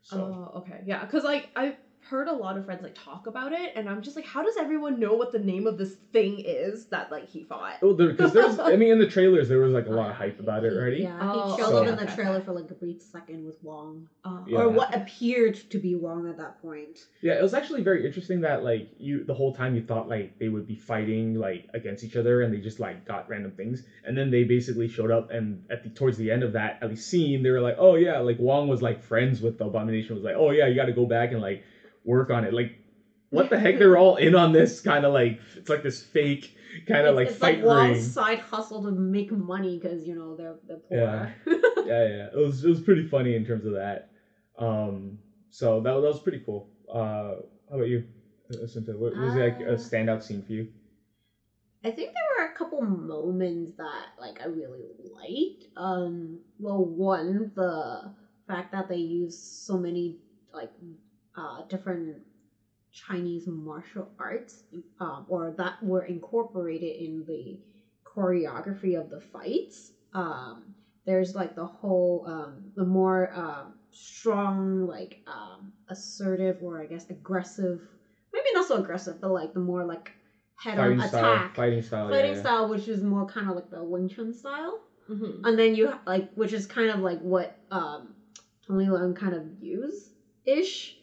So. 0.01 0.17
Oh, 0.55 0.59
okay. 0.61 0.81
Yeah, 0.85 1.05
because 1.05 1.23
like 1.23 1.51
I've 1.55 1.77
heard 2.09 2.29
a 2.29 2.33
lot 2.33 2.57
of 2.57 2.65
friends 2.65 2.83
like 2.83 2.95
talk 2.95 3.27
about 3.27 3.53
it, 3.53 3.73
and 3.77 3.89
I'm 3.89 4.03
just 4.03 4.17
like, 4.17 4.25
how 4.25 4.43
does 4.43 4.57
everyone 4.57 4.99
know 4.99 5.15
what 5.15 5.33
the 5.33 5.39
name 5.39 5.67
of 5.67 5.77
this 5.77 5.97
thing 6.13 6.41
is 6.41 6.87
that 6.87 7.11
like 7.11 7.29
he 7.29 7.43
fought? 7.43 7.75
Oh, 7.83 7.93
because 7.93 8.33
there's, 8.33 8.59
I 8.59 8.77
mean, 8.77 8.91
in 8.93 8.99
the 8.99 9.07
trailers 9.07 9.49
there 9.49 9.59
was 9.59 9.73
like 9.73 9.87
a 9.87 9.91
lot 9.91 10.09
of 10.09 10.17
hype 10.17 10.41
about 10.41 10.65
it 10.65 10.73
already. 10.73 10.99
Yeah, 10.99 11.19
Oh, 11.21 11.55
he 11.57 11.63
showed 11.63 11.73
okay, 11.75 11.91
up 11.91 11.99
in 11.99 12.07
the 12.07 12.13
trailer 12.13 12.41
for 12.41 12.53
like 12.53 12.71
a 12.71 12.75
brief 12.75 13.01
second 13.03 13.45
with 13.45 13.57
Wong, 13.63 14.09
Oh, 14.25 14.45
Yeah. 14.47 14.61
or 14.61 14.69
what 14.69 14.95
appeared 14.95 15.55
to 15.71 15.79
be 15.79 15.95
Wong 15.95 16.29
at 16.29 16.37
that 16.39 16.61
point. 16.61 17.07
Yeah, 17.21 17.39
it 17.39 17.43
was 17.43 17.55
actually 17.55 17.83
very 17.83 18.05
interesting 18.05 18.41
that 18.41 18.63
like 18.63 18.89
you 18.97 19.25
the 19.25 19.35
whole 19.35 19.53
time 19.53 19.75
you 19.75 19.83
thought 19.83 20.09
like 20.09 20.39
they 20.39 20.49
would 20.49 20.67
be 20.67 20.77
fighting 20.77 21.35
like 21.35 21.67
against 21.75 22.03
each 22.05 22.17
other 22.17 22.41
and 22.41 22.53
they 22.53 22.59
just 22.59 22.81
like 22.81 23.05
got 23.05 23.29
random 23.29 23.53
things 23.53 23.83
and 24.05 24.17
then 24.17 24.31
they 24.31 24.45
basically 24.45 24.89
showed 24.89 25.11
up 25.11 25.31
and 25.31 25.61
at 25.71 25.83
the 25.83 25.91
towards 25.91 26.17
the 26.17 26.31
end 26.31 26.43
of 26.43 26.53
that 26.53 26.79
at 26.83 26.89
least 26.89 27.09
scene 27.09 27.43
they 27.43 27.51
were 27.51 27.61
like 27.61 27.77
oh 27.79 27.95
yeah 27.95 28.19
like 28.19 28.39
Wong 28.39 28.69
was 28.69 28.83
like 28.83 29.01
friends 29.01 29.41
with 29.41 29.59
the 29.59 29.65
abomination 29.67 30.15
was 30.15 30.25
like 30.25 30.35
oh 30.37 30.51
yeah 30.51 30.67
you 30.67 30.75
got 30.75 30.87
to 30.87 30.93
go 30.93 31.07
back 31.07 31.33
and 31.33 31.41
like 31.41 31.63
work 32.05 32.31
on 32.31 32.45
it 32.45 32.53
like 32.53 32.73
what 33.31 33.49
the 33.49 33.59
heck 33.59 33.79
They're 33.79 33.97
all 33.97 34.17
in 34.17 34.35
on 34.35 34.53
this 34.53 34.81
kind 34.81 35.05
of 35.05 35.13
like 35.13 35.39
it's 35.57 35.69
like 35.69 35.83
this 35.83 36.03
fake 36.03 36.53
kind 36.87 37.07
of 37.07 37.15
like 37.15 37.29
it's 37.29 37.37
fight 37.39 37.63
like 37.63 37.93
ring 37.93 38.03
side 38.03 38.41
hustle 38.41 38.83
to 38.85 38.91
make 38.91 39.31
money 39.31 39.79
because 39.79 40.05
you 40.05 40.15
know 40.17 40.35
they're 40.35 40.57
they're 40.67 40.79
poor. 40.79 40.99
Yeah. 40.99 41.31
yeah 41.87 42.05
yeah 42.07 42.27
it 42.33 42.37
was 42.37 42.65
it 42.65 42.69
was 42.69 42.81
pretty 42.81 43.05
funny 43.05 43.37
in 43.37 43.45
terms 43.45 43.65
of 43.65 43.75
that 43.75 44.09
um 44.59 45.19
so 45.51 45.81
that, 45.81 45.93
that 45.93 46.01
was 46.01 46.21
pretty 46.21 46.43
cool 46.45 46.71
uh 46.93 47.37
how 47.69 47.77
about 47.77 47.87
you 47.89 48.03
uh, 48.53 48.67
Cynthia? 48.67 48.97
what 48.97 49.17
was 49.17 49.35
like 49.35 49.61
a 49.61 49.73
Uh, 49.73 49.77
standout 49.77 50.23
scene 50.23 50.43
for 50.43 50.53
you 50.53 50.67
I 51.83 51.91
think 51.91 52.11
there 52.13 52.47
were 52.47 52.53
a 52.53 52.57
couple 52.59 52.83
moments 52.83 53.73
that 53.79 54.09
like 54.19 54.41
I 54.43 54.47
really 54.47 54.83
liked. 55.15 55.65
Um, 55.77 56.41
well, 56.59 56.85
one 56.85 57.53
the 57.55 58.13
fact 58.47 58.73
that 58.73 58.87
they 58.89 58.97
used 58.97 59.39
so 59.41 59.79
many 59.79 60.17
like 60.53 60.69
uh, 61.37 61.63
different 61.69 62.23
Chinese 62.93 63.47
martial 63.47 64.11
arts, 64.19 64.65
um, 64.99 65.25
or 65.29 65.53
that 65.57 65.83
were 65.83 66.03
incorporated 66.03 66.97
in 66.97 67.25
the 67.27 67.59
choreography 68.05 68.99
of 68.99 69.09
the 69.11 69.21
fights. 69.21 69.93
Um, 70.13 70.75
there's 71.07 71.35
like 71.35 71.55
the 71.55 71.67
whole 71.67 72.25
um, 72.27 72.73
the 72.77 72.85
more 72.85 73.31
um, 73.35 73.75
strong, 73.91 74.87
like 74.87 75.19
um, 75.27 75.73
assertive, 75.89 76.63
or 76.63 76.81
I 76.81 76.87
guess 76.87 77.07
aggressive. 77.11 77.81
Maybe 78.33 78.47
not 78.53 78.67
so 78.67 78.77
aggressive, 78.77 79.21
but 79.21 79.31
like 79.31 79.53
the 79.55 79.61
more 79.61 79.85
like 79.85 80.13
head 80.57 80.79
on 80.79 80.85
fighting 80.99 81.09
style 81.09 81.33
attack 81.35 81.57
fighting 81.57 81.83
style 81.83 82.09
fighting 82.09 82.33
yeah. 82.35 82.41
style, 82.41 82.69
which 82.69 82.89
is 82.89 83.03
more 83.03 83.25
kind 83.25 83.49
of 83.49 83.55
like 83.55 83.71
the 83.71 83.83
Wing 83.83 84.09
Chun 84.09 84.33
style, 84.33 84.81
Mhm. 85.09 85.41
and 85.45 85.59
then 85.59 85.75
you 85.75 85.93
like, 86.07 86.29
which 86.35 86.53
is 86.53 86.67
kind 86.67 86.91
of 86.91 87.01
like 87.01 87.19
what 87.21 87.57
um, 87.71 88.15
Tony 88.67 88.87
Leung 88.87 89.15
kind 89.17 89.35
of 89.35 89.45
use 89.61 90.11
ish, 90.45 90.97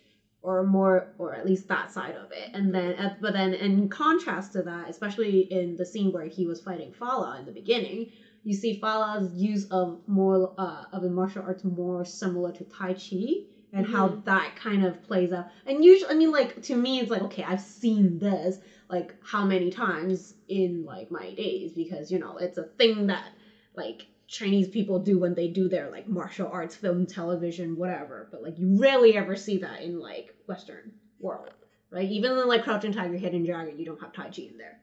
or 0.47 0.63
more, 0.63 1.10
or 1.17 1.33
at 1.33 1.45
least 1.45 1.67
that 1.67 1.91
side 1.91 2.15
of 2.15 2.31
it. 2.31 2.51
And 2.53 2.73
then, 2.73 3.17
but 3.19 3.33
then 3.33 3.53
in 3.53 3.89
contrast 3.89 4.53
to 4.53 4.62
that, 4.62 4.89
especially 4.89 5.41
in 5.41 5.75
the 5.75 5.86
scene 5.86 6.13
where 6.13 6.25
he 6.25 6.45
was 6.45 6.62
fighting 6.62 6.93
Fala 6.93 7.38
in 7.38 7.45
the 7.45 7.51
beginning, 7.51 8.12
you 8.43 8.53
see 8.53 8.79
Fala's 8.79 9.33
use 9.33 9.65
of 9.71 9.99
more 10.07 10.53
uh, 10.57 10.86
of 10.93 11.01
the 11.01 11.10
martial 11.10 11.43
arts 11.43 11.65
more 11.65 12.05
similar 12.05 12.53
to 12.53 12.63
Tai 12.63 12.93
Chi. 12.93 13.43
And 13.73 13.86
how 13.86 14.21
that 14.23 14.55
kind 14.55 14.86
of 14.86 15.03
plays 15.03 15.31
out, 15.33 15.47
and 15.65 15.83
usually, 15.83 16.10
I 16.10 16.15
mean, 16.15 16.31
like 16.31 16.63
to 16.63 16.75
me, 16.75 16.99
it's 16.99 17.12
like 17.12 17.21
okay, 17.23 17.43
I've 17.43 17.62
seen 17.62 18.17
this, 18.17 18.57
like 18.89 19.13
how 19.21 19.43
many 19.43 19.69
times 19.69 20.33
in 20.47 20.86
like 20.86 21.12
my 21.12 21.33
days 21.33 21.73
because 21.73 22.10
you 22.10 22.17
know 22.17 22.38
it's 22.38 22.57
a 22.57 22.63
thing 22.63 23.07
that 23.07 23.29
like 23.75 24.07
Chinese 24.27 24.69
people 24.69 24.99
do 24.99 25.19
when 25.19 25.36
they 25.36 25.49
do 25.49 25.67
their 25.67 25.89
like 25.91 26.07
martial 26.07 26.47
arts 26.47 26.75
film 26.75 27.05
television 27.05 27.75
whatever 27.75 28.27
but 28.31 28.41
like 28.41 28.57
you 28.57 28.79
rarely 28.79 29.15
ever 29.15 29.36
see 29.36 29.57
that 29.57 29.81
in 29.81 29.99
like 29.99 30.33
western 30.47 30.91
world 31.19 31.49
right? 31.89 32.10
Even 32.10 32.33
in 32.38 32.47
like 32.47 32.63
Crouching 32.63 32.91
Tiger 32.91 33.17
Hidden 33.17 33.43
Dragon 33.45 33.77
you 33.79 33.86
don't 33.86 33.99
have 34.01 34.12
Tai 34.12 34.29
Chi 34.29 34.43
in 34.43 34.57
there 34.57 34.77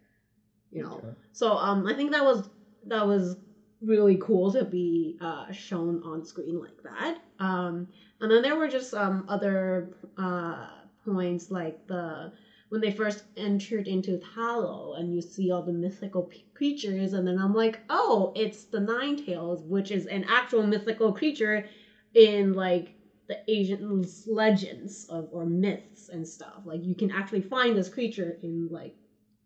you 0.71 0.83
know? 0.83 0.95
Okay. 0.95 1.15
so 1.33 1.53
um 1.57 1.87
I 1.87 1.95
think 1.95 2.11
that 2.13 2.25
was 2.25 2.49
that 2.87 3.07
was 3.07 3.37
really 3.81 4.17
cool 4.21 4.51
to 4.53 4.65
be 4.65 5.15
uh, 5.21 5.51
shown 5.53 6.01
on 6.03 6.25
screen 6.25 6.59
like 6.59 6.83
that. 6.85 7.19
Um 7.39 7.87
and 8.21 8.31
then 8.31 8.43
there 8.43 8.57
were 8.57 8.69
just 8.69 8.95
um 8.95 9.25
other 9.29 9.89
uh 10.17 10.69
points 11.05 11.51
like 11.51 11.77
the 11.87 12.33
when 12.71 12.81
they 12.81 12.91
first 12.91 13.23
entered 13.37 13.87
into 13.87 14.19
Ta 14.19 14.57
Lo 14.57 14.95
and 14.95 15.15
you 15.15 15.21
see 15.23 15.51
all 15.51 15.63
the 15.63 15.73
mythical 15.73 16.25
p- 16.25 16.45
creatures, 16.55 17.13
and 17.13 17.27
then 17.27 17.39
I'm 17.39 17.55
like, 17.55 17.81
oh, 17.89 18.33
it's 18.35 18.65
the 18.65 18.81
Nine 18.81 19.17
Tails, 19.17 19.63
which 19.63 19.91
is 19.93 20.07
an 20.07 20.25
actual 20.27 20.65
mythical 20.65 21.13
creature 21.13 21.65
in 22.15 22.53
like 22.55 22.95
the 23.29 23.39
Asian 23.49 24.05
legends 24.27 25.07
of 25.09 25.29
or 25.33 25.47
myths 25.47 26.09
and 26.11 26.27
stuff. 26.27 26.63
Like 26.65 26.85
you 26.85 26.95
can 26.95 27.11
actually 27.11 27.41
find 27.41 27.77
this 27.77 27.89
creature 27.89 28.37
in 28.43 28.69
like 28.71 28.95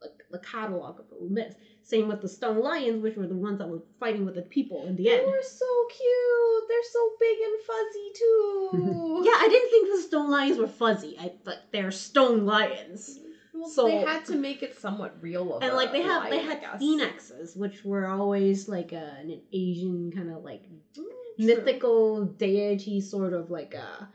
like 0.00 0.12
the 0.30 0.38
catalog 0.38 1.00
of 1.00 1.06
the 1.10 1.16
myths. 1.28 1.56
Same 1.82 2.06
with 2.08 2.20
the 2.20 2.28
stone 2.28 2.60
lions, 2.60 3.02
which 3.02 3.16
were 3.16 3.26
the 3.26 3.34
ones 3.34 3.58
that 3.58 3.68
were 3.68 3.82
fighting 3.98 4.24
with 4.24 4.34
the 4.34 4.42
people 4.42 4.86
in 4.86 4.94
the 4.94 5.04
They 5.04 5.10
end. 5.12 5.20
They 5.22 5.26
were 5.26 5.42
so 5.42 5.66
cute. 5.90 6.64
They're 6.68 6.90
so 6.92 7.12
big 7.18 7.36
and 7.46 7.60
fuzzy 7.60 8.10
too. 8.14 9.22
Yeah, 9.24 9.32
I 9.36 9.48
didn't 9.48 9.70
think 9.70 9.88
the 9.96 10.02
stone 10.02 10.30
lions 10.30 10.58
were 10.58 10.68
fuzzy. 10.68 11.16
I 11.18 11.32
but 11.44 11.64
they're 11.72 11.90
stone 11.90 12.44
lions. 12.44 13.18
Well, 13.54 13.68
So- 13.68 13.86
they 13.86 13.96
had 13.98 14.24
to 14.26 14.36
make 14.36 14.62
it 14.62 14.78
somewhat 14.78 15.16
real. 15.20 15.58
And 15.62 15.74
like 15.74 15.90
they 15.92 16.02
have 16.02 16.24
they 16.30 16.36
lion, 16.36 16.48
I 16.50 16.54
had 16.70 16.78
phoenixes, 16.78 17.56
which 17.56 17.84
were 17.84 18.06
always 18.06 18.68
like 18.68 18.92
a, 18.92 19.16
an 19.20 19.40
Asian 19.52 20.12
kind 20.12 20.30
of 20.30 20.42
like 20.44 20.62
Mm, 20.96 21.02
mythical 21.38 22.24
deity, 22.24 23.00
sort 23.00 23.32
of 23.32 23.50
like 23.50 23.74
a, 23.74 24.08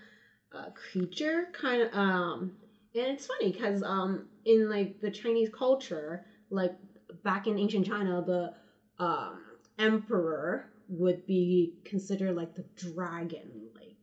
a 0.52 0.72
creature, 0.72 1.48
kind 1.54 1.82
of. 1.84 1.94
Um, 1.94 2.52
and 2.96 3.08
it's 3.12 3.26
funny 3.26 3.52
because 3.52 3.82
um 3.84 4.26
in 4.46 4.70
like 4.70 5.00
the 5.00 5.10
Chinese 5.10 5.50
culture, 5.50 6.24
like 6.50 6.74
back 7.24 7.48
in 7.48 7.58
ancient 7.58 7.86
China, 7.88 8.22
the 8.26 8.52
um, 9.04 9.42
emperor 9.80 10.66
would 10.88 11.26
be 11.26 11.74
considered 11.86 12.36
like 12.36 12.54
the 12.56 12.66
dragon, 12.76 13.70
like 13.76 13.96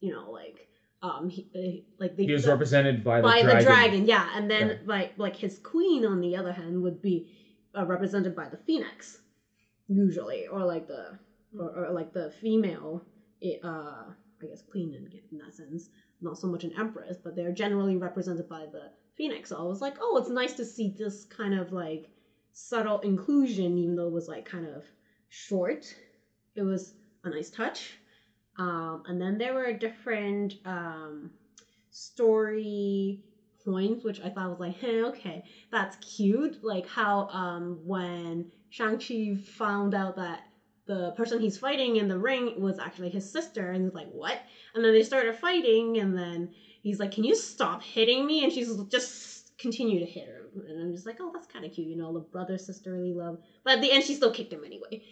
you 0.00 0.10
know, 0.12 0.30
like 0.30 0.68
um, 1.02 1.28
he, 1.28 1.46
uh, 1.54 1.82
like 1.98 2.16
they 2.16 2.26
He 2.26 2.32
was 2.32 2.44
the- 2.44 2.50
represented 2.50 3.02
by 3.04 3.20
the 3.20 3.22
by 3.22 3.42
dragon. 3.42 3.58
the 3.58 3.64
dragon, 3.64 4.06
yeah, 4.06 4.28
and 4.34 4.50
then 4.50 4.68
Yeah. 4.68 4.74
like 4.84 5.12
like 5.16 5.36
his 5.36 5.58
queen 5.58 6.04
on 6.04 6.20
the 6.20 6.36
other 6.36 6.52
hand 6.52 6.80
would 6.82 7.02
be 7.02 7.26
uh, 7.76 7.84
represented 7.86 8.34
by 8.34 8.48
the 8.48 8.56
phoenix, 8.56 9.18
usually, 9.88 10.46
or 10.46 10.64
like 10.64 10.86
the 10.86 11.18
or, 11.58 11.86
or 11.86 11.90
like 11.92 12.12
the 12.12 12.30
female, 12.40 13.04
i- 13.42 13.58
uh, 13.62 14.04
I 14.42 14.46
guess 14.46 14.62
queen 14.62 14.92
in, 14.94 15.08
in 15.30 15.38
that 15.38 15.54
sense, 15.54 15.88
not 16.20 16.38
so 16.38 16.46
much 16.48 16.64
an 16.64 16.72
empress, 16.76 17.16
but 17.22 17.34
they're 17.36 17.52
generally 17.52 17.96
represented 17.96 18.48
by 18.48 18.66
the 18.66 18.90
phoenix. 19.16 19.50
So 19.50 19.56
I 19.58 19.62
was 19.62 19.80
like, 19.80 19.96
oh, 20.00 20.16
it's 20.16 20.28
nice 20.28 20.54
to 20.54 20.64
see 20.64 20.94
this 20.96 21.24
kind 21.24 21.54
of 21.54 21.72
like 21.72 22.10
subtle 22.52 22.98
inclusion, 23.00 23.78
even 23.78 23.94
though 23.96 24.08
it 24.08 24.12
was 24.12 24.28
like 24.28 24.44
kind 24.44 24.66
of 24.66 24.84
short. 25.28 25.94
It 26.54 26.62
was 26.62 26.94
a 27.24 27.30
nice 27.30 27.50
touch. 27.50 27.98
Um, 28.56 29.02
and 29.06 29.20
then 29.20 29.38
there 29.38 29.54
were 29.54 29.72
different 29.72 30.56
um, 30.64 31.30
story 31.90 33.20
points, 33.64 34.04
which 34.04 34.20
I 34.20 34.28
thought 34.30 34.50
was 34.50 34.60
like, 34.60 34.74
hey, 34.76 35.02
okay, 35.02 35.44
that's 35.70 35.96
cute. 35.96 36.58
Like 36.62 36.86
how 36.86 37.28
um, 37.28 37.80
when 37.84 38.46
Shang-Chi 38.70 39.36
found 39.58 39.94
out 39.94 40.16
that 40.16 40.42
the 40.86 41.12
person 41.16 41.40
he's 41.40 41.56
fighting 41.56 41.96
in 41.96 42.08
the 42.08 42.18
ring 42.18 42.60
was 42.60 42.78
actually 42.78 43.10
his 43.10 43.30
sister, 43.30 43.70
and 43.70 43.84
he's 43.84 43.94
like, 43.94 44.08
what? 44.08 44.40
And 44.74 44.84
then 44.84 44.92
they 44.92 45.02
started 45.02 45.34
fighting, 45.36 45.98
and 45.98 46.16
then 46.16 46.50
he's 46.82 46.98
like, 46.98 47.12
can 47.12 47.24
you 47.24 47.34
stop 47.34 47.82
hitting 47.82 48.26
me? 48.26 48.42
And 48.42 48.52
she's 48.52 48.76
just 48.90 49.56
continue 49.58 50.00
to 50.00 50.06
hit 50.06 50.26
her. 50.26 50.48
And 50.66 50.82
I'm 50.82 50.92
just 50.92 51.06
like, 51.06 51.18
oh, 51.20 51.30
that's 51.32 51.46
kind 51.46 51.64
of 51.64 51.72
cute, 51.72 51.88
you 51.88 51.96
know, 51.96 52.12
the 52.12 52.20
brother 52.20 52.58
sisterly 52.58 53.12
love. 53.12 53.38
But 53.64 53.74
at 53.74 53.80
the 53.80 53.92
end, 53.92 54.04
she 54.04 54.14
still 54.14 54.30
kicked 54.32 54.52
him 54.52 54.64
anyway. 54.64 55.02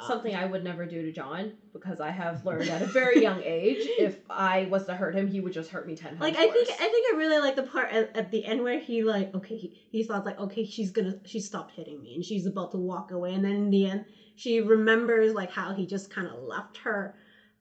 Um, 0.00 0.06
Something 0.06 0.34
I 0.34 0.44
would 0.44 0.62
never 0.62 0.86
do 0.86 1.02
to 1.02 1.12
John 1.12 1.54
because 1.72 2.00
I 2.00 2.10
have 2.10 2.44
learned 2.44 2.68
at 2.68 2.82
a 2.82 2.86
very 3.00 3.20
young 3.20 3.42
age 3.42 3.78
if 3.98 4.18
I 4.30 4.66
was 4.70 4.86
to 4.86 4.94
hurt 4.94 5.14
him, 5.14 5.26
he 5.26 5.40
would 5.40 5.52
just 5.52 5.70
hurt 5.70 5.86
me 5.86 5.96
ten 5.96 6.10
times. 6.10 6.20
like 6.20 6.36
I 6.36 6.46
think. 6.46 6.68
I 6.70 6.88
think 6.88 7.06
I 7.12 7.16
really 7.16 7.38
like 7.38 7.56
the 7.56 7.64
part 7.64 7.90
at, 7.90 8.14
at 8.16 8.30
the 8.30 8.44
end 8.44 8.62
where 8.62 8.78
he 8.78 9.02
like 9.02 9.34
okay 9.34 9.56
he, 9.56 9.76
he 9.90 10.02
thought 10.04 10.24
like 10.24 10.38
okay 10.38 10.64
she's 10.64 10.90
gonna 10.92 11.16
she 11.24 11.40
stopped 11.40 11.72
hitting 11.72 12.00
me 12.00 12.14
and 12.14 12.24
she's 12.24 12.46
about 12.46 12.70
to 12.72 12.78
walk 12.78 13.10
away 13.10 13.34
and 13.34 13.44
then 13.44 13.54
in 13.56 13.70
the 13.70 13.86
end 13.86 14.04
she 14.36 14.60
remembers 14.60 15.32
like 15.32 15.50
how 15.50 15.74
he 15.74 15.84
just 15.86 16.10
kind 16.10 16.28
of 16.28 16.38
left 16.38 16.78
her 16.78 17.14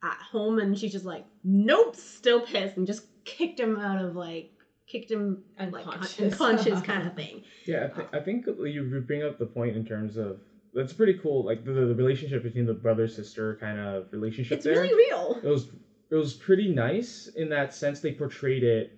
at 0.04 0.18
home 0.32 0.60
and 0.60 0.78
she's 0.78 0.92
just 0.92 1.06
like 1.06 1.26
nope 1.44 1.96
still 1.96 2.42
pissed 2.42 2.78
and 2.78 2.86
just 2.86 3.02
kicked 3.26 3.60
him 3.60 3.78
out 3.78 3.98
of 3.98 4.16
like 4.16 4.52
kicked 4.88 5.10
him 5.12 5.40
and 5.58 5.72
like 5.72 5.86
Unconscious. 5.88 6.20
unconscious 6.34 6.82
kind 6.86 7.08
of 7.08 7.16
thing. 7.16 7.42
Yeah, 7.66 7.90
I, 7.92 7.96
th- 7.96 8.08
I 8.14 8.20
think 8.20 8.46
you 8.48 9.04
bring 9.06 9.24
up 9.24 9.38
the 9.38 9.46
point 9.46 9.76
in 9.76 9.84
terms 9.84 10.18
of 10.18 10.38
that's 10.78 10.94
pretty 10.94 11.16
cool. 11.16 11.44
Like 11.44 11.66
the, 11.66 11.72
the 11.72 11.96
relationship 11.96 12.44
between 12.44 12.66
the 12.66 12.74
brother 12.74 13.08
sister 13.08 13.58
kind 13.60 13.80
of 13.80 14.06
relationship 14.12 14.58
It's 14.58 14.66
there. 14.66 14.82
really 14.82 14.94
real. 14.96 15.40
it 15.44 15.48
was 15.48 15.68
it 16.10 16.16
was 16.16 16.34
pretty 16.34 16.70
nice 16.70 17.28
in 17.36 17.50
that 17.50 17.74
sense. 17.74 18.00
They 18.00 18.12
portrayed 18.14 18.64
it 18.64 18.94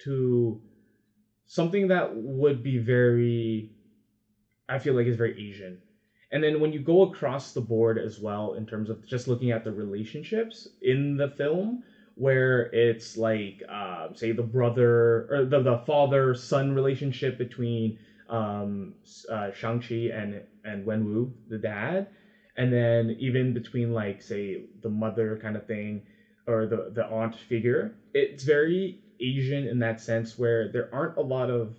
to 0.00 0.60
something 1.46 1.88
that 1.88 2.14
would 2.14 2.62
be 2.62 2.78
very, 2.78 3.70
I 4.68 4.78
feel 4.78 4.94
like 4.94 5.06
is 5.06 5.16
very 5.16 5.34
Asian. 5.48 5.78
And 6.30 6.42
then 6.42 6.60
when 6.60 6.72
you 6.72 6.80
go 6.80 7.02
across 7.02 7.52
the 7.52 7.60
board 7.60 7.98
as 7.98 8.18
well 8.18 8.54
in 8.54 8.64
terms 8.64 8.90
of 8.90 9.04
just 9.06 9.28
looking 9.28 9.50
at 9.50 9.64
the 9.64 9.72
relationships 9.72 10.68
in 10.80 11.16
the 11.16 11.28
film, 11.28 11.82
where 12.14 12.70
it's 12.72 13.16
like, 13.16 13.62
uh, 13.68 14.08
say, 14.14 14.32
the 14.32 14.42
brother 14.42 15.26
or 15.30 15.44
the, 15.44 15.60
the 15.60 15.78
father 15.78 16.34
son 16.34 16.72
relationship 16.72 17.38
between 17.38 17.98
um, 18.32 18.94
uh, 19.30 19.52
Shang-Chi 19.52 20.10
and, 20.12 20.42
and 20.64 20.86
Wenwu, 20.86 21.32
the 21.46 21.58
dad, 21.58 22.08
and 22.56 22.72
then 22.72 23.10
even 23.18 23.52
between, 23.52 23.92
like, 23.92 24.22
say, 24.22 24.58
the 24.80 24.90
mother 24.90 25.36
kind 25.36 25.56
of 25.56 25.66
thing 25.66 26.04
or 26.46 26.66
the, 26.66 26.90
the 26.92 27.06
aunt 27.06 27.36
figure, 27.36 27.94
it's 28.14 28.44
very 28.44 28.98
Asian 29.20 29.66
in 29.66 29.80
that 29.80 30.00
sense 30.00 30.38
where 30.38 30.68
there 30.68 30.88
aren't 30.92 31.16
a 31.16 31.22
lot 31.22 31.50
of 31.50 31.76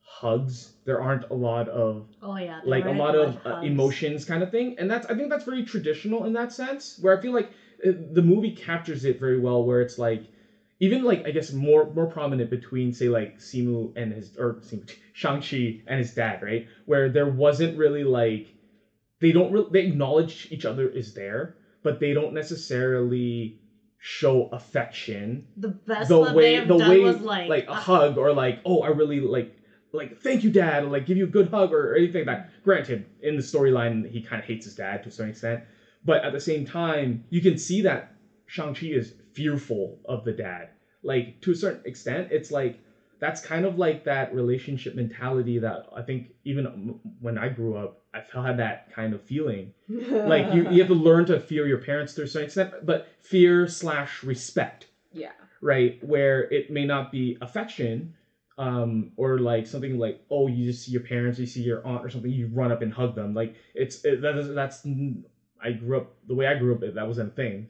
hugs, 0.00 0.74
there 0.84 1.00
aren't 1.00 1.24
a 1.30 1.34
lot 1.34 1.68
of 1.68 2.08
Oh 2.22 2.36
yeah, 2.36 2.60
like 2.64 2.86
a 2.86 2.90
lot 2.92 3.14
of 3.16 3.38
uh, 3.44 3.56
emotions 3.62 4.24
kind 4.24 4.42
of 4.42 4.50
thing. 4.50 4.74
And 4.78 4.90
that's 4.90 5.06
i 5.06 5.14
think 5.14 5.30
that's 5.30 5.44
very 5.44 5.62
traditional 5.62 6.24
in 6.24 6.32
that 6.34 6.52
sense 6.52 6.96
where 7.00 7.16
i 7.16 7.20
feel 7.20 7.32
like 7.32 7.50
uh, 7.86 7.92
the 8.12 8.22
movie 8.22 8.50
captures 8.52 9.04
it 9.04 9.18
very 9.18 9.36
well 9.38 9.64
where 9.64 9.80
it's 9.80 9.98
like 9.98 10.28
even 10.82 11.04
like 11.04 11.22
i 11.24 11.30
guess 11.30 11.52
more 11.52 11.88
more 11.94 12.06
prominent 12.06 12.50
between 12.50 12.92
say 12.92 13.08
like 13.08 13.38
simu 13.38 13.92
and 13.96 14.12
his 14.12 14.32
or 14.36 14.54
simu, 14.54 14.82
shang-chi 15.12 15.78
and 15.86 15.98
his 15.98 16.12
dad 16.12 16.42
right? 16.42 16.66
Where 16.86 17.08
there 17.08 17.28
wasn't 17.28 17.76
really 17.76 18.04
like 18.04 18.52
they 19.20 19.32
don't 19.32 19.52
really 19.52 19.68
they 19.70 19.82
acknowledge 19.86 20.48
each 20.50 20.64
other 20.66 20.88
is 20.88 21.14
there 21.14 21.54
but 21.84 22.00
they 22.00 22.12
don't 22.12 22.34
necessarily 22.34 23.54
show 23.98 24.48
affection 24.52 25.44
The 25.56 25.68
best 25.68 26.08
the 26.08 26.18
way 26.32 26.58
the 26.58 26.76
way 26.76 26.98
was 26.98 27.20
like 27.20 27.48
like 27.48 27.66
a 27.68 27.72
uh, 27.72 27.80
hug 27.80 28.18
or 28.18 28.32
like 28.32 28.60
oh 28.64 28.80
i 28.82 28.88
really 28.88 29.20
like 29.20 29.52
like 29.92 30.18
thank 30.18 30.42
you 30.42 30.50
dad 30.50 30.82
or 30.82 30.88
like 30.88 31.06
give 31.06 31.16
you 31.16 31.24
a 31.24 31.34
good 31.38 31.46
hug 31.46 31.72
or, 31.72 31.92
or 31.92 31.94
anything 31.94 32.26
like 32.26 32.38
that. 32.38 32.48
Granted 32.64 33.04
in 33.20 33.36
the 33.36 33.42
storyline 33.42 34.08
he 34.08 34.20
kind 34.20 34.40
of 34.40 34.46
hates 34.46 34.64
his 34.64 34.74
dad 34.74 35.04
to 35.04 35.10
a 35.10 35.12
certain 35.12 35.30
extent 35.30 35.62
but 36.04 36.24
at 36.24 36.32
the 36.32 36.40
same 36.40 36.64
time 36.64 37.22
you 37.30 37.40
can 37.40 37.56
see 37.56 37.82
that 37.82 38.08
shang-chi 38.46 38.86
is 38.86 39.14
fearful 39.34 39.98
of 40.04 40.24
the 40.24 40.32
dad. 40.32 40.70
Like 41.02 41.40
to 41.42 41.52
a 41.52 41.54
certain 41.54 41.82
extent 41.84 42.28
it's 42.30 42.50
like 42.50 42.78
that's 43.18 43.40
kind 43.40 43.64
of 43.64 43.78
like 43.78 44.04
that 44.04 44.34
relationship 44.34 44.96
mentality 44.96 45.58
that 45.60 45.86
i 45.96 46.02
think 46.02 46.28
even 46.44 46.98
when 47.20 47.38
i 47.38 47.48
grew 47.48 47.76
up 47.76 48.02
i 48.14 48.20
felt 48.20 48.44
had 48.46 48.58
that 48.58 48.92
kind 48.92 49.14
of 49.14 49.22
feeling. 49.22 49.72
Like 50.32 50.54
you, 50.54 50.70
you 50.70 50.78
have 50.80 50.88
to 50.88 50.94
learn 50.94 51.26
to 51.26 51.38
fear 51.40 51.66
your 51.66 51.78
parents 51.78 52.14
to 52.14 52.22
a 52.22 52.26
certain 52.26 52.46
extent 52.46 52.74
but 52.84 53.08
fear 53.20 53.66
slash 53.68 54.22
respect. 54.22 54.86
Yeah. 55.12 55.32
right? 55.60 56.02
Where 56.02 56.42
it 56.52 56.70
may 56.70 56.84
not 56.84 57.12
be 57.12 57.36
affection 57.40 58.14
um 58.58 59.12
or 59.16 59.38
like 59.38 59.66
something 59.66 59.98
like 59.98 60.22
oh 60.30 60.46
you 60.46 60.70
just 60.70 60.84
see 60.84 60.92
your 60.92 61.00
parents 61.02 61.38
you 61.38 61.46
see 61.46 61.62
your 61.62 61.84
aunt 61.86 62.04
or 62.04 62.10
something 62.10 62.30
you 62.30 62.48
run 62.52 62.70
up 62.70 62.82
and 62.82 62.92
hug 62.92 63.14
them. 63.14 63.34
Like 63.34 63.54
it's 63.74 64.04
it, 64.04 64.20
that 64.22 64.36
is, 64.36 64.54
that's 64.54 64.86
i 65.64 65.70
grew 65.72 65.96
up 65.98 66.14
the 66.28 66.34
way 66.34 66.46
i 66.46 66.54
grew 66.54 66.74
up 66.74 66.80
that 66.80 67.06
wasn't 67.06 67.28
a 67.32 67.34
thing 67.34 67.68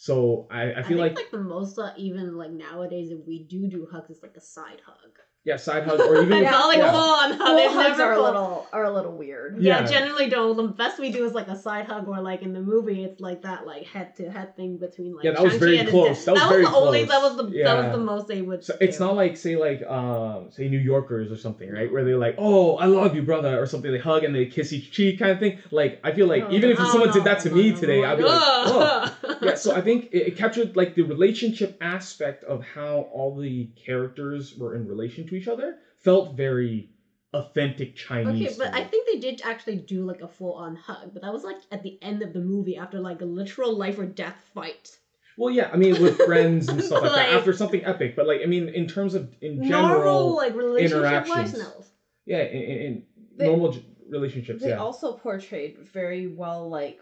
so 0.00 0.46
i 0.50 0.62
i 0.62 0.78
I 0.78 0.82
feel 0.82 0.84
think 0.86 0.98
like, 1.00 1.16
like 1.16 1.30
the 1.32 1.38
most 1.54 1.78
uh, 1.78 1.90
even 1.96 2.36
like 2.36 2.52
nowadays 2.52 3.10
if 3.10 3.18
we 3.26 3.36
do 3.54 3.66
do 3.68 3.86
hugs 3.92 4.10
it's 4.10 4.22
like 4.22 4.36
a 4.36 4.40
side 4.56 4.80
hug. 4.86 5.14
yeah 5.44 5.56
side 5.56 5.82
hug 5.88 5.98
or 6.00 6.22
even 6.22 6.38
It's 6.44 6.50
not 6.58 6.68
like 6.72 6.78
yeah. 6.78 6.92
full 6.96 7.12
on 7.22 7.30
hug. 7.32 7.48
Full 7.48 7.58
It's 7.66 7.74
hugs 7.80 8.00
are 8.06 8.12
a 8.12 8.22
little 8.28 8.66
are 8.76 8.84
a 8.84 8.92
little 8.98 9.16
weird. 9.22 9.50
Yeah, 9.60 9.80
Yeah. 9.80 9.86
generally 9.94 10.28
don't. 10.36 10.54
The 10.62 10.68
best 10.82 10.94
we 11.04 11.10
do 11.16 11.24
is 11.28 11.32
like 11.40 11.48
a 11.56 11.58
side 11.66 11.86
hug, 11.90 12.06
or 12.12 12.20
like 12.30 12.42
in 12.46 12.52
the 12.58 12.60
movie, 12.72 13.00
it's 13.08 13.20
like 13.28 13.40
that 13.48 13.60
like 13.72 13.84
head 13.94 14.08
to 14.18 14.30
head 14.36 14.54
thing 14.58 14.72
between 14.86 15.10
like 15.16 15.24
Yeah, 15.24 15.32
that 15.36 15.42
was 15.42 15.52
Shang-Chi 15.54 15.66
very 15.66 15.78
and 15.78 15.88
his 15.88 15.96
close. 15.96 16.24
dad. 16.24 16.26
That 16.26 16.40
was 16.42 16.50
very 16.54 16.64
the 16.68 16.74
only. 16.82 17.02
That 17.12 17.22
was 17.26 17.34
the 17.40 17.44
that 17.66 17.76
was 17.80 17.88
the 17.98 18.04
most 18.12 18.24
they 18.32 18.42
would. 18.48 18.60
So 18.68 18.74
it's 18.86 19.00
not 19.04 19.14
like 19.22 19.34
say 19.44 19.54
like 19.68 19.80
um 19.98 20.50
say 20.56 20.68
New 20.76 20.84
Yorkers 20.92 21.28
or 21.34 21.38
something, 21.46 21.68
right? 21.78 21.90
Where 21.92 22.04
they're 22.04 22.22
like, 22.28 22.36
"Oh, 22.38 22.76
I 22.76 22.86
love 22.86 23.14
you, 23.16 23.22
brother," 23.30 23.52
or 23.62 23.66
something. 23.66 23.90
They 23.90 23.98
hug 24.10 24.22
and 24.26 24.32
they 24.34 24.46
kiss 24.46 24.72
each 24.76 24.88
cheek, 24.96 25.18
kind 25.18 25.32
of 25.32 25.38
thing. 25.44 25.58
Like 25.80 25.92
I 26.04 26.10
feel 26.12 26.26
like 26.34 26.44
Oh, 26.48 26.52
even 26.56 26.68
if 26.70 26.78
oh, 26.80 26.90
someone 26.92 27.08
no, 27.10 27.14
did 27.18 27.24
that 27.24 27.40
to 27.44 27.48
no, 27.50 27.56
me 27.56 27.70
no, 27.70 27.76
today, 27.82 28.04
I'd 28.04 28.18
be 28.18 28.24
like, 28.24 28.40
"Oh." 28.42 29.27
Yeah, 29.42 29.54
so 29.54 29.74
I 29.74 29.80
think 29.80 30.06
it, 30.12 30.28
it 30.28 30.36
captured 30.36 30.76
like 30.76 30.94
the 30.94 31.02
relationship 31.02 31.76
aspect 31.80 32.44
of 32.44 32.62
how 32.64 33.08
all 33.12 33.36
the 33.36 33.66
characters 33.76 34.56
were 34.56 34.74
in 34.74 34.86
relation 34.86 35.26
to 35.28 35.34
each 35.34 35.48
other 35.48 35.76
felt 35.96 36.36
very 36.36 36.90
authentic 37.34 37.94
Chinese. 37.94 38.48
Okay, 38.48 38.54
but 38.58 38.74
I 38.74 38.84
think 38.84 39.06
they 39.12 39.18
did 39.20 39.42
actually 39.44 39.76
do 39.76 40.04
like 40.04 40.22
a 40.22 40.28
full 40.28 40.54
on 40.54 40.76
hug, 40.76 41.12
but 41.12 41.22
that 41.22 41.32
was 41.32 41.44
like 41.44 41.58
at 41.70 41.82
the 41.82 41.98
end 42.02 42.22
of 42.22 42.32
the 42.32 42.40
movie 42.40 42.76
after 42.76 43.00
like 43.00 43.20
a 43.20 43.26
literal 43.26 43.76
life 43.76 43.98
or 43.98 44.06
death 44.06 44.42
fight. 44.54 44.96
well, 45.36 45.52
yeah, 45.52 45.68
I 45.72 45.76
mean 45.76 46.00
with 46.02 46.16
friends 46.26 46.68
and 46.68 46.82
stuff 46.82 47.02
like, 47.02 47.12
Like- 47.12 47.26
that 47.26 47.34
after 47.34 47.52
something 47.52 47.84
epic, 47.84 48.16
but 48.16 48.26
like 48.26 48.40
I 48.42 48.46
mean 48.46 48.68
in 48.68 48.86
terms 48.86 49.14
of 49.14 49.34
in 49.42 49.62
general, 49.62 49.98
Normal 50.02 50.36
like 50.36 50.54
relationship 50.56 51.02
wise, 51.02 51.54
interactions. 51.54 51.58
no. 51.58 51.84
yeah, 52.26 52.42
in, 52.44 52.62
in, 52.62 52.78
in 52.86 53.02
They- 53.36 53.46
normal 53.46 53.72
j- 53.72 53.84
relationships, 54.08 54.62
They 54.62 54.70
yeah. 54.70 54.78
also 54.78 55.12
portrayed 55.12 55.78
very 55.92 56.28
well, 56.28 56.68
like 56.70 56.98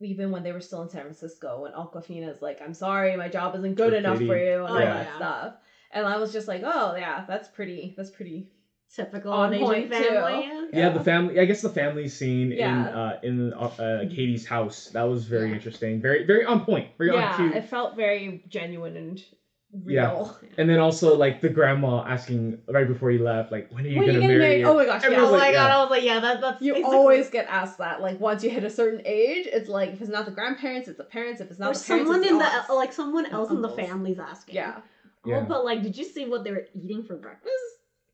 even 0.00 0.30
when 0.30 0.42
they 0.42 0.52
were 0.52 0.60
still 0.60 0.80
in 0.82 0.88
San 0.88 1.02
Francisco, 1.02 1.60
when 1.60 1.72
Awkwafina's 1.72 2.40
like, 2.42 2.60
"I'm 2.62 2.74
sorry, 2.74 3.16
my 3.16 3.28
job 3.28 3.54
isn't 3.54 3.74
good 3.74 3.92
The 3.92 3.98
enough 3.98 4.14
kitty. 4.18 4.26
for 4.26 4.36
you," 4.36 4.64
and 4.64 4.72
all 4.72 4.80
Yeah. 4.80 4.94
that 5.04 5.16
stuff. 5.16 5.52
And 5.92 6.06
I 6.06 6.16
was 6.18 6.32
just 6.32 6.48
like, 6.48 6.62
"Oh 6.64 6.94
yeah, 6.94 7.24
that's 7.26 7.48
pretty. 7.48 7.94
That's 7.96 8.10
pretty." 8.10 8.48
Typical 8.92 9.32
On 9.32 9.52
Asian 9.54 9.64
point, 9.66 9.84
too. 9.84 9.88
family. 9.98 10.42
Yeah. 10.42 10.64
yeah, 10.72 10.88
the 10.88 10.98
family. 11.00 11.38
I 11.38 11.44
guess 11.44 11.60
the 11.60 11.68
family 11.70 12.08
scene 12.08 12.50
Yeah. 12.50 12.88
in 12.88 12.92
uh, 12.92 13.16
in 13.22 13.52
uh, 13.52 13.56
uh, 13.78 14.00
Katy's 14.06 14.44
house 14.44 14.88
that 14.94 15.02
was 15.04 15.26
very 15.26 15.48
Yeah. 15.48 15.54
interesting, 15.54 16.00
very 16.00 16.24
very 16.24 16.44
on 16.44 16.64
point, 16.64 16.88
very 16.98 17.10
on 17.10 17.16
yeah, 17.18 17.36
cue. 17.36 17.52
it 17.52 17.64
felt 17.64 17.94
very 17.94 18.40
genuine 18.48 18.96
and 18.96 19.22
Yeah. 19.86 20.10
real. 20.10 20.38
And 20.58 20.68
then 20.68 20.78
also 20.80 21.16
like 21.16 21.40
the 21.40 21.48
grandma 21.48 22.04
asking 22.04 22.58
right 22.68 22.86
before 22.88 23.10
he 23.10 23.18
left, 23.18 23.52
like, 23.52 23.70
when 23.70 23.84
are 23.84 23.88
you 23.88 24.00
When 24.00 24.08
are 24.08 24.12
gonna 24.12 24.22
you 24.24 24.28
getting 24.28 24.38
marry? 24.38 24.62
married? 24.62 24.64
Oh 24.64 24.74
my 24.76 24.84
gosh, 24.84 25.02
Oh 25.04 25.08
yeah. 25.08 25.12
Everyone's 25.16 25.32
my 25.32 25.38
like, 25.46 25.54
god, 25.54 25.68
yeah. 25.68 25.76
I 25.76 25.80
was 25.82 25.90
like, 25.90 26.02
yeah, 26.04 26.20
that, 26.20 26.40
that's 26.40 26.62
You 26.62 26.72
basically- 26.74 26.96
always 26.96 27.30
get 27.30 27.46
asked 27.48 27.78
that. 27.78 28.00
Like 28.02 28.18
once 28.20 28.42
you 28.42 28.50
hit 28.50 28.64
a 28.64 28.70
certain 28.70 29.02
age, 29.04 29.46
it's 29.46 29.68
like 29.68 29.90
if 29.92 30.00
it's 30.00 30.10
not 30.10 30.24
the 30.26 30.32
grandparents, 30.32 30.88
it's 30.88 30.98
the 30.98 31.04
parents. 31.04 31.40
If 31.40 31.50
it's 31.50 31.60
not 31.60 31.70
or 31.70 31.74
the 31.78 31.84
parents, 31.84 32.06
someone 32.08 32.22
it's 32.22 32.30
in 32.32 32.38
the 32.38 32.64
the 32.68 32.74
like 32.74 32.92
someone 32.92 33.24
and 33.26 33.34
else 33.34 33.50
in 33.50 33.62
the 33.62 33.68
family's 33.68 34.18
asking. 34.18 34.54
yeah. 34.56 34.80
Yeah. 35.24 35.40
Oh, 35.40 35.44
but 35.46 35.64
like, 35.64 35.82
did 35.82 35.96
you 35.96 36.04
see 36.04 36.26
what 36.26 36.44
they 36.44 36.50
were 36.50 36.66
eating 36.74 37.04
for 37.04 37.14
breakfast? 37.16 37.52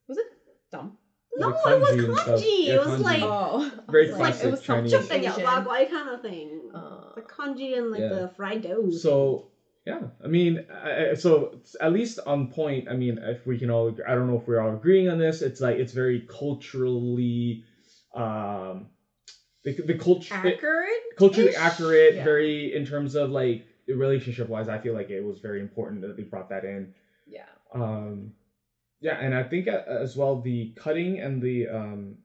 Was 0.09 0.19
it 0.19 0.27
dumb? 0.73 0.99
No, 1.39 1.49
it 1.51 1.53
was 1.81 1.89
congee 1.91 2.05
and 2.07 2.15
stuff. 2.15 2.27
congee. 2.27 2.65
Yeah, 2.67 2.75
it 2.75 2.79
was 2.79 2.87
congee. 2.89 3.03
like 3.05 3.23
Oh, 3.23 3.71
Very 3.91 4.09
It's 4.09 4.13
like- 4.19 4.19
classic 4.33 4.47
it 4.47 4.51
was 4.51 4.65
some 4.65 4.77
Chinese. 4.77 4.93
chop 4.93 5.01
and 5.11 5.25
Asian. 5.25 5.45
kind 5.91 6.09
of 6.11 6.23
thing. 6.23 6.71
Uh, 6.75 7.15
the 7.15 7.23
congee 7.23 7.75
and 7.75 7.91
like 7.91 8.01
Yeah. 8.01 8.09
the 8.09 8.29
fried 8.37 8.63
dough. 8.63 8.91
So 8.91 9.49
yeah, 9.87 10.01
I 10.23 10.27
mean, 10.27 10.67
I, 10.71 11.15
so 11.15 11.61
at 11.81 11.93
least 11.93 12.19
on 12.27 12.49
point. 12.49 12.89
I 12.89 12.95
mean, 12.95 13.19
if 13.19 13.47
we 13.47 13.59
can 13.59 13.71
all, 13.71 13.97
I 14.07 14.15
don't 14.15 14.27
know 14.27 14.37
if 14.39 14.47
we're 14.47 14.61
all 14.61 14.75
agreeing 14.75 15.09
on 15.09 15.19
this. 15.19 15.43
It's 15.43 15.61
like 15.61 15.77
it's 15.77 15.93
very 15.93 16.27
culturally, 16.29 17.65
um, 18.15 18.89
the 19.65 19.73
the 19.81 19.95
culture 19.99 20.35
accurate. 20.35 21.17
culturally 21.17 21.55
accurate. 21.57 22.17
Yeah. 22.17 22.25
Very 22.25 22.75
in 22.75 22.85
terms 22.85 23.15
of 23.15 23.31
like 23.31 23.65
relationship 23.89 24.49
wise. 24.49 24.69
I 24.69 24.79
feel 24.79 24.95
like 24.95 25.11
it 25.11 25.23
was 25.23 25.39
very 25.39 25.61
important 25.61 26.03
that 26.03 26.17
they 26.17 26.25
brought 26.25 26.49
that 26.51 26.65
in. 26.65 26.93
yeah. 27.27 27.43
um 27.75 28.33
yeah 29.01 29.19
and 29.21 29.35
i 29.35 29.43
think 29.43 29.67
as 29.69 30.17
well 30.17 30.41
the 30.41 30.73
cutting 30.77 31.21
and 31.21 31.43
the 31.43 31.69
um 31.69 32.17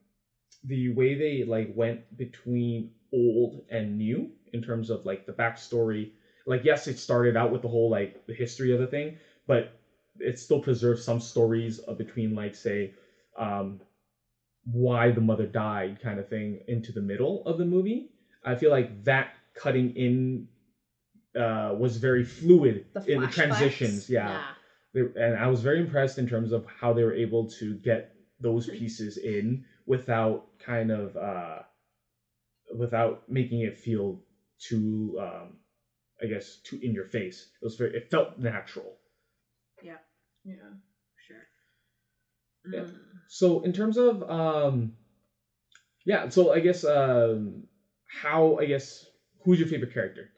the 0.64 0.94
way 0.94 1.16
they 1.16 1.44
like 1.44 1.72
went 1.76 2.02
between 2.18 2.92
old 3.14 3.62
and 3.70 3.98
new 3.98 4.30
in 4.54 4.62
terms 4.62 4.90
of 4.90 5.06
like 5.06 5.26
the 5.26 5.34
backstory 5.34 6.12
like 6.46 6.64
yes 6.64 6.88
it 6.88 6.98
started 6.98 7.36
out 7.36 7.52
with 7.52 7.62
the 7.62 7.68
whole 7.68 7.90
like 7.90 8.26
the 8.28 8.34
history 8.34 8.72
of 8.72 8.80
the 8.80 8.88
thing 8.88 9.14
but 9.48 9.70
it 10.20 10.38
still 10.38 10.60
preserves 10.60 11.02
some 11.02 11.20
stories 11.20 11.80
between 11.98 12.34
like 12.36 12.56
say 12.56 12.92
um 13.38 13.80
why 14.66 15.12
the 15.12 15.22
mother 15.22 15.46
died 15.46 16.00
kind 16.00 16.20
of 16.20 16.28
thing 16.28 16.60
into 16.68 16.92
the 16.92 17.02
middle 17.02 17.42
of 17.46 17.58
the 17.58 17.66
movie. 17.66 18.08
I 18.44 18.56
feel 18.56 18.70
like 18.70 19.04
that 19.06 19.30
cutting 19.56 19.90
in 19.92 20.48
uh 21.36 21.74
was 21.78 21.98
very 21.98 22.24
fluid 22.24 22.84
The 22.94 23.02
in 23.14 23.22
the 23.22 23.28
transitions 23.28 24.10
yeah. 24.10 24.42
They, 24.94 25.02
and 25.16 25.38
I 25.38 25.48
was 25.48 25.62
very 25.62 25.80
impressed 25.80 26.18
in 26.18 26.28
terms 26.28 26.52
of 26.52 26.66
how 26.66 26.92
they 26.92 27.04
were 27.04 27.14
able 27.14 27.46
to 27.60 27.76
get 27.76 28.10
those 28.40 28.68
pieces 28.68 29.18
in 29.18 29.62
without 29.86 30.44
kind 30.60 30.92
of 30.92 31.16
uh, 31.16 31.60
without 32.76 33.22
making 33.28 33.62
it 33.62 33.76
feel 33.76 34.20
too, 34.58 35.18
um, 35.20 35.58
I 36.22 36.28
guess, 36.28 36.58
too 36.64 36.80
in 36.82 36.94
your 36.94 37.06
face. 37.06 37.48
It 37.62 37.66
was 37.66 37.76
very, 37.76 37.92
it 37.96 38.10
felt 38.12 38.38
natural. 38.38 38.98
Yeah. 39.84 39.98
Yeah. 40.46 40.54
Sure. 41.28 41.38
Yeah. 42.72 42.82
Mm. 42.82 42.92
So 43.28 43.62
in 43.62 43.74
terms 43.74 43.98
of, 43.98 44.22
um, 44.30 44.92
yeah, 46.06 46.30
so 46.30 46.52
I 46.52 46.60
guess 46.60 46.84
um, 46.84 47.64
how 48.08 48.56
I 48.56 48.66
guess 48.66 49.06
who's 49.44 49.60
your 49.60 49.68
favorite 49.68 49.94
character? 49.94 50.30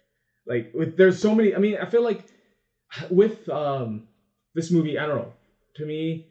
Like, 0.46 0.70
with 0.74 0.98
there's 0.98 1.20
so 1.20 1.34
many. 1.34 1.56
I 1.56 1.58
mean, 1.60 1.78
I 1.78 1.86
feel 1.86 2.04
like 2.04 2.26
with 3.10 3.48
um, 3.50 4.04
this 4.56 4.72
movie, 4.72 4.98
I 4.98 5.06
don't 5.06 5.18
know. 5.18 5.34
To 5.76 5.86
me, 5.86 6.26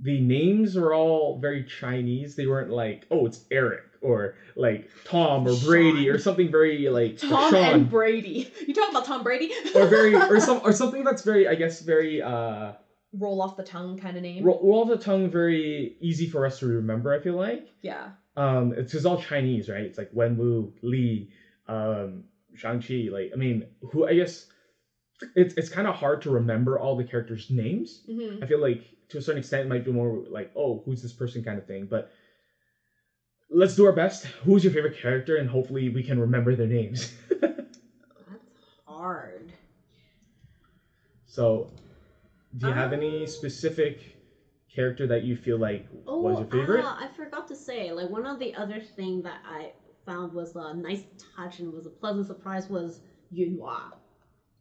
the 0.00 0.20
names 0.20 0.76
are 0.76 0.92
all 0.92 1.38
very 1.40 1.64
Chinese. 1.64 2.36
They 2.36 2.46
weren't 2.46 2.70
like, 2.70 3.06
oh, 3.10 3.26
it's 3.26 3.44
Eric 3.50 3.82
or 4.02 4.34
like 4.56 4.90
Tom 5.04 5.46
or 5.48 5.56
Brady 5.64 6.08
or 6.10 6.18
something 6.18 6.50
very 6.50 6.88
like 6.90 7.18
Tom 7.18 7.50
Sean 7.50 7.74
and 7.74 7.90
Brady. 7.90 8.52
You 8.66 8.74
talking 8.74 8.90
about 8.94 9.06
Tom 9.06 9.22
Brady? 9.22 9.52
or 9.74 9.86
very 9.86 10.14
or 10.32 10.38
some 10.40 10.60
or 10.64 10.72
something 10.72 11.02
that's 11.02 11.22
very 11.22 11.48
I 11.48 11.54
guess 11.54 11.80
very 11.80 12.20
uh 12.22 12.72
roll 13.14 13.40
off 13.40 13.56
the 13.56 13.62
tongue 13.62 13.96
kind 13.98 14.16
of 14.16 14.22
name. 14.22 14.44
roll, 14.44 14.60
roll 14.62 14.82
off 14.82 14.88
the 14.88 14.98
tongue, 15.02 15.30
very 15.30 15.96
easy 16.00 16.26
for 16.26 16.44
us 16.44 16.58
to 16.58 16.66
remember. 16.66 17.14
I 17.14 17.20
feel 17.20 17.34
like. 17.36 17.66
Yeah. 17.82 18.10
um 18.36 18.74
it's 18.76 18.92
just 18.92 19.06
all 19.06 19.18
chinese 19.20 19.68
right 19.70 19.80
it's 19.84 19.96
like 19.96 20.12
wenwu 20.12 20.72
li 20.82 21.30
um 21.68 22.24
shang-chi 22.54 23.08
like 23.10 23.30
i 23.32 23.36
mean 23.36 23.64
who 23.92 24.06
i 24.06 24.14
guess 24.14 24.46
it's 25.34 25.54
it's 25.54 25.70
kind 25.70 25.86
of 25.88 25.94
hard 25.94 26.20
to 26.22 26.30
remember 26.30 26.78
all 26.78 26.96
the 26.96 27.04
characters 27.04 27.46
names 27.50 28.02
hmm 28.06 28.42
i 28.42 28.46
feel 28.46 28.60
like 28.60 28.82
to 29.08 29.18
a 29.18 29.20
certain 29.20 29.38
extent 29.38 29.62
it 29.64 29.68
might 29.68 29.84
be 29.84 29.92
more 29.92 30.22
like 30.28 30.50
oh 30.56 30.82
who's 30.84 31.02
this 31.02 31.12
person 31.12 31.42
kind 31.42 31.58
of 31.58 31.66
thing 31.66 31.86
but 31.88 32.08
let's 33.50 33.74
do 33.76 33.84
our 33.84 33.92
best 33.92 34.24
who's 34.44 34.64
your 34.64 34.72
favorite 34.72 34.96
character 34.96 35.36
and 35.36 35.48
hopefully 35.48 35.88
we 35.88 36.02
can 36.02 36.18
remember 36.18 36.54
their 36.54 36.66
names 36.66 37.12
That's 37.40 37.60
hard. 38.86 39.52
so 41.26 41.68
do 42.56 42.66
you 42.66 42.72
have 42.72 42.92
Um, 42.92 43.00
any 43.00 43.26
specific 43.26 44.16
character 44.74 45.06
that 45.06 45.22
you 45.22 45.34
feel 45.36 45.58
like 45.58 45.86
Oh, 46.06 46.20
was 46.20 46.38
your 46.38 46.46
favorite 46.48 46.82
ah, 46.84 46.96
I 46.98 47.08
forgot 47.08 47.46
to 47.48 47.54
say, 47.54 47.92
like 47.92 48.08
one 48.10 48.26
of 48.26 48.38
the 48.38 48.54
other 48.54 48.80
thing 48.80 49.22
that 49.22 49.40
I 49.44 49.72
found 50.04 50.32
was 50.32 50.54
a 50.54 50.72
nice 50.74 51.04
touch 51.36 51.58
and 51.60 51.72
was 51.72 51.86
a 51.86 51.90
pleasant 51.90 52.26
surprise 52.26 52.68
was 52.68 53.00
Yuen 53.30 53.56
Wah, 53.56 53.90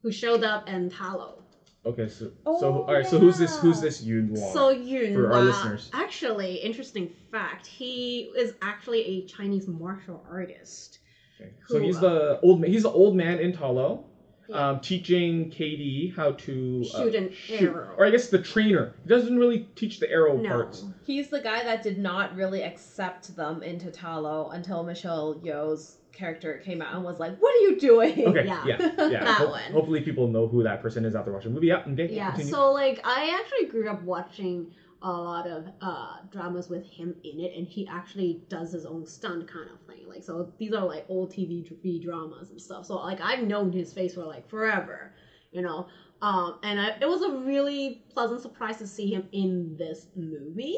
who 0.01 0.11
showed 0.11 0.43
up 0.43 0.67
in 0.69 0.89
Ta 0.89 1.13
Lo. 1.13 1.43
Okay 1.85 2.07
so 2.07 2.31
Oh, 2.45 2.59
so 2.59 2.73
all 2.83 2.93
right 2.93 3.05
so 3.05 3.19
who's 3.19 3.37
this 3.37 3.57
who's 3.59 3.77
yeah. 3.77 3.81
this 3.83 4.01
yun 4.01 4.35
So 4.35 4.69
Yuen 4.69 5.13
Wah, 5.13 5.19
for 5.29 5.33
our 5.33 5.41
listeners. 5.43 5.89
actually, 5.93 6.55
interesting 6.55 7.09
fact, 7.31 7.67
he 7.67 8.29
is 8.37 8.53
actually 8.61 9.01
a 9.05 9.21
Chinese 9.25 9.67
martial 9.67 10.25
artist. 10.29 10.99
Okay. 11.39 11.51
So 11.67 11.79
Who, 11.79 11.85
he's 11.85 11.97
uh, 11.97 12.01
the 12.01 12.39
old 12.41 12.61
ma- 12.61 12.67
he's 12.67 12.83
the 12.83 12.89
old 12.91 13.15
man 13.15 13.39
in 13.39 13.51
Ta 13.51 13.69
Lo, 13.69 14.05
Yeah. 14.47 14.69
um, 14.69 14.79
teaching 14.79 15.49
Katy 15.49 16.13
how 16.15 16.31
to 16.31 16.83
uh, 16.93 16.97
Shoot 16.97 17.15
an 17.15 17.29
arrow. 17.49 17.93
or 17.97 18.05
I 18.05 18.09
guess 18.09 18.27
the 18.29 18.39
trainer. 18.39 18.93
He 19.03 19.09
doesn't 19.09 19.37
really 19.37 19.67
teach 19.75 19.99
the 19.99 20.09
arrow 20.09 20.37
no, 20.37 20.49
parts. 20.49 20.85
He's 21.05 21.29
the 21.29 21.39
guy 21.41 21.63
that 21.63 21.83
did 21.83 21.97
not 21.99 22.35
really 22.35 22.63
accept 22.63 23.35
them 23.35 23.61
into 23.61 23.91
Ta 23.91 24.17
Lo 24.17 24.49
until 24.49 24.81
Michelle 24.83 25.35
Yeoh's 25.43 25.97
character 26.15 26.57
came 26.63 26.81
out 26.81 26.95
and 26.95 27.03
was 27.03 27.19
like, 27.19 27.37
"What 27.37 27.53
are 27.53 27.59
you 27.59 27.77
doing?" 27.77 28.27
Okay, 28.27 28.45
Yeah. 28.45 28.63
yeah, 28.65 28.77
yeah. 28.97 29.23
That 29.23 29.37
Ho- 29.39 29.49
one. 29.49 29.71
Hopefully, 29.71 30.01
people 30.01 30.27
know 30.27 30.47
who 30.47 30.63
that 30.63 30.81
person 30.81 31.05
is 31.05 31.13
after 31.15 31.31
watching 31.31 31.51
the 31.51 31.55
movie. 31.55 31.67
Yeah, 31.67 31.81
okay, 31.87 32.07
yeah 32.09 32.31
continue. 32.31 32.51
so 32.51 32.71
like 32.71 32.99
i 33.03 33.37
actually 33.39 33.65
grew 33.67 33.89
up 33.89 34.01
watching 34.01 34.67
a 35.01 35.11
lot 35.11 35.45
of 35.45 35.67
uh 35.81 36.15
dramas 36.31 36.69
with 36.69 36.83
him 36.85 37.13
in 37.23 37.39
it 37.39 37.51
and 37.55 37.67
he 37.67 37.85
actually 37.87 38.39
does 38.49 38.71
his 38.71 38.85
own 38.85 39.05
stunt 39.05 39.45
kind 39.47 39.69
of 39.69 39.79
thing 39.81 40.07
like 40.07 40.23
so 40.23 40.49
these 40.57 40.73
are 40.73 40.83
like 40.85 41.05
old 41.07 41.29
tv 41.31 42.01
dramas 42.01 42.49
and 42.49 42.59
stuff 42.59 42.85
so 42.85 42.95
like 42.95 43.21
i've 43.21 43.41
known 43.41 43.71
his 43.71 43.93
face 43.93 44.13
for 44.15 44.23
like 44.25 44.47
forever 44.49 45.11
you 45.51 45.61
know 45.61 45.85
um 46.21 46.55
and 46.63 46.79
I, 46.79 46.87
it 46.99 47.07
was 47.07 47.21
a 47.21 47.29
really 47.29 47.99
pleasant 48.09 48.41
surprise 48.41 48.77
to 48.77 48.87
see 48.87 49.11
him 49.13 49.23
in 49.31 49.75
this 49.77 50.07
movie 50.15 50.77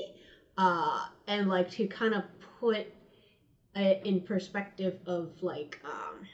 uh 0.57 1.05
and 1.27 1.47
like 1.47 1.69
to 1.71 1.85
kind 1.87 2.13
of 2.13 2.23
put 2.59 2.75
it 2.75 2.96
in 3.81 4.19
perspective 4.21 4.95
of 5.05 5.31
like 5.41 5.79
um 5.85 6.25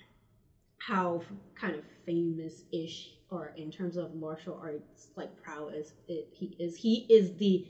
how 0.77 1.21
kind 1.55 1.75
of 1.75 1.83
famous 2.05 2.63
ish 2.71 3.13
or 3.29 3.53
in 3.55 3.71
terms 3.71 3.97
of 3.97 4.13
martial 4.13 4.59
arts 4.61 5.09
like 5.15 5.35
prowess 5.41 5.93
it, 6.07 6.27
he 6.31 6.55
is 6.59 6.75
he 6.75 7.05
is 7.09 7.35
the 7.37 7.63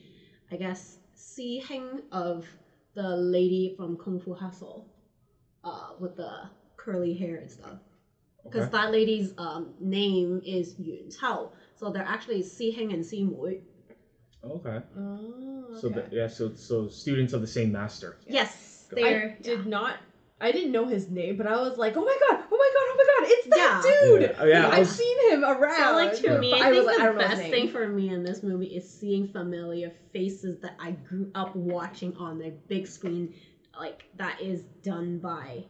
i 0.51 0.55
guess 0.55 0.97
Si 1.15 1.59
Heng 1.59 2.01
of 2.11 2.45
the 2.95 3.15
lady 3.15 3.73
from 3.77 3.95
kung 3.97 4.19
fu 4.19 4.33
hustle 4.33 4.85
uh 5.63 5.91
with 5.99 6.15
the 6.15 6.49
curly 6.75 7.13
hair 7.13 7.37
and 7.37 7.49
stuff 7.51 7.77
because 8.43 8.65
okay. 8.65 8.71
that 8.71 8.91
lady's 8.91 9.33
um 9.37 9.73
name 9.79 10.41
is 10.45 10.75
Yuen 10.79 11.09
Qiu. 11.09 11.49
so 11.75 11.89
they're 11.91 12.03
actually 12.07 12.41
Si 12.41 12.71
Heng 12.71 12.91
and 12.91 13.05
Si 13.05 13.23
Mui. 13.23 13.59
okay. 14.43 14.81
Oh, 14.97 15.77
So 15.79 15.89
the, 15.89 16.05
yeah, 16.11 16.27
so 16.27 16.51
so 16.55 16.87
students 16.87 17.33
of 17.33 17.41
the 17.41 17.47
same 17.47 17.71
master. 17.71 18.17
yes 18.27 18.51
Go. 18.51 18.72
They're 18.95 19.35
I 19.39 19.41
did 19.41 19.65
not. 19.65 19.97
I 20.41 20.51
didn't 20.51 20.71
know 20.73 20.87
his 20.87 21.09
name, 21.09 21.37
but 21.37 21.47
I 21.47 21.55
was 21.57 21.77
like, 21.77 21.95
"Oh 21.95 22.01
my 22.03 22.17
god! 22.29 22.43
Oh 22.51 22.57
my 22.57 22.69
god! 22.73 22.85
Oh 22.89 22.95
my 22.97 23.05
god! 23.21 23.31
It's 23.31 23.47
that 23.47 23.83
Yeah. 23.85 24.07
dude! 24.09 24.21
Yeah, 24.23 24.35
oh, 24.39 24.45
yeah, 24.45 24.67
I 24.67 24.71
I've 24.73 24.79
was- 24.79 24.95
seen 24.97 25.31
him 25.31 25.43
around." 25.45 25.77
So 25.89 25.95
like 25.95 26.15
to 26.17 26.23
Yeah. 26.33 26.37
me, 26.39 26.51
But 26.51 26.61
I, 26.61 26.71
think 26.71 26.85
was 26.85 26.95
the 26.97 27.01
I 27.01 27.05
don't 27.05 27.17
know 27.17 27.27
his 27.27 27.39
best 27.39 27.49
thing 27.51 27.69
for 27.69 27.87
me 27.87 28.09
in 28.09 28.23
this 28.23 28.43
movie 28.43 28.65
is 28.65 28.89
seeing 28.89 29.27
familiar 29.27 29.93
faces 30.11 30.59
that 30.59 30.75
I 30.79 30.91
grew 30.91 31.29
up 31.33 31.55
watching 31.55 32.13
on 32.17 32.39
the 32.39 32.49
big 32.67 32.87
screen, 32.87 33.33
like 33.79 34.03
that 34.17 34.41
is 34.41 34.63
done 34.81 35.19
by 35.19 35.65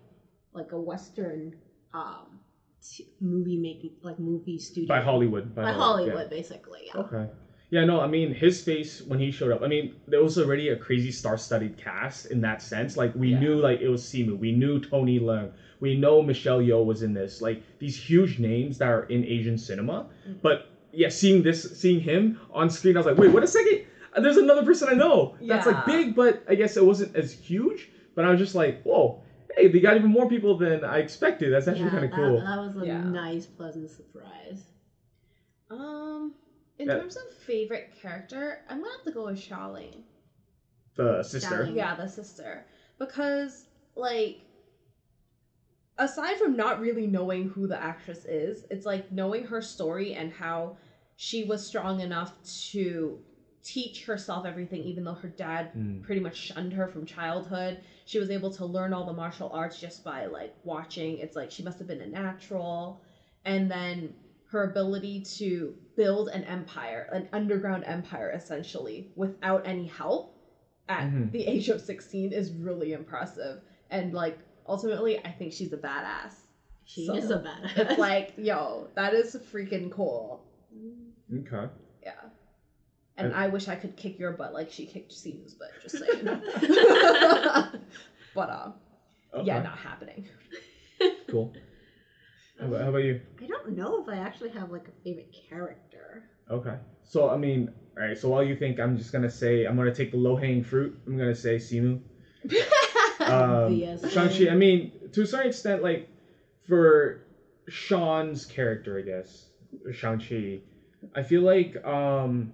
like 0.53 0.71
a 0.71 0.79
Western 0.79 1.53
um 1.93 2.39
t- 2.81 3.05
movie 3.19 3.57
making 3.57 3.91
like 4.01 4.17
movie 4.17 4.57
studio 4.57 4.87
By 4.87 5.01
Hollywood. 5.01 5.53
by 5.53 5.63
yeah. 5.63 5.73
Hollywood 5.73 6.29
basically. 6.31 6.83
Yeah. 6.87 7.01
Okay. 7.01 7.27
Yeah, 7.73 7.85
no, 7.85 7.99
I 7.99 8.05
mean 8.05 8.29
his 8.29 8.61
face 8.61 9.01
when 9.01 9.17
he 9.17 9.31
showed 9.31 9.51
up. 9.51 9.63
I 9.63 9.67
mean, 9.67 9.95
there 10.07 10.21
was 10.21 10.37
already 10.37 10.69
a 10.69 10.75
crazy 10.75 11.09
star-studded 11.09 11.75
cast 11.75 12.27
in 12.27 12.41
that 12.41 12.61
sense. 12.61 12.95
Like 12.95 13.11
we 13.15 13.29
Yeah. 13.29 13.39
knew 13.39 13.55
like 13.59 13.79
it 13.81 13.89
was 13.89 14.03
Simu, 14.03 14.37
we 14.37 14.51
knew 14.51 14.77
Tony 14.77 15.17
Leung, 15.19 15.49
we 15.79 15.95
know 15.95 16.21
Michelle 16.21 16.59
Yeoh 16.59 16.85
was 16.85 17.01
in 17.01 17.13
this. 17.13 17.41
Like 17.41 17.57
these 17.79 17.95
huge 17.95 18.37
names 18.37 18.77
that 18.77 18.89
are 18.89 19.03
in 19.15 19.25
Asian 19.25 19.57
cinema. 19.57 20.05
Mhm. 20.29 20.35
But 20.43 20.67
yeah, 20.91 21.07
seeing 21.07 21.41
this, 21.41 21.63
seeing 21.73 22.01
him 22.01 22.37
on 22.51 22.69
screen, 22.69 22.95
I 22.95 22.99
was 22.99 23.07
like, 23.07 23.17
wait, 23.17 23.31
what 23.31 23.41
a 23.41 23.47
second. 23.47 23.79
There's 24.21 24.37
another 24.37 24.63
person 24.63 24.87
I 24.87 24.93
know 24.93 25.33
that's 25.41 25.65
like 25.65 25.83
big, 25.87 26.13
but 26.13 26.43
I 26.47 26.53
guess 26.53 26.77
it 26.77 26.85
wasn't 26.85 27.15
as 27.15 27.31
huge. 27.31 27.89
But 28.13 28.23
I 28.25 28.29
was 28.29 28.39
just 28.39 28.53
like, 28.53 28.83
whoa, 28.83 29.17
hey, 29.57 29.65
they 29.67 29.79
got 29.79 29.95
even 29.97 30.11
more 30.11 30.27
people 30.27 30.53
than 30.55 30.83
I 30.83 30.99
expected. 30.99 31.51
That's 31.51 31.67
actually 31.67 31.85
Yeah, 31.85 31.89
kind 31.97 32.05
of 32.05 32.11
that, 32.11 32.17
cool. 32.17 32.37
that 32.41 32.59
was 32.59 32.75
a 32.77 32.85
Yeah. 32.85 33.01
nice, 33.01 33.47
pleasant 33.47 33.89
surprise. 33.89 34.61
Um, 35.71 36.33
in 36.79 36.87
Yeah. 36.87 36.99
terms 36.99 37.15
of 37.15 37.33
favorite 37.33 37.91
character, 37.91 38.63
I'm 38.67 38.77
gonna 38.79 38.91
have 38.91 39.03
to 39.03 39.11
go 39.11 39.25
with 39.25 39.37
Xialing. 39.37 40.03
The 40.95 41.23
sister. 41.23 41.63
Yeah, 41.65 41.93
the 41.95 42.07
sister, 42.07 42.65
because 42.97 43.65
like, 43.95 44.45
aside 45.97 46.37
from 46.37 46.55
not 46.55 46.79
really 46.79 47.07
knowing 47.07 47.47
who 47.47 47.67
the 47.67 47.81
actress 47.81 48.25
is, 48.25 48.65
it's 48.69 48.85
like 48.85 49.11
knowing 49.11 49.45
her 49.45 49.61
story 49.61 50.13
and 50.13 50.31
how 50.31 50.75
she 51.15 51.43
was 51.43 51.63
strong 51.63 51.99
enough 51.99 52.41
to 52.71 53.21
teach 53.61 54.05
herself 54.05 54.45
everything, 54.45 54.83
even 54.83 55.03
though 55.03 55.13
her 55.13 55.27
dad 55.27 55.71
Mm. 55.75 56.01
pretty 56.01 56.19
much 56.19 56.35
shunned 56.35 56.73
her 56.73 56.87
from 56.87 57.05
childhood. 57.05 57.79
She 58.05 58.19
was 58.19 58.29
able 58.29 58.49
to 58.51 58.65
learn 58.65 58.91
all 58.93 59.03
the 59.05 59.13
martial 59.13 59.49
arts 59.51 59.79
just 59.79 60.03
by 60.03 60.25
like 60.25 60.53
watching. 60.63 61.17
It's 61.19 61.35
like 61.35 61.51
she 61.51 61.63
must 61.63 61.77
have 61.79 61.87
been 61.87 62.01
a 62.01 62.07
natural. 62.07 62.99
And 63.45 63.69
then 63.71 64.15
her 64.45 64.63
ability 64.63 65.21
to 65.21 65.75
build 65.95 66.29
an 66.29 66.43
empire, 66.43 67.07
an 67.11 67.27
underground 67.33 67.83
empire 67.85 68.31
essentially, 68.31 69.11
without 69.15 69.65
any 69.67 69.85
help 69.87 70.35
at 70.89 71.03
Mhm. 71.11 71.31
the 71.31 71.45
age 71.45 71.69
of 71.69 71.79
16 71.81 72.33
is 72.33 72.51
really 72.51 72.93
impressive. 72.93 73.61
And 73.89 74.13
like 74.13 74.37
ultimately, 74.67 75.19
I 75.19 75.31
think 75.31 75.53
she's 75.53 75.71
a 75.73 75.77
badass. 75.77 76.33
She 76.85 77.05
So, 77.05 77.15
is 77.15 77.29
a 77.31 77.37
badass. 77.39 77.77
It's 77.77 77.97
like, 77.99 78.33
yo, 78.37 78.89
that 78.95 79.13
is 79.13 79.35
freaking 79.35 79.91
cool. 79.91 80.43
Okay. 81.33 81.69
Yeah. 82.01 82.13
And 83.17 83.27
And- 83.27 83.35
I 83.35 83.47
wish 83.47 83.67
I 83.67 83.75
could 83.75 83.95
kick 83.95 84.17
your 84.19 84.31
butt 84.33 84.53
like 84.53 84.69
she 84.71 84.85
kicked 84.85 85.11
Simu's 85.11 85.53
butt, 85.53 85.69
just 85.81 85.97
saying. 85.99 86.25
but 88.35 88.49
um, 88.49 88.73
okay. 89.33 89.45
yeah, 89.45 89.61
not 89.61 89.77
happening. 89.77 90.27
Cool. 91.27 91.51
How 92.59 92.67
about, 92.67 92.81
how 92.81 92.89
about 92.89 92.97
you? 92.99 93.19
I 93.41 93.47
don't 93.47 93.75
know 93.75 94.01
if 94.01 94.07
I 94.07 94.17
actually 94.17 94.49
have 94.51 94.71
like 94.71 94.87
a 94.87 95.03
favorite 95.03 95.35
character. 95.49 96.23
Okay. 96.49 96.75
So 97.03 97.29
I 97.29 97.37
mean, 97.37 97.69
all 97.97 98.03
right. 98.03 98.17
So 98.17 98.29
while 98.29 98.43
you 98.43 98.55
think, 98.55 98.79
I'm 98.79 98.97
just 98.97 99.11
gonna 99.11 99.29
say 99.29 99.65
I'm 99.65 99.75
gonna 99.75 99.91
take 99.91 100.11
the 100.11 100.17
low 100.17 100.35
hanging 100.35 100.63
fruit. 100.63 100.95
I'm 101.07 101.17
gonna 101.17 101.35
say 101.35 101.55
Simu. 101.57 101.99
Um, 103.19 103.31
Obviously. 103.31 104.09
Shang-Chi, 104.09 104.49
I 104.49 104.55
mean, 104.55 104.91
to 105.13 105.21
a 105.21 105.25
certain 105.25 105.47
extent, 105.47 105.81
like, 105.81 106.09
for 106.67 107.21
Shaun's 107.69 108.43
character, 108.43 108.97
I 108.97 109.01
guess, 109.01 109.45
Shang-Chi, 109.93 110.59
I 111.15 111.21
feel 111.21 111.41
like, 111.41 111.85
um, 111.85 112.51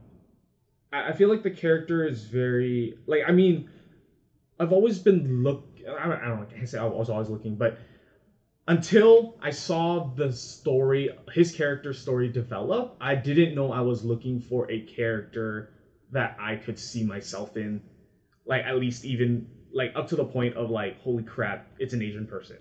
I 0.94 1.10
I 1.10 1.14
feel 1.14 1.28
like 1.28 1.42
the 1.42 1.50
character 1.50 2.06
is 2.06 2.24
very, 2.26 2.94
like, 3.08 3.24
I 3.26 3.32
mean, 3.32 3.68
I've 4.60 4.72
always 4.72 5.00
been 5.00 5.44
look, 5.44 5.64
I 5.80 6.08
don't, 6.08 6.20
I 6.20 6.28
don't 6.28 6.38
know, 6.38 6.46
I 6.48 6.54
can't 6.54 6.70
say 6.70 6.78
I 6.78 6.86
was 6.86 7.10
always 7.10 7.30
looking, 7.30 7.56
but 7.56 7.76
until 8.70 9.34
I 9.42 9.50
saw 9.50 10.00
the 10.00 10.32
story, 10.32 11.10
his 11.32 11.52
character 11.52 11.92
story 11.92 12.30
develop, 12.30 12.96
I 13.02 13.16
didn't 13.16 13.56
know 13.56 13.72
I 13.72 13.82
was 13.82 14.04
looking 14.04 14.40
for 14.40 14.70
a 14.70 14.80
character 14.82 15.72
that 16.12 16.36
I 16.38 16.56
could 16.56 16.78
see 16.78 17.04
myself 17.04 17.58
in, 17.58 17.82
like, 18.46 18.64
at 18.64 18.78
least 18.78 19.06
even 19.06 19.48
like 19.72 19.92
up 19.96 20.08
to 20.10 20.16
the 20.16 20.24
point 20.24 20.56
of 20.56 20.70
like 20.70 20.98
holy 20.98 21.24
crap 21.24 21.64
it's 21.78 21.94
an 21.94 22.02
asian 22.02 22.26
person 22.26 22.58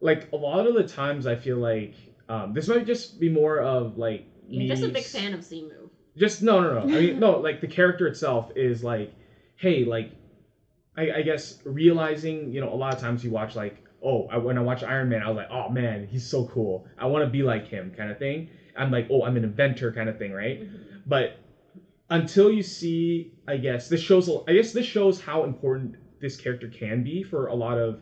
like 0.00 0.28
a 0.32 0.36
lot 0.36 0.64
of 0.66 0.74
the 0.74 0.84
times 0.84 1.26
i 1.26 1.34
feel 1.34 1.58
like 1.58 1.94
um, 2.28 2.52
this 2.52 2.68
might 2.68 2.84
just 2.84 3.18
be 3.18 3.28
more 3.28 3.60
of 3.60 3.96
like 3.96 4.24
You're 4.48 4.68
just 4.68 4.84
a 4.84 4.88
big 4.92 5.02
fan 5.02 5.34
of 5.34 5.40
Simu. 5.40 5.90
just 6.16 6.42
no 6.42 6.60
no 6.60 6.74
no 6.74 6.94
i 6.94 7.00
mean 7.00 7.18
no 7.18 7.38
like 7.38 7.60
the 7.60 7.66
character 7.66 8.06
itself 8.06 8.50
is 8.54 8.84
like 8.84 9.10
hey 9.56 9.84
like 9.84 10.10
I, 10.96 11.10
I 11.10 11.22
guess 11.22 11.54
realizing 11.64 12.52
you 12.52 12.60
know 12.60 12.72
a 12.72 12.74
lot 12.76 12.94
of 12.94 13.00
times 13.00 13.24
you 13.24 13.30
watch 13.30 13.56
like 13.56 13.82
oh 14.02 14.26
I, 14.30 14.36
when 14.38 14.58
i 14.58 14.60
watch 14.60 14.82
iron 14.82 15.08
man 15.08 15.22
i 15.22 15.28
was 15.28 15.36
like 15.36 15.48
oh 15.50 15.68
man 15.68 16.06
he's 16.06 16.24
so 16.24 16.44
cool. 16.44 16.86
I 16.98 17.06
want 17.06 17.22
to 17.22 17.30
be 17.30 17.42
like 17.42 17.66
him 17.66 17.92
kind 17.96 18.10
of 18.10 18.18
thing. 18.18 18.48
I'm 18.76 18.90
like 18.90 19.06
oh 19.10 19.22
i'm 19.22 19.36
an 19.36 19.44
inventor 19.44 19.92
kind 19.92 20.08
of 20.08 20.18
thing 20.18 20.32
right? 20.32 20.62
But 21.06 21.36
until 22.10 22.50
you 22.50 22.62
see 22.62 23.30
i 23.48 23.56
guess 23.56 23.88
this 23.88 24.00
shows 24.00 24.30
i 24.46 24.52
guess 24.52 24.72
this 24.72 24.86
shows 24.86 25.20
how 25.20 25.44
important 25.44 25.96
this 26.20 26.36
character 26.36 26.68
can 26.68 27.02
be 27.02 27.22
for 27.22 27.46
a 27.46 27.54
lot 27.54 27.78
of 27.78 27.98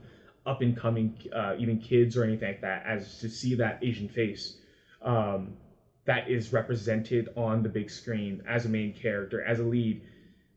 up 0.47 0.61
and 0.61 0.77
coming 0.77 1.17
uh, 1.33 1.55
even 1.57 1.79
kids 1.79 2.17
or 2.17 2.23
anything 2.23 2.49
like 2.49 2.61
that 2.61 2.85
as 2.85 3.19
to 3.19 3.29
see 3.31 3.55
that 3.55 3.79
asian 3.83 4.09
face 4.09 4.57
um, 5.01 5.55
that 6.07 6.29
is 6.29 6.53
represented 6.53 7.29
on 7.37 7.63
the 7.63 7.69
big 7.69 7.91
screen 7.91 8.43
as 8.47 8.67
a 8.67 8.69
main 8.69 8.93
character 8.93 9.43
as 9.43 9.61
a 9.61 9.65
lead. 9.65 10.01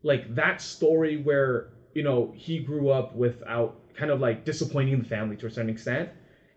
Like 0.02 0.34
that 0.34 0.60
story 0.60 1.16
where 1.16 1.66
you 1.94 2.02
know 2.02 2.32
he 2.34 2.58
grew 2.58 2.88
up 2.90 3.14
without 3.14 3.76
kind 3.98 4.10
of 4.10 4.20
like 4.20 4.44
disappointing 4.44 4.98
the 4.98 5.04
family 5.04 5.36
to 5.36 5.46
a 5.46 5.50
certain 5.50 5.70
extent. 5.70 6.10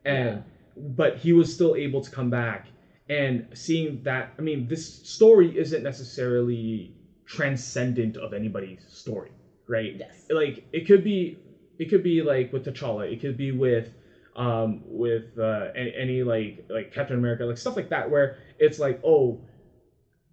And 0.05 0.43
but 0.77 1.17
he 1.17 1.33
was 1.33 1.53
still 1.53 1.75
able 1.75 2.01
to 2.01 2.11
come 2.11 2.29
back. 2.29 2.67
And 3.09 3.47
seeing 3.53 4.01
that 4.03 4.33
i 4.39 4.41
mean 4.41 4.67
this 4.67 4.85
story 5.03 5.57
isn't 5.57 5.83
necessarily 5.83 6.93
transcendent 7.25 8.17
of 8.17 8.33
anybody's 8.33 8.85
story 8.89 9.31
right? 9.67 9.95
Yes. 9.97 10.27
like 10.29 10.65
it 10.73 10.85
could 10.85 11.03
be 11.03 11.37
it 11.79 11.89
could 11.89 12.03
be 12.03 12.21
like 12.21 12.51
with 12.53 12.65
T'Challa, 12.65 13.11
it 13.11 13.19
could 13.21 13.37
be 13.37 13.51
with 13.51 13.89
um 14.35 14.81
with 14.85 15.37
uh 15.37 15.69
any, 15.75 15.93
any 15.95 16.23
like 16.23 16.65
like 16.69 16.91
Captain 16.91 17.17
America, 17.17 17.45
like 17.45 17.57
stuff 17.57 17.75
like 17.75 17.89
that 17.89 18.09
where 18.09 18.35
it's 18.59 18.79
like, 18.79 18.99
oh, 19.03 19.39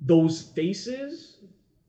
those 0.00 0.42
faces, 0.42 1.38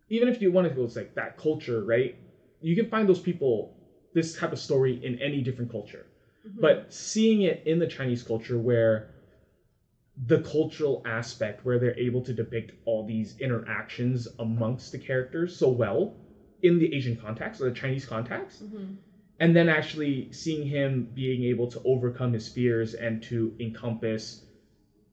even 0.09 0.27
if 0.27 0.41
you 0.41 0.51
want 0.51 0.67
to 0.67 0.73
go 0.73 0.83
it's 0.83 0.95
like 0.95 1.13
that 1.15 1.37
culture, 1.37 1.83
right? 1.83 2.15
You 2.61 2.75
can 2.75 2.87
find 2.87 3.07
those 3.07 3.19
people 3.19 3.71
this 4.13 4.33
type 4.33 4.51
of 4.51 4.59
story 4.59 4.93
in 5.03 5.15
any 5.15 5.41
different 5.41 5.69
culture. 5.71 6.05
Mhm. 6.47 6.61
But 6.61 6.91
seeing 6.91 7.41
it 7.41 7.61
in 7.65 7.79
the 7.79 7.87
Chinese 7.87 8.23
culture 8.23 8.57
where 8.59 9.07
the 10.27 10.39
cultural 10.39 11.01
aspect 11.05 11.63
where 11.63 11.79
they're 11.79 11.97
able 11.97 12.21
to 12.21 12.33
depict 12.33 12.73
all 12.85 13.03
these 13.03 13.35
interactions 13.39 14.27
amongst 14.39 14.91
the 14.91 14.97
characters 14.97 15.55
so 15.55 15.69
well 15.69 16.17
in 16.61 16.77
the 16.77 16.93
Asian 16.93 17.15
context 17.15 17.61
or 17.61 17.65
the 17.65 17.71
Chinese 17.71 18.05
context, 18.05 18.63
Mhm. 18.69 18.97
and 19.39 19.55
then 19.55 19.69
actually 19.69 20.29
seeing 20.31 20.65
him 20.65 21.03
being 21.13 21.43
able 21.43 21.67
to 21.67 21.81
overcome 21.85 22.33
his 22.33 22.49
fears 22.49 22.93
and 22.93 23.21
to 23.23 23.55
encompass 23.59 24.41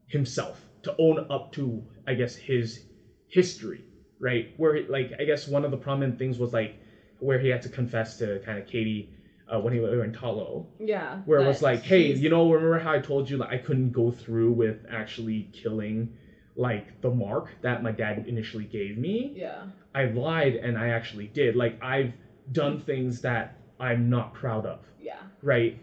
himself, 0.06 0.68
to 0.82 0.94
own 0.98 1.24
up 1.30 1.52
to, 1.52 1.84
I 2.06 2.14
guess, 2.14 2.34
his 2.34 2.82
history, 3.28 3.86
right? 4.18 4.52
Where, 4.56 4.84
like, 4.88 5.12
I 5.20 5.24
guess 5.24 5.46
one 5.46 5.64
of 5.64 5.70
the 5.70 5.76
prominent 5.76 6.18
things 6.18 6.38
was 6.38 6.52
like 6.52 6.78
where 7.18 7.38
he 7.38 7.48
had 7.48 7.62
to 7.62 7.68
confess 7.68 8.16
to 8.18 8.40
kind 8.40 8.58
of 8.58 8.66
Katy 8.66 9.08
uh, 9.52 9.60
when 9.60 9.72
he 9.72 9.78
was 9.80 9.92
in 9.92 10.12
Ta 10.12 10.30
Lo, 10.30 10.66
Yeah. 10.80 11.18
where 11.24 11.40
it 11.40 11.46
was 11.46 11.62
like, 11.62 11.82
hey, 11.82 12.12
you 12.12 12.28
know, 12.28 12.50
remember 12.50 12.78
how 12.78 12.92
I 12.92 12.98
told 12.98 13.30
you 13.30 13.38
that 13.38 13.48
I 13.48 13.58
couldn't 13.58 13.92
go 13.92 14.10
through 14.10 14.50
with 14.52 14.84
actually 14.88 15.48
killing 15.52 16.08
like 16.56 17.00
the 17.00 17.10
mark 17.10 17.48
that 17.62 17.82
my 17.82 17.92
dad 17.92 18.24
initially 18.26 18.64
gave 18.64 18.98
me? 18.98 19.32
Yeah. 19.34 19.64
I 19.94 20.06
lied 20.06 20.56
and 20.56 20.76
I 20.76 20.88
actually 20.88 21.28
did. 21.28 21.54
Like 21.54 21.78
I've 21.82 22.12
done 22.52 22.80
things 22.80 23.20
that 23.22 23.56
I'm 23.78 24.10
not 24.10 24.34
proud 24.34 24.66
of, 24.66 24.80
Yeah. 25.00 25.20
right? 25.42 25.78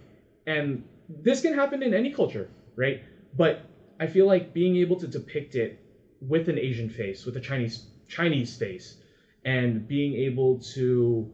And 0.46 0.84
this 1.08 1.42
can 1.42 1.54
happen 1.54 1.82
in 1.84 1.94
any 1.94 2.12
culture, 2.12 2.50
right? 2.76 3.02
But 3.36 3.62
I 4.00 4.08
feel 4.08 4.26
like 4.26 4.54
being 4.54 4.76
able 4.78 4.98
to 4.98 5.08
depict 5.08 5.56
it 5.56 5.78
with 6.22 6.50
an 6.50 6.58
Asian 6.58 6.90
face, 6.90 7.26
with 7.26 7.38
a 7.38 7.40
Chinese 7.40 7.86
Chinese 8.08 8.56
face, 8.58 8.98
and 9.46 9.88
being 9.88 10.16
able 10.16 10.58
to 10.74 11.30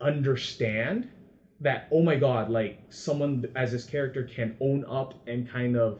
understand 0.00 1.06
that 1.60 1.86
oh 1.90 2.02
my 2.02 2.16
god, 2.16 2.48
like 2.48 2.78
someone 2.90 3.44
as 3.54 3.72
this 3.72 3.84
character 3.84 4.24
can 4.24 4.54
own 4.60 4.84
up 4.88 5.14
and 5.26 5.46
kind 5.48 5.76
of 5.76 5.98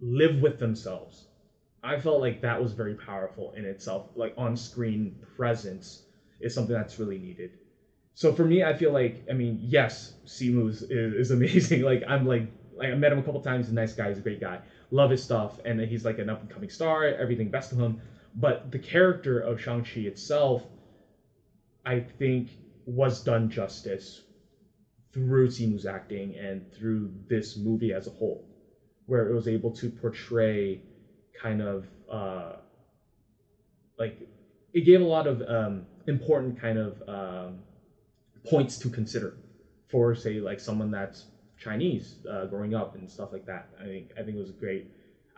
live 0.00 0.40
with 0.40 0.58
themselves. 0.58 1.26
I 1.82 1.98
felt 1.98 2.20
like 2.20 2.40
that 2.40 2.60
was 2.60 2.72
very 2.72 2.94
powerful 2.94 3.52
in 3.56 3.64
itself. 3.64 4.08
Like 4.14 4.34
on 4.36 4.56
screen 4.56 5.14
presence 5.36 6.00
is 6.40 6.54
something 6.54 6.74
that's 6.74 6.98
really 6.98 7.18
needed. 7.18 7.52
So 8.14 8.32
for 8.32 8.44
me, 8.44 8.62
I 8.62 8.74
feel 8.74 8.92
like 8.92 9.22
I 9.30 9.34
mean, 9.34 9.58
yes, 9.60 10.12
Simu 10.26 10.68
is, 10.70 10.82
is 10.90 11.30
amazing. 11.32 11.82
Like 11.82 12.02
I'm 12.06 12.26
like 12.26 12.46
like 12.72 12.90
I 12.90 12.94
met 12.94 13.12
him 13.12 13.18
a 13.18 13.22
couple 13.22 13.40
times. 13.40 13.66
He's 13.66 13.72
a 13.72 13.76
nice 13.76 13.94
guy. 13.94 14.08
He's 14.08 14.18
a 14.18 14.22
great 14.22 14.40
guy. 14.40 14.60
Love 14.90 15.10
his 15.10 15.22
stuff, 15.22 15.58
and 15.64 15.80
he's 15.80 16.04
like 16.04 16.18
an 16.18 16.28
up 16.28 16.42
and 16.42 16.50
coming 16.50 16.70
star. 16.70 17.04
Everything 17.06 17.50
best 17.50 17.72
of 17.72 17.78
him. 17.78 17.96
But 18.36 18.70
the 18.70 18.78
character 18.78 19.40
of 19.40 19.60
Shang 19.60 19.82
Chi 19.82 20.00
itself, 20.02 20.66
I 21.86 22.00
think, 22.00 22.58
was 22.86 23.22
done 23.22 23.48
justice 23.48 24.22
through 25.12 25.48
Simu's 25.48 25.86
acting 25.86 26.36
and 26.36 26.70
through 26.72 27.12
this 27.28 27.56
movie 27.56 27.92
as 27.92 28.06
a 28.06 28.10
whole, 28.10 28.44
where 29.06 29.28
it 29.28 29.34
was 29.34 29.48
able 29.48 29.70
to 29.72 29.90
portray 29.90 30.82
kind 31.34 31.62
of 31.62 31.86
uh, 32.08 32.56
like 33.98 34.28
it 34.72 34.82
gave 34.82 35.00
a 35.00 35.04
lot 35.04 35.26
of 35.26 35.42
um, 35.42 35.86
important 36.06 36.58
kind 36.60 36.78
of 36.78 37.02
um, 37.08 37.64
points 38.44 38.78
to 38.78 38.90
consider 38.90 39.34
for 39.88 40.14
say 40.14 40.40
like 40.40 40.60
someone 40.60 40.90
that's 40.90 41.26
Chinese 41.58 42.16
uh, 42.30 42.46
growing 42.46 42.74
up 42.74 42.94
and 42.94 43.10
stuff 43.10 43.32
like 43.32 43.46
that. 43.46 43.68
I 43.80 43.84
think 43.84 44.12
I 44.18 44.22
think 44.22 44.36
it 44.36 44.40
was 44.40 44.50
a 44.50 44.54
great 44.54 44.86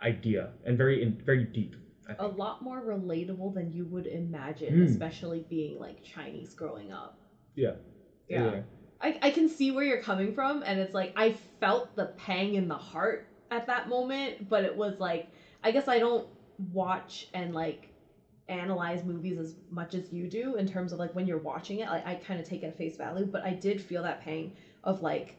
idea 0.01 0.51
and 0.65 0.77
very 0.77 1.01
in, 1.01 1.17
very 1.25 1.43
deep. 1.43 1.75
I 2.09 2.13
A 2.13 2.27
think. 2.27 2.37
lot 2.37 2.61
more 2.61 2.81
relatable 2.81 3.53
than 3.53 3.71
you 3.71 3.85
would 3.85 4.07
imagine, 4.07 4.73
Mm. 4.73 4.89
especially 4.89 5.45
being 5.49 5.79
like 5.79 6.03
Chinese 6.03 6.53
growing 6.53 6.91
up. 6.91 7.19
Yeah. 7.55 7.73
Yeah. 8.27 8.61
I, 9.01 9.17
I 9.21 9.29
can 9.31 9.47
see 9.47 9.71
where 9.71 9.85
you're 9.85 10.01
coming 10.01 10.33
from, 10.33 10.61
and 10.65 10.79
it's 10.79 10.93
like 10.93 11.13
I 11.15 11.31
felt 11.59 11.95
the 11.95 12.05
pang 12.17 12.55
in 12.55 12.67
the 12.67 12.77
heart 12.77 13.29
at 13.51 13.67
that 13.67 13.87
moment, 13.87 14.49
but 14.49 14.63
it 14.63 14.75
was 14.75 14.99
like 14.99 15.29
I 15.63 15.71
guess 15.71 15.87
I 15.87 15.99
don't 15.99 16.27
watch 16.73 17.27
and 17.33 17.53
like 17.53 17.89
analyze 18.47 19.03
movies 19.03 19.37
as 19.37 19.55
much 19.69 19.93
as 19.93 20.11
you 20.11 20.27
do 20.27 20.55
in 20.55 20.67
terms 20.67 20.91
of 20.91 20.99
like 20.99 21.13
when 21.15 21.27
you're 21.27 21.37
watching 21.37 21.79
it. 21.79 21.87
Like 21.89 22.05
I 22.05 22.15
kind 22.15 22.39
of 22.39 22.47
take 22.47 22.63
it 22.63 22.67
at 22.67 22.77
face 22.77 22.97
value, 22.97 23.25
but 23.25 23.43
I 23.43 23.53
did 23.53 23.81
feel 23.81 24.03
that 24.03 24.21
pang 24.21 24.53
of 24.83 25.01
like 25.01 25.37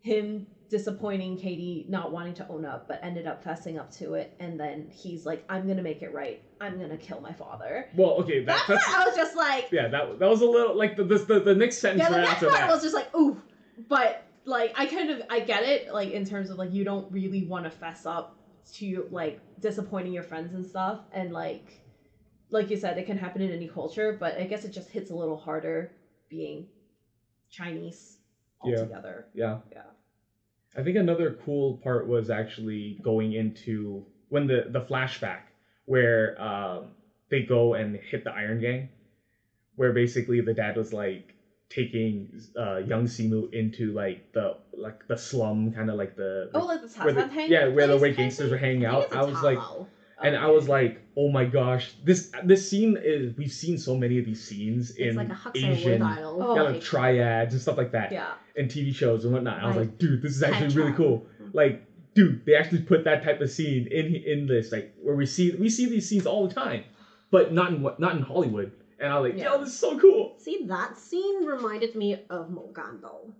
him 0.00 0.46
disappointing 0.74 1.36
Katy 1.36 1.86
not 1.88 2.10
wanting 2.10 2.34
to 2.34 2.48
own 2.48 2.64
up, 2.64 2.88
but 2.88 2.98
ended 3.00 3.28
up 3.28 3.44
fessing 3.44 3.78
up 3.78 3.92
to 3.92 4.14
it, 4.14 4.34
and 4.40 4.58
then 4.58 4.88
he's 4.90 5.24
like, 5.24 5.44
"I'm 5.48 5.68
gonna 5.68 5.82
make 5.82 6.02
it 6.02 6.12
right. 6.12 6.42
I'm 6.60 6.80
gonna 6.80 6.96
kill 6.96 7.20
my 7.20 7.32
father." 7.32 7.88
Well, 7.94 8.14
okay, 8.22 8.40
that, 8.40 8.46
That 8.46 8.66
part, 8.66 8.80
that's 8.80 8.94
I 8.96 9.04
was 9.06 9.14
just 9.14 9.36
like, 9.36 9.68
yeah, 9.70 9.86
that 9.86 10.18
that 10.18 10.28
was 10.28 10.40
a 10.40 10.46
little 10.46 10.74
like 10.76 10.96
the 10.96 11.04
the 11.04 11.38
the, 11.38 11.54
next 11.54 11.78
sentence 11.78 12.00
yeah, 12.02 12.08
the 12.08 12.16
right 12.16 12.22
next 12.22 12.32
after 12.34 12.48
part 12.48 12.58
that. 12.62 12.68
was 12.68 12.82
just 12.82 12.92
like, 12.92 13.08
ooh, 13.14 13.38
but 13.88 14.24
like 14.44 14.72
I 14.76 14.86
kind 14.86 15.10
of 15.10 15.22
I 15.30 15.38
get 15.38 15.62
it, 15.62 15.92
like 15.92 16.10
in 16.10 16.24
terms 16.24 16.50
of 16.50 16.58
like 16.58 16.72
you 16.72 16.82
don't 16.82 17.08
really 17.12 17.44
want 17.44 17.66
to 17.66 17.70
fess 17.70 18.04
up 18.04 18.34
to 18.72 19.06
like 19.12 19.38
disappointing 19.60 20.12
your 20.12 20.24
friends 20.24 20.54
and 20.54 20.66
stuff, 20.66 20.98
and 21.12 21.32
like 21.32 21.82
like 22.50 22.68
you 22.68 22.76
said, 22.76 22.98
it 22.98 23.06
can 23.06 23.16
happen 23.16 23.42
in 23.42 23.52
any 23.52 23.68
culture, 23.68 24.16
but 24.18 24.36
I 24.38 24.44
guess 24.44 24.64
it 24.64 24.72
just 24.72 24.90
hits 24.90 25.10
a 25.10 25.14
little 25.14 25.36
harder 25.36 25.92
being 26.28 26.66
Chinese 27.48 28.18
Yeah. 28.64 28.72
altogether. 28.72 29.28
Yeah. 29.34 29.58
Yeah. 29.70 29.82
I 30.76 30.82
think 30.82 30.96
another 30.96 31.30
cool 31.30 31.74
part 31.74 32.06
was 32.06 32.30
actually 32.30 32.96
going 33.02 33.32
into 33.32 34.04
when 34.28 34.46
the 34.46 34.64
the 34.68 34.80
flashback 34.80 35.42
where 35.86 36.40
um 36.40 36.88
they 37.28 37.40
go 37.40 37.74
and 37.74 37.96
hit 37.96 38.24
the 38.24 38.32
Iron 38.32 38.58
Gang, 38.60 38.88
where 39.76 39.92
basically 39.92 40.40
the 40.40 40.52
dad 40.52 40.76
was 40.76 40.92
like 40.92 41.34
taking 41.68 42.40
uh 42.56 42.76
young 42.76 43.06
Simu 43.06 43.52
into 43.52 43.92
like 43.92 44.20
the 44.32 44.54
like 44.72 45.06
the 45.06 45.16
slum 45.16 45.70
kind 45.70 45.90
of 45.90 45.96
like 45.96 46.16
the 46.16 46.50
Oh, 46.54 46.64
like 46.66 46.80
the 46.80 46.88
where 47.02 47.12
the, 47.12 47.46
yeah 47.48 47.66
where 47.66 47.86
the 47.86 47.96
way 47.96 48.10
gangsters 48.10 48.50
were 48.50 48.56
hanging 48.56 48.84
out. 48.84 49.12
I 49.12 49.22
was 49.22 49.40
like. 49.42 49.58
And 50.24 50.36
I 50.36 50.46
was 50.46 50.68
like, 50.68 51.02
oh 51.16 51.28
my 51.28 51.44
gosh, 51.44 51.94
this 52.02 52.30
this 52.44 52.66
scene 52.66 52.98
is 53.02 53.36
we've 53.36 53.52
seen 53.52 53.76
so 53.78 53.94
many 53.94 54.18
of 54.18 54.24
these 54.24 54.42
scenes 54.42 54.90
it's 54.90 54.98
in 54.98 55.16
like 55.16 55.30
a 55.30 55.50
Asian 55.54 56.00
word 56.00 56.02
idol. 56.02 56.42
Oh, 56.42 56.56
yeah, 56.56 56.62
like, 56.62 56.72
like 56.74 56.82
triads 56.82 57.52
and 57.52 57.60
stuff 57.60 57.76
like 57.76 57.92
that 57.92 58.10
yeah. 58.10 58.32
and 58.56 58.68
TV 58.68 58.94
shows 58.94 59.24
and 59.24 59.32
whatnot. 59.34 59.62
I 59.62 59.66
was 59.66 59.76
Like, 59.76 59.88
like, 59.88 59.98
dude, 59.98 60.22
this 60.22 60.34
is 60.34 60.42
actually 60.42 60.74
really 60.74 60.92
cool. 60.92 61.26
Like, 61.52 61.82
dude, 62.14 62.40
they 62.46 62.54
actually 62.54 62.80
put 62.80 63.04
that 63.04 63.22
type 63.22 63.40
of 63.42 63.50
scene 63.50 63.86
in 63.88 64.16
in 64.16 64.46
this, 64.46 64.72
like 64.72 64.90
where 64.96 65.14
we 65.14 65.26
see 65.26 65.52
we 65.52 65.68
see 65.68 65.86
these 65.86 66.08
scenes 66.08 66.26
all 66.26 66.48
the 66.48 66.54
time, 66.54 66.84
but 67.30 67.52
not 67.52 67.70
in 67.70 67.82
what 67.82 68.00
not 68.00 68.16
in 68.16 68.22
Hollywood. 68.22 68.72
And 68.98 69.12
I 69.12 69.18
was 69.18 69.30
like, 69.30 69.38
Yeah. 69.38 69.52
yo, 69.52 69.58
this 69.58 69.70
is 69.70 69.78
so 69.78 69.98
cool. 69.98 70.34
See, 70.38 70.64
that 70.66 70.96
scene 70.96 71.44
reminded 71.44 71.94
me 71.94 72.16
of 72.30 72.48
Mogando. 72.48 73.34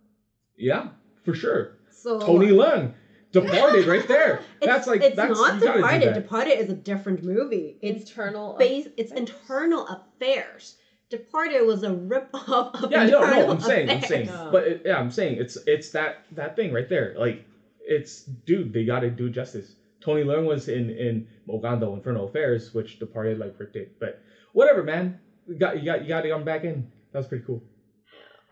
Yeah, 0.57 0.89
for 1.23 1.33
sure. 1.33 1.73
So 1.91 2.21
Tony 2.21 2.49
Leung, 2.49 2.93
Departed, 3.35 3.87
right 3.87 4.07
there. 4.09 4.41
It's, 4.61 4.67
that's 4.67 4.87
like 4.87 5.03
it's 5.03 5.17
that's 5.17 5.39
not 5.39 5.55
you 5.55 5.61
gotta 5.61 5.79
do 5.79 5.83
Departed. 5.83 6.09
that. 6.09 6.15
Departed 6.15 6.59
is 6.59 6.71
a 6.71 6.75
different 6.75 7.23
movie. 7.23 7.77
It's 7.83 8.09
internal. 8.09 8.57
base. 8.59 8.89
It's 8.97 9.11
affairs. 9.11 9.29
internal 9.31 9.87
affairs. 9.87 10.77
Departed 11.11 11.63
was 11.67 11.83
a 11.83 11.93
rip 11.93 12.29
off 12.33 12.83
of 12.83 12.91
Yeah, 12.91 13.05
no, 13.05 13.23
internal 13.23 13.47
no, 13.47 13.53
I'm 13.53 13.61
saying, 13.61 13.91
I'm 13.91 14.01
saying, 14.03 14.27
Yeah. 14.27 14.49
but 14.51 14.65
it, 14.65 14.83
yeah, 14.87 14.97
I'm 14.99 15.11
saying 15.11 15.37
it's 15.39 15.59
it's 15.67 15.91
that 15.91 16.23
that 16.33 16.57
thing 16.57 16.73
right 16.73 16.89
there. 16.89 17.15
Like, 17.17 17.45
it's 17.87 18.23
dude, 18.47 18.73
they 18.73 18.85
gotta 18.85 19.11
do 19.11 19.29
justice. 19.29 19.77
Tony 20.01 20.23
Leung 20.25 20.47
was 20.47 20.69
in 20.69 20.91
in 20.91 21.27
Mogando 21.49 21.95
Infernal 21.95 22.25
Affairs, 22.25 22.73
which 22.73 22.99
Departed 22.99 23.39
like 23.39 23.55
ripped 23.59 23.77
it. 23.77 23.93
But 24.01 24.19
whatever, 24.53 24.83
man. 24.83 25.19
You 25.47 25.59
got 25.59 25.79
you 25.79 25.85
got 25.85 26.03
you 26.03 26.09
got 26.09 26.23
to 26.23 26.31
come 26.31 26.45
back 26.45 26.65
in. 26.65 26.87
That 27.13 27.19
was 27.19 27.27
pretty 27.27 27.45
cool. 27.45 27.63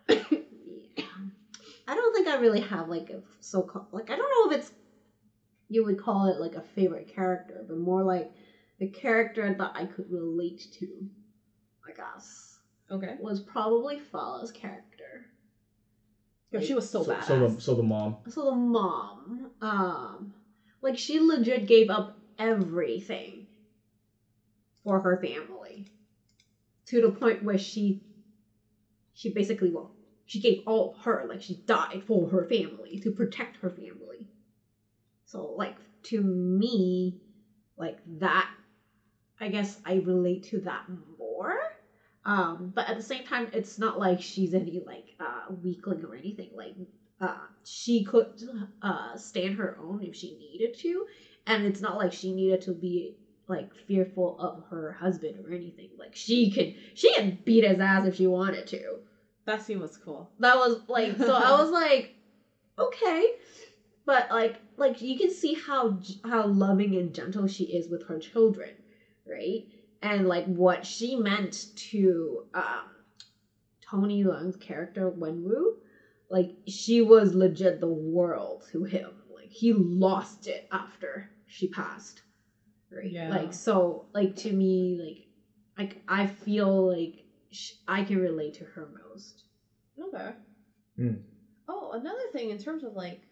Yeah. 1.92 1.98
I 2.00 2.02
don't 2.02 2.14
think 2.14 2.26
I 2.26 2.34
really 2.34 2.60
have 2.60 2.88
like 2.88 3.10
a 3.10 3.20
so 3.40 3.62
called 3.62 3.86
like 3.92 4.10
I 4.10 4.16
don't 4.16 4.30
know 4.48 4.52
if 4.52 4.60
it's 4.60 4.70
you 5.68 5.84
would 5.84 5.98
call 5.98 6.26
it 6.26 6.38
like 6.38 6.54
a 6.54 6.62
favorite 6.62 7.08
character, 7.08 7.64
but 7.66 7.78
more 7.78 8.02
like 8.02 8.30
the 8.78 8.86
character 8.86 9.54
that 9.54 9.72
I 9.74 9.84
could 9.86 10.10
relate 10.10 10.66
to. 10.72 10.86
I 11.88 11.92
guess 11.92 12.58
Okay. 12.90 13.16
was 13.18 13.40
probably 13.40 13.98
Fala's 13.98 14.50
character. 14.50 15.30
Yeah, 16.50 16.60
she 16.60 16.74
was 16.74 16.88
so, 16.88 17.02
badass. 17.02 17.24
So 17.24 17.48
the 17.48 17.60
so 17.60 17.74
the 17.74 17.82
mom. 17.82 18.16
So 18.28 18.44
the 18.44 18.52
mom, 18.52 19.50
um, 19.60 20.32
like 20.82 20.98
she 20.98 21.18
legit 21.18 21.66
gave 21.66 21.88
up 21.90 22.18
everything 22.38 23.46
for 24.84 25.00
her 25.00 25.16
family 25.16 25.86
to 26.86 27.00
the 27.00 27.08
point 27.08 27.42
where 27.42 27.58
she 27.58 28.02
she 29.14 29.30
basically 29.30 29.70
well 29.70 29.91
she 30.26 30.38
gave 30.40 30.60
all 30.66 30.90
of 30.90 30.96
her 31.04 31.24
like 31.28 31.42
she 31.42 31.56
died 31.66 32.02
for 32.06 32.28
her 32.28 32.44
family 32.44 32.98
to 32.98 33.10
protect 33.10 33.56
her 33.58 33.70
family. 33.70 34.28
So 35.24 35.52
like 35.56 35.76
to 36.04 36.20
me 36.20 37.16
like 37.76 37.98
that 38.06 38.48
i 39.40 39.48
guess 39.48 39.78
i 39.84 39.96
relate 39.96 40.42
to 40.44 40.60
that 40.60 40.84
more. 41.18 41.56
Um 42.24 42.72
but 42.74 42.88
at 42.88 42.96
the 42.96 43.02
same 43.02 43.24
time 43.24 43.48
it's 43.52 43.78
not 43.78 43.98
like 43.98 44.20
she's 44.20 44.54
any 44.54 44.80
like 44.86 45.14
uh 45.20 45.52
weakling 45.62 46.04
or 46.04 46.14
anything. 46.14 46.50
Like 46.54 46.74
uh 47.20 47.46
she 47.64 48.04
could 48.04 48.26
uh 48.82 49.16
stand 49.16 49.54
her 49.56 49.76
own 49.78 50.02
if 50.02 50.14
she 50.14 50.34
needed 50.36 50.74
to. 50.78 51.06
And 51.46 51.64
it's 51.64 51.80
not 51.80 51.96
like 51.96 52.12
she 52.12 52.32
needed 52.32 52.60
to 52.62 52.72
be 52.72 53.14
like 53.48 53.74
fearful 53.74 54.36
of 54.38 54.64
her 54.70 54.92
husband 54.92 55.36
or 55.44 55.52
anything. 55.52 55.88
Like 55.98 56.14
she 56.14 56.50
could 56.50 56.74
she 56.94 57.12
can 57.14 57.38
beat 57.44 57.64
his 57.64 57.80
ass 57.80 58.04
if 58.04 58.14
she 58.16 58.26
wanted 58.26 58.66
to 58.68 59.00
That 59.44 59.62
scene 59.62 59.80
was 59.80 59.96
cool. 59.96 60.30
that 60.38 60.56
was 60.56 60.80
like 60.88 61.16
so 61.16 61.34
i 61.34 61.60
was 61.60 61.70
like 61.82 62.14
okay 62.78 63.26
but 64.04 64.30
like 64.30 64.60
like 64.76 65.00
you 65.00 65.16
can 65.16 65.30
see 65.30 65.54
how 65.54 65.98
how 66.24 66.46
loving 66.46 66.94
and 66.96 67.14
gentle 67.14 67.46
she 67.46 67.64
is 67.64 67.88
with 67.88 68.04
her 68.06 68.18
children 68.18 68.70
right 69.26 69.64
and 70.00 70.26
like 70.26 70.44
what 70.46 70.86
she 70.86 71.14
meant 71.16 71.66
to 71.76 72.44
um 72.54 72.88
tony 73.90 74.24
leung's 74.24 74.56
character 74.56 75.10
wenwu 75.10 75.64
like 76.30 76.52
she 76.66 77.00
was 77.02 77.34
legit 77.34 77.80
the 77.80 77.86
world 77.88 78.64
to 78.72 78.84
him 78.84 79.10
like 79.34 79.50
he 79.50 79.72
lost 79.72 80.46
it 80.46 80.66
after 80.70 81.28
she 81.46 81.66
passed 81.66 82.22
right 82.90 83.10
Yeah. 83.10 83.28
like 83.28 83.52
so 83.52 84.06
like 84.14 84.34
to 84.36 84.52
me 84.52 84.98
like 85.00 85.26
like 85.78 86.02
i 86.08 86.26
feel 86.26 86.88
like 86.88 87.21
sh- 87.52 87.72
i 87.88 88.02
can 88.02 88.18
relate 88.18 88.54
to 88.54 88.64
her 88.64 88.88
most 89.08 89.44
Okay. 90.00 90.32
Hmm. 90.96 91.14
Oh, 91.68 91.90
another 91.92 92.26
thing 92.32 92.50
in 92.50 92.58
terms 92.58 92.82
of 92.82 92.94
like 92.94 93.28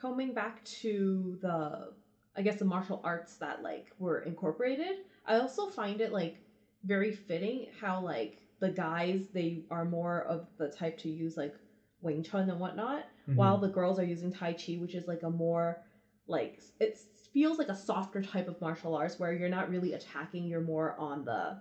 coming 0.00 0.32
back 0.32 0.62
to 0.64 1.38
the 1.40 1.92
I 2.36 2.42
guess 2.42 2.56
the 2.56 2.64
martial 2.64 3.00
arts 3.02 3.36
that 3.38 3.62
like 3.62 3.86
were 3.98 4.18
incorporated, 4.20 4.96
I 5.26 5.36
also 5.36 5.66
find 5.66 6.00
it 6.00 6.12
like 6.12 6.40
very 6.84 7.10
fitting 7.12 7.66
how 7.80 7.98
like 8.00 8.38
the 8.60 8.70
guys 8.70 9.28
they 9.32 9.62
are 9.70 9.84
more 9.84 10.22
of 10.22 10.46
the 10.58 10.68
type 10.68 10.98
to 10.98 11.08
use 11.08 11.36
like 11.36 11.54
Wing 12.00 12.22
Chun 12.22 12.48
and 12.50 12.60
whatnot, 12.60 13.04
Mhm. 13.28 13.36
while 13.36 13.58
the 13.58 13.68
girls 13.68 13.98
are 13.98 14.04
using 14.04 14.30
Tai 14.30 14.54
Chi, 14.54 14.74
which 14.74 14.94
is 14.94 15.06
like 15.08 15.22
a 15.22 15.30
more 15.30 15.78
like 16.26 16.60
it 16.80 16.96
feels 17.32 17.58
like 17.58 17.68
a 17.68 17.74
softer 17.74 18.20
type 18.22 18.48
of 18.48 18.60
martial 18.60 18.94
arts 18.94 19.18
where 19.18 19.32
you're 19.32 19.48
not 19.48 19.68
really 19.68 19.92
attacking, 19.92 20.46
you're 20.46 20.60
more 20.60 20.94
on 20.98 21.24
the 21.24 21.58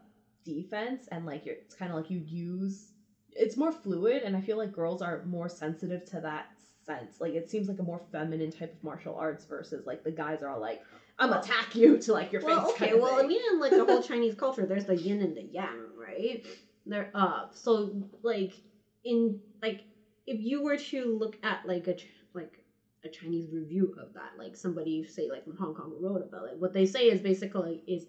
defense 0.47 1.07
and 1.11 1.25
like 1.25 1.45
you're 1.45 1.55
it's 1.55 1.75
kind 1.75 1.91
of 1.91 1.97
like 1.97 2.09
you 2.09 2.19
use 2.19 2.93
it's 3.33 3.57
more 3.57 3.71
fluid 3.71 4.23
and 4.23 4.35
I 4.35 4.41
feel 4.41 4.57
like 4.57 4.71
girls 4.71 5.01
are 5.01 5.23
more 5.25 5.49
sensitive 5.49 6.03
to 6.05 6.21
that 6.21 6.47
sense. 6.85 7.19
Like 7.19 7.33
it 7.33 7.49
seems 7.49 7.67
like 7.67 7.79
a 7.79 7.83
more 7.83 8.01
feminine 8.11 8.51
type 8.51 8.73
of 8.73 8.83
martial 8.83 9.15
arts 9.15 9.45
versus 9.45 9.85
like 9.85 10.03
the 10.03 10.11
guys 10.11 10.41
are 10.41 10.49
all 10.49 10.59
like 10.61 10.81
I'm 11.19 11.29
Well- 11.29 11.41
attack 11.41 11.75
you 11.75 11.97
to 11.99 12.13
like 12.13 12.31
your 12.31 12.41
well, 12.41 12.65
face. 12.71 12.81
okay. 12.81 12.93
well, 12.95 13.19
I 13.19 13.23
mean, 13.27 13.41
in 13.51 13.59
like 13.59 13.71
the 13.71 13.85
whole 13.85 14.01
Chinese 14.11 14.35
culture, 14.35 14.65
there's 14.65 14.85
the 14.85 14.95
yin 14.95 15.21
and 15.21 15.35
the 15.35 15.43
yang, 15.43 15.87
right? 15.99 16.45
There, 16.85 17.09
uh, 17.13 17.45
so 17.53 18.07
like 18.23 18.53
in 19.03 19.39
like 19.61 19.81
if 20.25 20.39
you 20.39 20.61
were 20.61 20.77
to 20.77 21.17
look 21.17 21.37
at 21.43 21.65
like 21.65 21.87
a 21.87 21.95
like 22.33 22.63
a 23.03 23.09
Chinese 23.09 23.49
review 23.51 23.93
of 23.99 24.13
that, 24.13 24.31
like 24.37 24.55
somebody 24.55 25.03
say 25.03 25.29
like 25.29 25.43
from 25.43 25.57
Hong 25.57 25.73
Kong 25.73 25.93
wrote 25.99 26.21
about 26.21 26.47
it, 26.49 26.57
what 26.57 26.73
they 26.73 26.85
say 26.85 27.09
is 27.09 27.19
basically 27.21 27.83
is 27.87 28.05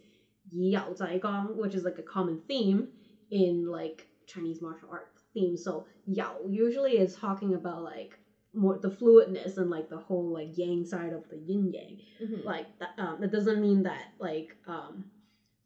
yao 0.52 0.94
zai 0.94 1.18
gong, 1.18 1.56
which 1.56 1.74
is 1.74 1.84
like 1.84 1.98
a 1.98 2.02
common 2.02 2.38
theme 2.48 2.88
in 3.30 3.66
like 3.66 4.06
Chinese 4.26 4.60
martial 4.60 4.88
art 4.90 5.08
theme. 5.34 5.56
So 5.56 5.86
yao 6.06 6.46
usually 6.48 6.96
is 6.98 7.14
talking 7.14 7.54
about 7.54 7.82
like 7.82 8.18
more 8.54 8.78
the 8.78 8.88
fluidness 8.88 9.56
and 9.58 9.70
like 9.70 9.88
the 9.88 9.98
whole 9.98 10.32
like 10.32 10.56
yang 10.56 10.84
side 10.84 11.12
of 11.12 11.28
the 11.28 11.36
yin 11.36 11.70
yang 11.72 11.98
Mhm. 12.20 12.44
like 12.44 12.66
that 12.78 12.90
um 12.98 13.20
that 13.20 13.30
doesn't 13.30 13.60
mean 13.60 13.82
that 13.82 14.06
like 14.18 14.56
um 14.66 15.04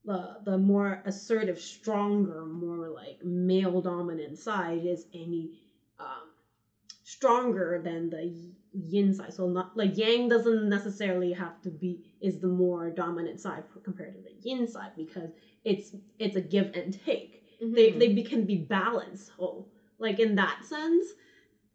the 0.05 0.41
the 0.45 0.59
more 0.59 1.01
assertive 1.05 1.61
stronger 1.61 2.45
more 2.45 2.89
like 2.91 3.23
male 3.25 3.81
dominant 3.81 4.37
side 4.39 4.85
is 4.85 5.07
any 5.15 5.53
um 6.01 6.32
stronger 7.17 7.81
than 7.85 8.11
the 8.11 8.33
yin 8.73 9.13
side. 9.13 9.33
So 9.35 9.47
not 9.49 9.77
like 9.77 9.97
yang 9.97 10.29
doesn't 10.29 10.69
necessarily 10.69 11.33
have 11.33 11.61
to 11.63 11.71
be 11.71 12.01
is 12.21 12.41
the 12.41 12.49
more 12.49 12.91
dominant 12.91 13.41
side 13.41 13.65
compared 13.85 14.15
to 14.15 14.21
the 14.23 14.35
yin 14.49 14.67
side 14.67 14.93
because 14.97 15.31
it's 15.65 15.95
it's 16.19 16.37
a 16.37 16.41
give 16.41 16.71
and 16.75 16.93
take. 17.05 17.33
They 17.61 17.91
Mhm. 17.93 17.99
they 18.01 18.09
be, 18.09 18.23
can 18.23 18.45
be 18.45 18.57
balanced 18.57 19.29
whole. 19.31 19.69
Like 19.99 20.19
in 20.21 20.35
that 20.37 20.65
sense 20.65 21.07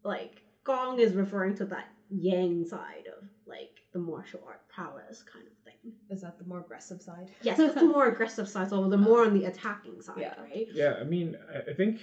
like 0.04 0.42
gong 0.64 0.98
is 0.98 1.14
referring 1.14 1.54
to 1.56 1.64
that 1.66 1.86
yang 2.10 2.64
side 2.64 3.06
of 3.16 3.22
like 3.46 3.74
the 3.92 3.98
martial 3.98 4.40
art 4.46 4.62
prowess 4.68 5.22
kind 5.22 5.46
of 5.46 5.56
thing. 5.64 5.92
Is 6.10 6.20
that 6.22 6.36
the 6.38 6.44
more 6.44 6.60
aggressive 6.60 7.00
side? 7.00 7.28
yes 7.42 7.56
that's 7.58 7.74
the 7.74 7.84
more 7.96 8.06
aggressive 8.08 8.48
side. 8.48 8.68
So 8.68 8.88
the 8.88 8.96
more 9.08 9.22
on 9.24 9.32
the 9.38 9.44
attacking 9.44 10.00
side 10.02 10.18
Yeah. 10.26 10.40
right? 10.40 10.66
Yeah, 10.82 10.94
I 11.00 11.04
mean, 11.04 11.36
I- 11.54 11.64
I 11.70 11.72
think, 11.74 12.00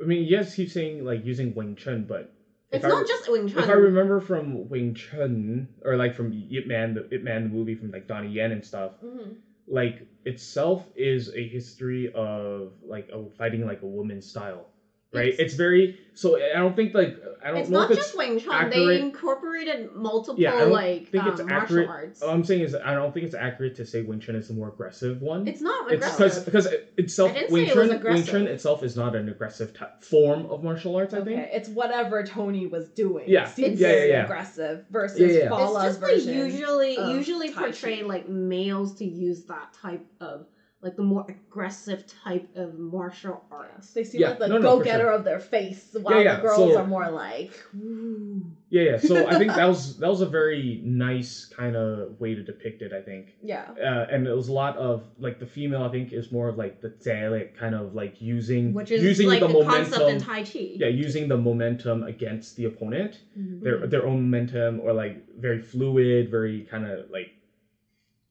I 0.00 0.04
mean, 0.04 0.24
yes, 0.34 0.54
he's 0.54 0.72
saying 0.72 1.04
like 1.04 1.24
using 1.24 1.54
Wing 1.54 1.74
Chun, 1.76 2.04
but 2.04 2.30
It's 2.70 2.84
I 2.84 2.88
not 2.88 3.00
re- 3.00 3.06
just 3.06 3.28
Wing 3.30 3.46
Chun. 3.48 3.62
If 3.62 3.68
I 3.68 3.72
remember 3.72 4.20
from 4.20 4.68
Wing 4.68 4.92
Chun 4.94 5.68
or 5.82 5.96
like 5.96 6.14
from 6.14 6.32
Ip 6.32 6.66
Man, 6.66 6.94
the 6.94 7.06
Ip 7.10 7.22
Man 7.22 7.44
the 7.44 7.48
movie 7.48 7.74
from 7.74 7.90
like 7.90 8.06
Donnie 8.06 8.28
Yen 8.28 8.52
and 8.52 8.64
stuff, 8.64 8.92
Mhm. 9.02 9.36
like 9.66 10.02
itself 10.24 10.86
is 10.94 11.30
a 11.34 11.46
history 11.46 12.08
of 12.14 12.72
like 12.82 13.08
a, 13.12 13.28
fighting 13.30 13.64
like 13.64 13.82
a 13.82 13.86
woman's 13.86 14.26
style, 14.26 14.68
right? 15.12 15.28
It's- 15.28 15.38
It's, 15.48 15.54
very 15.54 15.96
so. 16.14 16.36
I 16.36 16.58
don't 16.58 16.74
think 16.74 16.94
like 16.94 17.16
I 17.42 17.48
don't 17.48 17.58
it's 17.58 17.70
know 17.70 17.78
not 17.80 17.90
if 17.90 17.96
it's. 17.98 18.06
just 18.08 18.18
Wing 18.18 18.38
Chun. 18.38 18.52
accurate- 18.52 18.74
They 18.74 19.00
incorporated 19.00 19.94
multiple 19.94 20.40
Yeah, 20.40 20.54
I 20.54 20.58
don't 20.60 20.72
like 20.72 21.08
think 21.08 21.24
um, 21.24 21.30
it's 21.30 21.40
martial 21.40 21.56
accurate. 21.62 21.88
arts. 21.88 22.22
All 22.22 22.30
I'm 22.30 22.42
saying 22.44 22.62
is 22.62 22.74
I 22.74 22.94
don't 22.94 23.14
think 23.14 23.24
it's 23.26 23.34
accurate 23.34 23.76
to 23.76 23.86
say 23.86 24.02
Wing 24.02 24.18
Chun 24.20 24.34
is 24.34 24.48
the 24.48 24.54
more 24.54 24.68
aggressive 24.68 25.22
one. 25.22 25.46
it's 25.46 25.60
not 25.60 25.90
It's 25.92 26.04
aggressive. 26.04 26.44
because 26.44 26.66
because 26.66 26.82
itself 26.96 27.32
Wing 27.50 27.66
say 27.66 27.70
it 27.72 27.74
Chun 27.74 28.02
Wing. 28.04 28.24
Chun 28.24 28.46
itself 28.48 28.82
is 28.82 28.96
not 28.96 29.14
an 29.14 29.28
aggressive 29.28 29.72
ty 29.72 29.88
form 30.00 30.46
of 30.46 30.62
martial 30.64 30.96
arts. 30.96 31.14
I 31.14 31.18
Okay, 31.18 31.34
think. 31.36 31.48
it's 31.52 31.68
whatever 31.68 32.24
Tony 32.24 32.66
was 32.66 32.88
doing. 32.90 33.24
Yeah, 33.28 33.46
seems 33.46 33.80
yeah, 33.80 33.86
yeah, 33.88 33.94
very 33.94 34.08
yeah. 34.10 34.24
aggressive 34.24 34.84
versus 34.90 35.20
Yeah, 35.20 35.26
yeah, 35.28 35.32
yeah. 35.44 35.48
Fala's 35.50 35.84
it's 35.84 35.84
just 35.84 36.02
like 36.02 36.12
version. 36.14 36.34
usually 36.50 37.12
usually 37.16 37.50
portray 37.52 38.02
like 38.02 38.28
males 38.28 38.94
to 38.96 39.04
use 39.04 39.44
that 39.44 39.72
type 39.72 40.04
of 40.20 40.46
like 40.80 40.94
the 40.94 41.02
more 41.02 41.24
aggressive 41.28 42.04
type 42.06 42.48
of 42.54 42.78
martial 42.78 43.42
arts. 43.50 43.92
They 43.94 44.04
seem 44.04 44.20
Yeah, 44.20 44.28
like 44.30 44.38
the 44.38 44.46
no, 44.48 44.58
no, 44.58 44.76
go-getter 44.78 45.04
sure. 45.06 45.12
of 45.12 45.24
their 45.24 45.40
face, 45.40 45.96
while 46.00 46.22
yeah, 46.22 46.36
the 46.36 46.42
girls 46.42 46.72
so- 46.72 46.78
are 46.78 46.86
more 46.86 47.10
like, 47.10 47.50
"Ooh." 47.74 48.44
Yeah, 48.70 48.82
yeah. 48.82 48.96
So 48.98 49.26
I 49.26 49.38
think 49.38 49.54
that 49.56 49.66
was 49.74 49.96
that 49.98 50.08
was 50.08 50.20
a 50.20 50.26
very 50.26 50.80
nice 50.84 51.46
kind 51.46 51.74
of 51.74 52.20
way 52.20 52.36
to 52.36 52.42
depict 52.44 52.82
it. 52.82 52.92
I 52.92 53.02
think. 53.02 53.34
yeah. 53.42 53.64
uh, 53.76 54.06
and 54.12 54.26
it 54.28 54.32
was 54.36 54.46
a 54.48 54.52
lot 54.52 54.76
of 54.76 55.02
like 55.18 55.40
the 55.40 55.46
female. 55.46 55.82
I 55.82 55.88
think 55.88 56.12
is 56.12 56.30
more 56.30 56.48
of 56.48 56.56
like 56.56 56.80
the 56.80 56.90
Dalek 56.90 57.56
kind 57.56 57.74
of 57.74 57.94
like 57.96 58.20
using 58.22 58.72
Which 58.72 58.92
is 58.92 59.02
using 59.02 59.26
like 59.26 59.40
the, 59.40 59.48
the, 59.48 59.54
momentum. 59.54 59.90
concept 59.90 60.10
in 60.10 60.20
Tai 60.20 60.42
Chi. 60.44 60.58
yeah, 60.76 60.86
using 60.86 61.26
the 61.26 61.36
momentum 61.36 62.04
against 62.04 62.54
the 62.54 62.66
opponent, 62.66 63.20
Mhm. 63.36 63.62
their 63.64 63.84
their 63.88 64.06
own 64.06 64.20
momentum, 64.30 64.78
or 64.78 64.92
like 64.92 65.16
very 65.36 65.60
fluid, 65.60 66.30
very 66.30 66.60
kind 66.70 66.86
of 66.86 67.10
like 67.10 67.30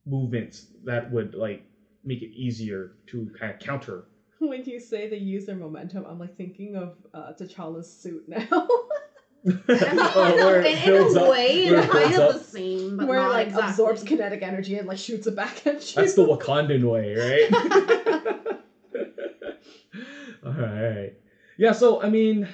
movements 0.06 0.68
that 0.86 1.12
would 1.12 1.36
like 1.36 1.64
make 2.08 2.22
it 2.22 2.32
easier 2.34 2.94
to 3.08 3.30
kind 3.40 3.52
of 3.54 3.60
counter. 3.60 4.06
When 4.40 4.64
you 4.66 4.80
say 4.80 5.08
they 5.10 5.18
use 5.18 5.46
their 5.48 5.56
momentum, 5.56 6.06
I'm 6.08 6.20
like 6.20 6.38
thinking 6.38 6.76
of 6.76 6.96
uh, 7.14 7.34
T'Challa's 7.34 7.92
suit 7.92 8.24
now, 8.28 8.46
I 9.48 9.50
mean, 9.50 9.58
Oh, 9.68 10.34
in, 10.34 10.40
a, 10.40 10.68
it 10.68 10.78
in 10.78 10.86
builds 10.86 11.16
a 11.16 11.30
way, 11.30 11.48
it's 11.66 11.92
kind 11.92 12.14
of 12.14 12.20
up. 12.20 12.34
the 12.34 12.40
same, 12.40 12.98
but 12.98 13.08
where 13.08 13.20
not 13.20 13.32
like 13.32 13.48
exactly. 13.48 13.70
absorbs 13.72 14.04
kinetic 14.04 14.42
energy 14.44 14.78
and 14.78 14.88
like 14.88 14.98
shoots 15.00 15.26
it 15.28 15.36
back 15.36 15.66
at 15.66 15.96
you. 15.96 16.02
That's 16.02 16.14
the 16.14 16.24
Wakandan 16.24 16.84
way, 16.84 17.16
right? 17.16 18.58
All 20.46 20.52
right. 20.54 21.14
Yeah, 21.58 21.72
so 21.72 22.02
I 22.02 22.10
mean, 22.10 22.48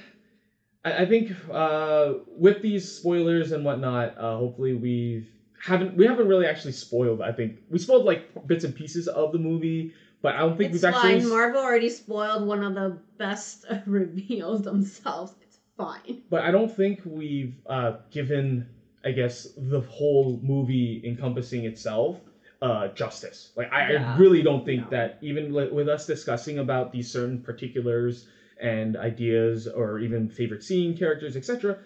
I, 0.85 1.03
I 1.03 1.05
think 1.05 1.31
uh, 1.51 2.13
with 2.27 2.61
these 2.61 2.89
spoilers 2.89 3.51
and 3.51 3.65
whatnot, 3.65 4.17
uh, 4.17 4.37
hopefully 4.37 4.73
we've 4.73 5.27
haven't 5.63 5.95
we 5.95 6.05
haven't 6.05 6.27
really 6.27 6.45
actually 6.45 6.73
spoiled. 6.73 7.21
I 7.21 7.31
think 7.31 7.57
we 7.69 7.79
spoiled 7.79 8.03
like 8.03 8.27
bits 8.45 8.63
and 8.63 8.75
pieces 8.75 9.07
of 9.07 9.31
the 9.31 9.37
movie, 9.39 9.91
but 10.21 10.35
I 10.35 10.39
don't 10.39 10.57
think 10.57 10.73
It's 10.73 10.83
we've 10.83 10.93
actually. 10.93 11.21
fine. 11.21 11.29
Marvel 11.29 11.59
already 11.61 11.89
spoiled 11.89 12.45
one 12.45 12.63
of 12.63 12.73
the 12.75 12.97
best 13.17 13.65
reveals 13.85 14.61
themselves. 14.63 15.33
It's 15.41 15.59
fine. 15.77 16.21
but 16.29 16.41
I 16.41 16.51
don't 16.51 16.69
think 16.71 17.01
we've 17.05 17.53
uh, 17.65 17.93
given, 18.11 18.65
I 19.05 19.11
guess, 19.11 19.47
the 19.55 19.79
whole 19.81 20.39
movie 20.43 21.01
encompassing 21.03 21.63
itself 21.65 22.19
uh, 22.61 22.89
justice. 22.89 23.51
Like 23.55 23.71
I, 23.71 23.91
Yeah. 23.93 24.13
I 24.15 24.17
really 24.17 24.41
don't 24.43 24.65
think 24.65 24.83
No. 24.83 24.89
that 24.91 25.17
even 25.21 25.53
with 25.53 25.87
us 25.87 26.05
discussing 26.05 26.59
about 26.59 26.91
these 26.91 27.09
certain 27.09 27.39
particulars 27.39 28.25
and 28.59 28.95
ideas, 28.97 29.67
or 29.67 29.99
even 29.99 30.27
favorite 30.27 30.61
scene, 30.63 30.93
characters, 30.93 31.35
etc. 31.35 31.77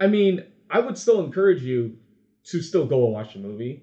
I 0.00 0.06
mean, 0.06 0.40
I 0.70 0.80
would 0.80 0.96
still 0.98 1.20
encourage 1.20 1.62
you 1.62 1.94
to 2.50 2.60
still 2.62 2.84
go 2.84 3.04
and 3.04 3.12
watch 3.12 3.34
the 3.34 3.38
movie. 3.40 3.82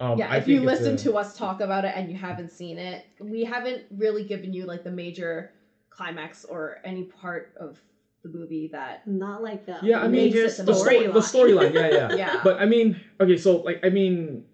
Um, 0.00 0.18
yeah, 0.18 0.30
I 0.30 0.36
if 0.36 0.46
you 0.46 0.60
think 0.60 0.70
it's 0.70 0.80
listen 0.80 0.94
a- 0.94 0.98
to 0.98 1.16
us 1.18 1.36
talk 1.36 1.60
about 1.60 1.84
it 1.84 1.92
and 1.94 2.08
you 2.10 2.16
haven't 2.16 2.50
seen 2.50 2.78
it, 2.78 3.04
we 3.20 3.44
haven't 3.44 3.82
really 3.90 4.22
given 4.24 4.52
you 4.52 4.64
like 4.64 4.84
the 4.84 4.90
major 4.90 5.50
climax 5.90 6.44
or 6.44 6.78
any 6.84 7.04
part 7.04 7.52
of 7.58 7.80
the 8.22 8.28
movie 8.28 8.68
that 8.72 9.06
Not 9.06 9.42
like 9.42 9.66
the 9.66 9.78
Yeah, 9.82 9.98
I 10.00 10.04
mean, 10.08 10.12
major 10.32 10.42
the 10.48 10.62
the, 10.64 10.74
sto- 10.74 11.12
the 11.12 11.20
storyline, 11.20 11.72
yeah, 11.74 11.88
yeah. 11.90 12.08
Yeah. 12.16 12.40
But 12.44 12.60
I 12.60 12.66
mean, 12.66 12.96
okay, 13.20 13.36
so 13.36 13.56
like, 13.62 13.80
I 13.84 13.88
mean, 13.90 14.44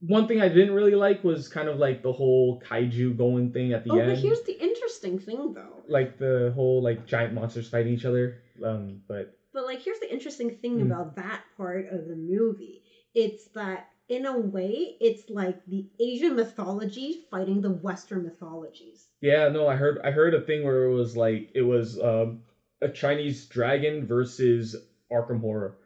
one 0.00 0.26
thing 0.26 0.40
I 0.40 0.48
didn't 0.48 0.72
really 0.74 0.94
like 0.94 1.22
was 1.24 1.48
kind 1.48 1.68
of 1.68 1.78
like 1.78 2.02
the 2.02 2.12
whole 2.12 2.60
kaiju 2.60 3.16
going 3.16 3.50
thing 3.52 3.72
at 3.72 3.84
the 3.84 3.90
Oh, 3.92 3.98
end, 3.98 4.10
but 4.12 4.18
here's 4.18 4.42
the 4.42 4.52
interesting 4.52 5.18
thing, 5.18 5.52
though. 5.54 5.82
like 5.88 6.18
the 6.18 6.52
whole 6.54 6.82
like 6.82 7.06
giant 7.06 7.32
monsters 7.34 7.68
fighting 7.68 7.92
each 7.92 8.04
other. 8.06 8.36
Um, 8.62 9.00
but 9.08 9.34
But 9.52 9.64
like, 9.64 9.80
here's 9.82 9.98
the 10.00 10.10
interesting 10.12 10.56
thing 10.62 10.78
Mm. 10.78 10.86
about 10.86 11.16
that 11.16 11.42
part 11.56 11.86
of 11.90 12.06
the 12.08 12.16
movie. 12.16 12.82
It's 13.14 13.44
that 13.54 13.88
in 14.08 14.26
a 14.26 14.38
way, 14.38 14.96
it's 15.00 15.30
like 15.30 15.64
the 15.66 15.86
Asian 16.00 16.36
mythology 16.36 17.24
fighting 17.30 17.60
the 17.62 17.70
Western 17.70 18.24
mythologies. 18.24 19.06
yeah, 19.20 19.48
no, 19.48 19.66
I 19.68 19.76
heard 19.76 20.00
I 20.04 20.10
heard 20.10 20.34
a 20.34 20.40
thing 20.40 20.64
where 20.64 20.84
it 20.84 20.92
was 20.94 21.16
like 21.16 21.50
it 21.54 21.62
was 21.62 21.98
um 22.00 22.42
a 22.82 22.88
Chinese 22.88 23.46
dragon 23.46 24.06
versus 24.06 24.76
Arkham 25.10 25.40
Horror, 25.40 25.76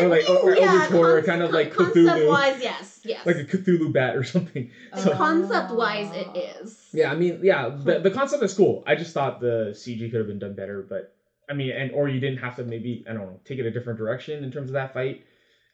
Or 0.00 0.08
like- 0.08 0.28
or- 0.30 0.38
or 0.52 0.54
Eldritch 0.56 0.90
Horror, 0.90 1.22
kind 1.22 1.42
of 1.42 1.50
like 1.50 1.72
Cthulhu. 1.74 2.06
Concept 2.06 2.28
wise, 2.28 2.62
yes, 2.62 3.00
yes. 3.04 3.26
like 3.26 3.36
a 3.36 3.44
Cthulhu 3.44 3.92
bat 3.92 4.16
or 4.16 4.24
something. 4.24 4.70
So- 4.96 5.12
concept 5.14 5.72
wise, 5.72 6.10
it 6.14 6.36
is. 6.62 6.88
Yeah, 6.94 7.12
I 7.12 7.16
mean, 7.16 7.40
yeah, 7.42 7.68
the, 7.68 7.98
the 7.98 8.10
concept 8.10 8.42
is 8.42 8.54
cool. 8.54 8.82
I 8.86 8.94
just 8.94 9.12
thought 9.12 9.40
the 9.40 9.74
CG 9.76 10.10
could 10.10 10.18
have 10.18 10.26
been 10.26 10.38
done 10.38 10.54
better, 10.54 10.82
but 10.88 11.12
I 11.50 11.52
mean, 11.52 11.70
and 11.72 11.90
or 11.92 12.08
you 12.08 12.18
didn't 12.20 12.38
have 12.38 12.56
to 12.56 12.64
maybe 12.64 13.04
I 13.08 13.12
don't 13.12 13.22
know 13.22 13.40
take 13.44 13.58
it 13.58 13.66
a 13.66 13.70
different 13.70 13.98
direction 13.98 14.42
in 14.42 14.50
terms 14.50 14.70
of 14.70 14.74
that 14.74 14.94
fight. 14.94 15.22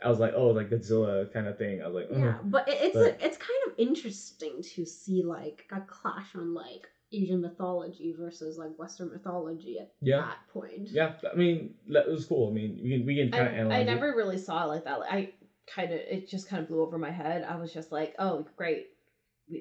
I 0.05 0.09
was 0.09 0.19
like, 0.19 0.33
oh, 0.37 0.49
like 0.49 0.71
Godzilla 0.71 1.33
kind 1.33 1.47
of 1.47 1.59
thing. 1.59 1.83
I 1.83 1.87
was 1.89 1.95
like, 1.95 2.09
Yeah, 2.11 2.35
"Ugh." 2.39 2.41
but 2.45 2.69
it, 2.69 2.79
it's 2.81 2.95
But- 2.97 3.21
a, 3.21 3.27
it's 3.27 3.37
kind 3.39 3.61
of 3.67 3.73
interesting 3.79 4.63
to 4.75 4.85
see 4.85 5.23
like 5.23 5.65
a 5.73 5.81
clash 5.81 6.35
on 6.35 6.55
like 6.55 6.87
Asian 7.13 7.41
mythology 7.43 8.15
versus 8.19 8.57
like 8.57 8.79
Western 8.79 9.11
mythology 9.11 9.79
at 9.79 9.93
yeah, 10.01 10.19
that 10.23 10.39
point. 10.53 10.89
yeah. 10.91 11.13
I 11.31 11.37
mean, 11.37 11.75
that 11.89 12.09
was 12.09 12.25
cool. 12.25 12.51
I 12.51 12.55
mean, 12.55 12.81
we 12.83 12.91
can 12.91 13.07
we 13.07 13.17
can 13.17 13.31
kind 13.31 13.47
of 13.49 13.53
I, 13.53 13.57
analyze. 13.57 13.77
I 13.77 13.81
it. 13.83 13.85
never 13.85 14.15
really 14.17 14.39
saw 14.39 14.65
it 14.65 14.69
like 14.69 14.85
that. 14.85 15.01
Like, 15.01 15.11
I 15.13 15.33
kind 15.67 15.93
of 15.93 15.99
it 16.01 16.29
just 16.29 16.49
kind 16.49 16.63
of 16.63 16.69
blew 16.69 16.81
over 16.83 16.97
my 16.99 17.11
head. 17.11 17.45
I 17.49 17.57
was 17.57 17.73
just 17.73 17.93
like, 17.93 18.15
oh 18.19 18.47
great, 18.57 18.87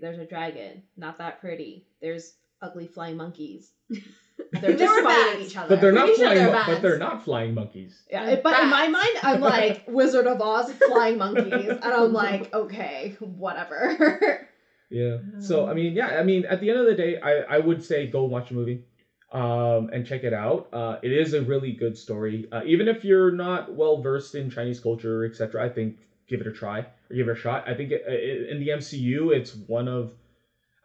there's 0.01 0.17
a 0.19 0.25
dragon, 0.25 0.83
not 0.95 1.17
that 1.17 1.41
pretty. 1.41 1.85
There's 2.01 2.35
ugly 2.61 2.87
flying 2.87 3.17
monkeys. 3.17 3.71
They're 4.51 4.75
just 4.75 4.95
were 4.95 5.03
fighting 5.03 5.39
bats. 5.39 5.51
each 5.51 5.57
other. 5.57 5.67
But 5.69 5.81
they're 5.81 5.91
not 5.91 6.05
Pretty 6.05 6.15
sure 6.21 6.25
flying. 6.27 6.37
they're 6.37 6.45
mon- 6.47 6.55
bats. 6.55 6.69
but 6.73 6.81
they're 6.81 6.97
not 6.99 7.23
flying 7.23 7.53
monkeys. 7.53 8.01
Yeah, 8.09 8.25
They're 8.25 8.41
but 8.41 8.61
in 8.63 8.69
my 8.69 8.87
mind, 8.87 9.09
I'm 9.23 9.41
like 9.55 9.83
Wizard 9.87 10.27
of 10.27 10.41
Oz 10.41 10.71
flying 10.87 11.17
monkeys, 11.17 11.69
and 11.69 11.83
I'm 11.83 12.13
like, 12.13 12.53
okay, 12.53 13.15
whatever. 13.19 14.47
Yeah. 14.93 15.19
So 15.39 15.67
I 15.67 15.73
mean, 15.73 15.93
yeah. 15.93 16.07
I 16.19 16.23
mean, 16.23 16.43
at 16.45 16.59
the 16.59 16.69
end 16.69 16.79
of 16.79 16.85
the 16.85 16.95
day, 16.95 17.17
I 17.17 17.55
I 17.55 17.59
would 17.59 17.81
say 17.81 18.07
go 18.07 18.25
watch 18.25 18.51
a 18.51 18.53
movie, 18.53 18.83
um, 19.31 19.89
and 19.93 20.05
check 20.05 20.25
it 20.25 20.33
out. 20.33 20.67
Uh, 20.73 20.97
it 21.01 21.13
is 21.13 21.33
a 21.33 21.41
really 21.41 21.71
good 21.71 21.95
story. 21.95 22.45
Uh, 22.51 22.61
even 22.65 22.89
if 22.89 23.05
you're 23.05 23.31
not 23.31 23.73
well 23.73 24.01
versed 24.01 24.35
in 24.35 24.49
Chinese 24.49 24.81
culture, 24.81 25.23
etc., 25.23 25.63
I 25.63 25.69
think 25.69 25.95
give 26.27 26.41
it 26.41 26.47
a 26.47 26.51
try 26.51 26.79
or 27.09 27.15
give 27.15 27.29
it 27.29 27.31
a 27.31 27.35
shot. 27.35 27.63
I 27.69 27.73
think 27.73 27.91
it, 27.93 28.03
it, 28.05 28.49
in 28.49 28.59
the 28.59 28.67
MCU, 28.67 29.33
it's 29.33 29.55
one 29.55 29.87
of 29.87 30.11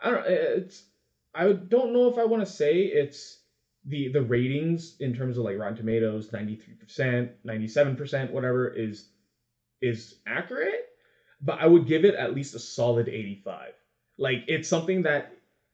I 0.01 0.11
don't. 0.13 0.25
It's 0.29 0.85
I 1.35 1.51
don't 1.51 1.93
know 1.93 2.07
if 2.07 2.17
I 2.17 2.27
want 2.27 2.47
to 2.47 2.53
say 2.53 2.83
it's 2.83 3.39
the 3.87 4.09
the 4.09 4.22
ratings 4.22 4.97
in 5.01 5.14
terms 5.14 5.39
of 5.39 5.45
like 5.45 5.59
Rotten 5.59 5.76
Tomatoes, 5.76 6.32
ninety 6.32 6.57
three 6.57 6.74
percent, 6.74 7.32
ninety 7.45 7.68
seven 7.68 7.97
percent, 7.97 8.32
whatever 8.32 8.68
is 8.68 9.09
is 9.80 10.16
accurate, 10.26 10.87
but 11.41 11.59
I 11.61 11.66
would 11.66 11.87
give 11.87 12.05
it 12.05 12.14
at 12.14 12.34
least 12.34 12.55
a 12.55 12.59
solid 12.59 13.09
eighty 13.09 13.41
five. 13.45 13.72
Like 14.18 14.45
it's 14.49 14.68
something 14.68 15.03
that 15.03 15.32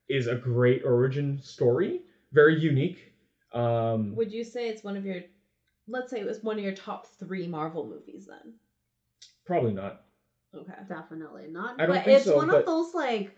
is 0.09 0.27
a 0.27 0.35
great 0.35 0.85
origin 0.85 1.41
story, 1.43 2.03
very 2.33 2.59
unique. 2.59 3.13
Um, 3.53 4.15
Would 4.17 4.33
you 4.33 4.45
say 4.45 4.69
it's 4.69 4.83
one 4.83 4.97
of 4.97 5.05
your, 5.05 5.21
let's 5.87 6.11
say 6.11 6.21
it 6.21 6.27
was 6.27 6.43
one 6.43 6.59
of 6.59 6.65
your 6.65 6.73
top 6.75 7.07
three 7.07 7.47
Marvel 7.47 7.87
movies 7.87 8.27
then? 8.27 8.55
probably 9.47 9.73
not. 9.73 10.03
Okay. 10.55 10.73
Definitely 10.89 11.49
not. 11.51 11.81
I 11.81 11.87
don't 11.87 11.97
but 11.97 12.05
think 12.05 12.17
it's 12.17 12.25
so, 12.27 12.37
one 12.37 12.49
but- 12.49 12.61
of 12.61 12.67
those 12.67 12.95
like 12.95 13.37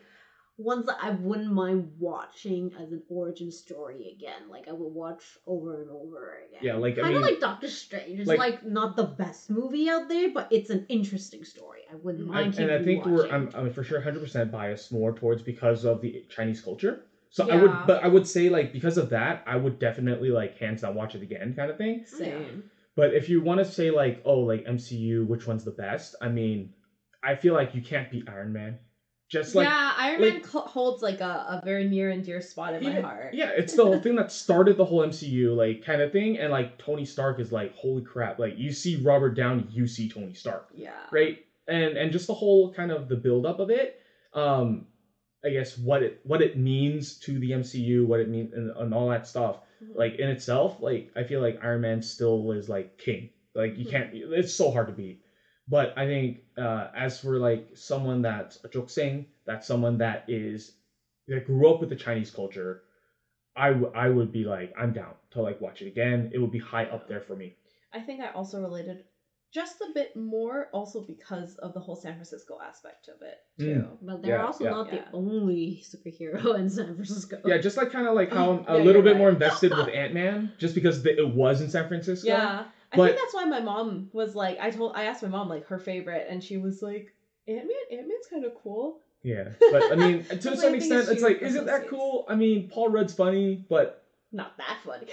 ones 0.56 0.86
that 0.86 0.98
I 1.02 1.10
wouldn't 1.10 1.52
mind 1.52 1.90
watching 1.98 2.72
as 2.80 2.92
an 2.92 3.02
origin 3.08 3.50
story 3.50 4.14
again. 4.16 4.48
Like 4.48 4.68
I 4.68 4.72
would 4.72 4.92
watch 4.92 5.22
over 5.46 5.82
and 5.82 5.90
over 5.90 6.38
again. 6.48 6.60
Yeah, 6.62 6.76
like, 6.76 6.96
I 6.98 7.02
kind 7.02 7.16
of 7.16 7.22
mean- 7.22 7.32
like 7.32 7.40
Doctor 7.40 7.68
Strange. 7.68 8.20
It's 8.20 8.28
like- 8.28 8.38
like, 8.38 8.64
not 8.64 8.96
the 8.96 9.04
best 9.04 9.50
movie 9.50 9.88
out 9.88 10.08
there, 10.08 10.30
but 10.30 10.48
it's 10.52 10.70
an 10.70 10.86
interesting 10.88 11.44
story. 11.44 11.80
I 11.90 11.96
wouldn't 11.96 12.30
I, 12.30 12.34
mind. 12.34 12.58
and 12.58 12.70
I 12.70 12.78
keeping 12.78 13.02
think 13.02 13.06
we're. 13.06 13.28
I'm, 13.28 13.50
I'm 13.54 13.72
for 13.72 13.82
sure 13.82 14.00
100% 14.00 14.50
biased 14.50 14.92
more 14.92 15.12
towards 15.12 15.42
because 15.42 15.84
of 15.84 16.00
the 16.00 16.24
Chinese 16.28 16.60
culture. 16.60 17.04
So 17.30 17.50
I 17.50 17.56
would, 17.56 17.86
but 17.88 18.04
I 18.04 18.06
would 18.06 18.28
say 18.28 18.48
like 18.48 18.72
because 18.72 18.96
of 18.96 19.10
that, 19.10 19.42
I 19.44 19.56
would 19.56 19.80
definitely 19.80 20.30
like 20.30 20.56
hands 20.56 20.82
down 20.82 20.94
watch 20.94 21.16
it 21.16 21.22
again 21.22 21.52
kind 21.56 21.68
of 21.68 21.76
thing. 21.76 22.04
Same. 22.06 22.70
But 22.94 23.12
if 23.12 23.28
you 23.28 23.42
want 23.42 23.58
to 23.58 23.64
say 23.64 23.90
like, 23.90 24.22
oh, 24.24 24.38
like 24.38 24.64
MCU, 24.66 25.26
which 25.26 25.44
one's 25.44 25.64
the 25.64 25.72
best? 25.72 26.14
I 26.22 26.28
mean, 26.28 26.74
I 27.24 27.34
feel 27.34 27.54
like 27.54 27.74
you 27.74 27.82
can't 27.82 28.08
beat 28.08 28.28
Iron 28.28 28.52
Man. 28.52 28.78
Just 29.34 29.54
like 29.54 29.66
yeah, 29.68 29.92
Iron 29.98 30.20
like- 30.22 30.32
Man 30.34 30.42
holds 30.66 31.02
like 31.02 31.20
a, 31.20 31.60
a 31.60 31.62
very 31.64 31.86
near 31.88 32.10
and 32.10 32.24
dear 32.24 32.40
spot 32.40 32.74
in 32.74 32.82
my 32.82 33.00
heart. 33.00 33.34
Yeah, 33.34 33.50
it's 33.54 33.74
the 33.74 33.84
whole 33.84 34.00
thing 34.00 34.14
that 34.16 34.32
started 34.32 34.76
the 34.78 34.84
whole 34.84 35.00
MCU, 35.06 35.54
like 35.54 35.84
kind 35.84 36.00
of 36.00 36.12
thing, 36.12 36.38
and 36.38 36.50
like 36.50 36.78
Tony 36.78 37.04
Stark 37.04 37.38
is 37.40 37.52
like, 37.52 37.74
holy 37.74 38.02
crap! 38.02 38.38
Like 38.38 38.56
you 38.56 38.72
see 38.72 38.96
Robert 39.02 39.34
Downey, 39.34 39.66
you 39.70 39.86
see 39.86 40.08
Tony 40.08 40.34
Stark, 40.34 40.68
Yeah. 40.74 40.92
right? 41.12 41.38
And 41.68 41.96
and 41.96 42.10
just 42.12 42.26
the 42.26 42.34
whole 42.34 42.72
kind 42.72 42.90
of 42.90 43.08
the 43.08 43.16
buildup 43.16 43.58
of 43.58 43.70
it, 43.70 44.00
um, 44.32 44.86
I 45.44 45.50
guess 45.50 45.76
what 45.76 46.02
it 46.02 46.20
what 46.24 46.40
it 46.42 46.56
means 46.56 47.18
to 47.20 47.38
the 47.38 47.50
MCU, 47.52 48.06
what 48.06 48.20
it 48.20 48.28
means, 48.28 48.52
and, 48.54 48.70
and 48.70 48.94
all 48.94 49.08
that 49.10 49.26
stuff. 49.26 49.58
Mhm. 49.82 49.96
Like 49.96 50.14
in 50.16 50.28
itself, 50.28 50.80
like 50.80 51.10
I 51.16 51.24
feel 51.24 51.40
like 51.40 51.58
Iron 51.62 51.80
Man 51.82 52.00
still 52.02 52.52
is 52.52 52.68
like 52.68 52.98
king. 52.98 53.30
Like 53.54 53.78
you 53.78 53.84
Mhm. 53.86 53.90
can't, 53.90 54.10
it's 54.14 54.52
so 54.54 54.70
hard 54.70 54.86
to 54.88 54.92
beat. 54.92 55.20
But 55.66 55.94
I 55.96 56.06
think 56.06 56.38
uh, 56.58 56.88
as 56.94 57.18
for 57.18 57.38
like 57.38 57.68
someone 57.74 58.22
that's 58.22 58.62
a 58.64 58.68
jokseng, 58.68 59.26
that's 59.46 59.66
someone 59.66 59.98
that 59.98 60.24
is 60.28 60.72
that 61.28 61.46
grew 61.46 61.72
up 61.72 61.80
with 61.80 61.88
the 61.88 61.96
Chinese 61.96 62.30
culture, 62.30 62.82
I, 63.56 63.68
w- 63.70 63.90
I 63.94 64.08
would 64.10 64.30
be 64.32 64.44
like 64.44 64.74
I'm 64.78 64.92
down 64.92 65.14
to 65.30 65.40
like 65.42 65.60
watch 65.60 65.80
it 65.80 65.86
again. 65.86 66.30
It 66.34 66.38
would 66.38 66.50
be 66.50 66.58
high 66.58 66.84
up 66.84 67.08
there 67.08 67.20
for 67.22 67.34
me. 67.34 67.56
I 67.92 68.00
think 68.00 68.20
I 68.20 68.30
also 68.32 68.60
related 68.60 69.04
just 69.54 69.80
a 69.80 69.92
bit 69.94 70.16
more, 70.16 70.66
also 70.72 71.00
because 71.06 71.54
of 71.58 71.72
the 71.74 71.80
whole 71.80 71.94
San 71.94 72.14
Francisco 72.14 72.58
aspect 72.60 73.08
of 73.08 73.22
it 73.22 73.36
too. 73.58 73.84
Mm. 73.86 73.96
But 74.02 74.22
they're 74.22 74.36
Yeah, 74.36 74.44
also 74.44 74.64
yeah. 74.64 74.70
not 74.70 74.92
Yeah. 74.92 75.04
the 75.10 75.16
only 75.16 75.80
superhero 75.82 76.58
in 76.58 76.68
San 76.68 76.94
Francisco. 76.96 77.38
Yeah, 77.46 77.58
just 77.58 77.76
like 77.76 77.90
kind 77.92 78.06
of 78.08 78.14
like 78.14 78.30
how 78.32 78.50
I'm 78.50 78.64
a 78.68 78.78
Yeah, 78.78 78.84
little 78.84 79.00
bit 79.02 79.12
right. 79.12 79.18
more 79.18 79.30
invested 79.30 79.70
with 79.76 79.88
Ant 79.88 80.12
Man, 80.12 80.52
just 80.58 80.74
because 80.74 81.02
the, 81.04 81.16
it 81.16 81.28
was 81.34 81.60
in 81.62 81.70
San 81.70 81.86
Francisco. 81.88 82.26
Yeah. 82.28 82.64
I 82.94 82.96
But- 82.96 83.06
think 83.10 83.18
that's 83.20 83.34
why 83.34 83.44
my 83.44 83.60
mom 83.60 84.08
was 84.12 84.34
like, 84.34 84.58
I 84.60 84.70
told, 84.70 84.92
I 84.96 85.04
asked 85.04 85.22
my 85.22 85.28
mom 85.28 85.48
like 85.48 85.66
her 85.66 85.78
favorite, 85.78 86.26
and 86.28 86.42
she 86.42 86.56
was 86.56 86.80
like, 86.82 87.12
Ant 87.46 87.66
Man, 87.66 87.98
Ant 87.98 88.08
Man's 88.08 88.26
kind 88.30 88.44
of 88.44 88.54
cool. 88.62 89.00
Yeah, 89.22 89.50
but 89.72 89.92
I 89.92 89.94
mean, 89.96 90.24
to 90.24 90.40
certain 90.56 90.74
extent, 90.74 91.08
it's 91.08 91.22
like, 91.22 91.42
isn't 91.42 91.66
that 91.66 91.88
cool? 91.88 92.24
I 92.28 92.34
mean, 92.34 92.68
Paul 92.70 92.88
Rudd's 92.90 93.14
funny, 93.14 93.64
but 93.68 94.04
Not 94.32 94.56
that 94.58 94.78
funny. 94.84 95.06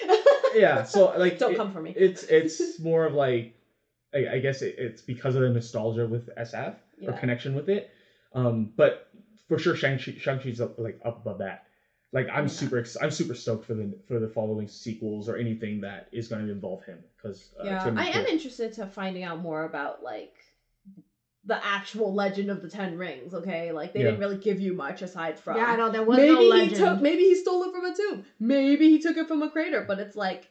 yeah. 0.56 0.84
So 0.94 1.14
like, 1.18 1.38
Don't 1.40 1.54
it- 1.54 1.58
come 1.58 1.72
for 1.72 1.82
me. 1.82 1.94
it's 1.96 2.24
it's 2.24 2.80
more 2.90 3.06
of 3.06 3.14
like 3.14 3.56
I, 4.14 4.28
I 4.34 4.40
guess 4.40 4.62
it, 4.62 4.76
it's 4.78 5.02
because 5.02 5.36
of 5.36 5.42
the 5.42 5.50
nostalgia 5.50 6.06
with 6.08 6.30
SF 6.38 6.76
or 7.08 7.14
connection 7.14 7.56
with 7.56 7.70
it. 7.70 7.90
Um, 8.34 8.72
but 8.76 9.08
for 9.48 9.58
sure, 9.58 9.76
Shang 9.76 9.98
Chi 9.98 10.16
Shang 10.20 10.40
Chi's 10.40 10.60
like 10.78 11.00
up 11.06 11.22
above 11.22 11.40
that. 11.40 11.64
Like 12.14 12.28
I'm 12.30 12.46
Yeah. 12.46 12.50
super 12.50 12.78
ex- 12.80 12.98
I'm 13.02 13.12
super 13.12 13.34
stoked 13.34 13.66
for 13.66 13.74
the 13.74 13.98
for 14.08 14.20
the 14.20 14.28
following 14.28 14.68
sequels 14.68 15.30
or 15.30 15.38
anything 15.38 15.82
that 15.82 16.08
is 16.12 16.28
going 16.28 16.46
to 16.46 16.52
involve 16.52 16.84
him 16.84 17.00
because 17.16 17.54
uh, 17.60 17.64
yeah, 17.64 17.84
I 17.96 18.12
cool. 18.12 18.22
am 18.22 18.26
interested 18.26 18.74
to 18.74 18.88
finding 18.88 19.24
out 19.24 19.40
more 19.40 19.64
about 19.64 20.04
like 20.04 20.34
the 21.46 21.66
actual 21.66 22.14
legend 22.14 22.52
of 22.52 22.62
the 22.62 22.70
Ten 22.70 22.98
Rings. 22.98 23.34
Okay, 23.34 23.72
like 23.72 23.94
they 23.94 24.00
Yeah. 24.02 24.08
didn't 24.08 24.20
really 24.20 24.38
give 24.38 24.60
you 24.60 24.74
much 24.74 25.02
aside 25.02 25.40
from. 25.40 25.58
Yeah, 25.58 25.66
I 25.66 25.76
know 25.78 25.90
there 25.90 26.04
was 26.04 26.18
maybe 26.18 26.50
no 26.50 26.56
he 26.66 26.70
took, 26.70 27.02
maybe 27.02 27.24
he 27.24 27.36
stole 27.36 27.64
it 27.64 27.72
from 27.72 27.86
a 27.86 27.96
tomb. 27.96 28.26
Maybe 28.40 28.90
he 28.90 29.00
took 29.00 29.18
it 29.18 29.28
from 29.28 29.42
a 29.42 29.50
crater. 29.50 29.84
But 29.88 30.00
it's 30.00 30.16
like, 30.16 30.48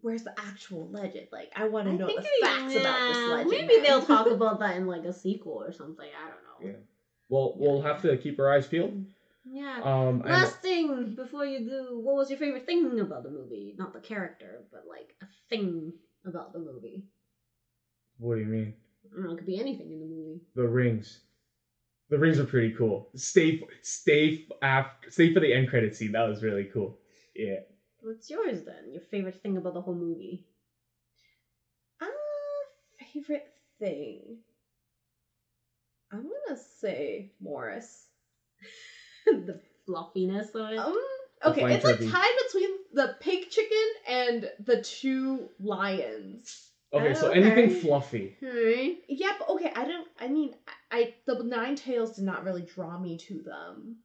where's 0.00 0.22
the 0.22 0.32
actual 0.38 0.88
legend? 0.90 1.26
Like, 1.32 1.52
I 1.54 1.68
want 1.68 1.86
to 1.88 1.92
know 1.92 2.06
think 2.06 2.20
the 2.22 2.28
they- 2.40 2.46
facts 2.46 2.76
about 2.76 3.08
this 3.08 3.28
legend. 3.28 3.50
Maybe 3.50 3.74
man. 3.74 3.82
they'll 3.82 4.02
talk 4.06 4.26
about 4.30 4.60
that 4.60 4.76
in 4.76 4.86
like 4.86 5.04
a 5.04 5.12
sequel 5.12 5.62
or 5.62 5.72
something. 5.72 6.08
I 6.08 6.28
don't 6.30 6.64
know. 6.64 6.70
Yeah. 6.78 6.82
Well, 7.28 7.54
we'll 7.56 7.82
have 7.82 8.00
to 8.02 8.16
keep 8.16 8.38
our 8.38 8.50
eyes 8.50 8.66
peeled. 8.68 9.04
Yeah. 9.48 9.80
Um, 9.82 10.20
and- 10.22 10.30
Last 10.32 10.60
thing 10.60 11.14
before 11.14 11.44
you 11.46 11.60
do, 11.60 11.98
what 12.02 12.16
was 12.16 12.28
your 12.30 12.38
favorite 12.38 12.66
thing 12.66 12.98
about 13.00 13.22
the 13.22 13.30
movie? 13.30 13.74
Not 13.78 13.92
the 13.92 14.00
character, 14.00 14.64
but 14.72 14.82
like 14.88 15.14
a 15.22 15.26
thing 15.48 15.94
about 16.24 16.52
the 16.52 16.58
movie. 16.58 17.04
what 18.18 18.34
do 18.34 18.40
you 18.40 18.48
mean? 18.48 18.74
I 19.04 19.14
don't 19.14 19.24
know. 19.24 19.32
It 19.32 19.36
could 19.38 19.46
be 19.46 19.58
anything 19.58 19.92
in 19.92 20.00
the 20.00 20.06
movie. 20.06 20.40
The 20.54 20.66
rings. 20.66 21.20
The 22.08 22.18
rings 22.18 22.38
are 22.38 22.44
pretty 22.44 22.70
cool. 22.70 23.08
Stay, 23.14 23.60
stay 23.82 24.44
after, 24.62 25.10
stay 25.10 25.32
for 25.32 25.40
the 25.40 25.52
end 25.52 25.68
credit 25.68 25.94
scene. 25.94 26.12
That 26.12 26.26
was 26.28 26.42
really 26.42 26.64
cool. 26.64 26.98
Yeah. 27.34 27.60
What's 28.00 28.30
yours 28.30 28.62
then? 28.64 28.90
Your 28.92 29.02
favorite 29.02 29.36
thing 29.42 29.56
about 29.56 29.74
the 29.74 29.80
whole 29.80 29.94
movie? 29.94 30.44
Ah, 32.00 32.06
favorite 33.12 33.46
thing. 33.78 34.38
I'm 36.10 36.22
gonna 36.22 36.56
say 36.56 37.30
Morris. 37.40 38.05
the 39.46 39.60
fluffiness 39.86 40.50
of 40.54 40.70
it. 40.72 40.78
Um, 40.78 40.96
okay, 41.44 41.60
flying 41.60 41.76
it's 41.76 41.84
like 41.84 42.00
tied 42.00 42.32
between 42.46 42.70
the 42.92 43.16
pig 43.20 43.50
chicken 43.50 43.86
and 44.08 44.50
the 44.64 44.82
two 44.82 45.48
lions. 45.60 46.70
Okay, 46.92 47.14
so 47.14 47.28
Okay. 47.28 47.42
anything 47.42 47.70
fluffy. 47.80 48.36
Alright. 48.42 48.98
Yeah, 49.08 49.32
but 49.38 49.48
okay, 49.50 49.72
I 49.74 49.84
don't. 49.86 50.08
I 50.20 50.28
mean, 50.28 50.54
I, 50.90 50.98
I 50.98 51.14
the 51.26 51.42
nine 51.42 51.76
tails 51.76 52.16
did 52.16 52.24
not 52.24 52.44
really 52.44 52.62
draw 52.62 52.98
me 52.98 53.18
to 53.18 53.42
them. 53.42 53.96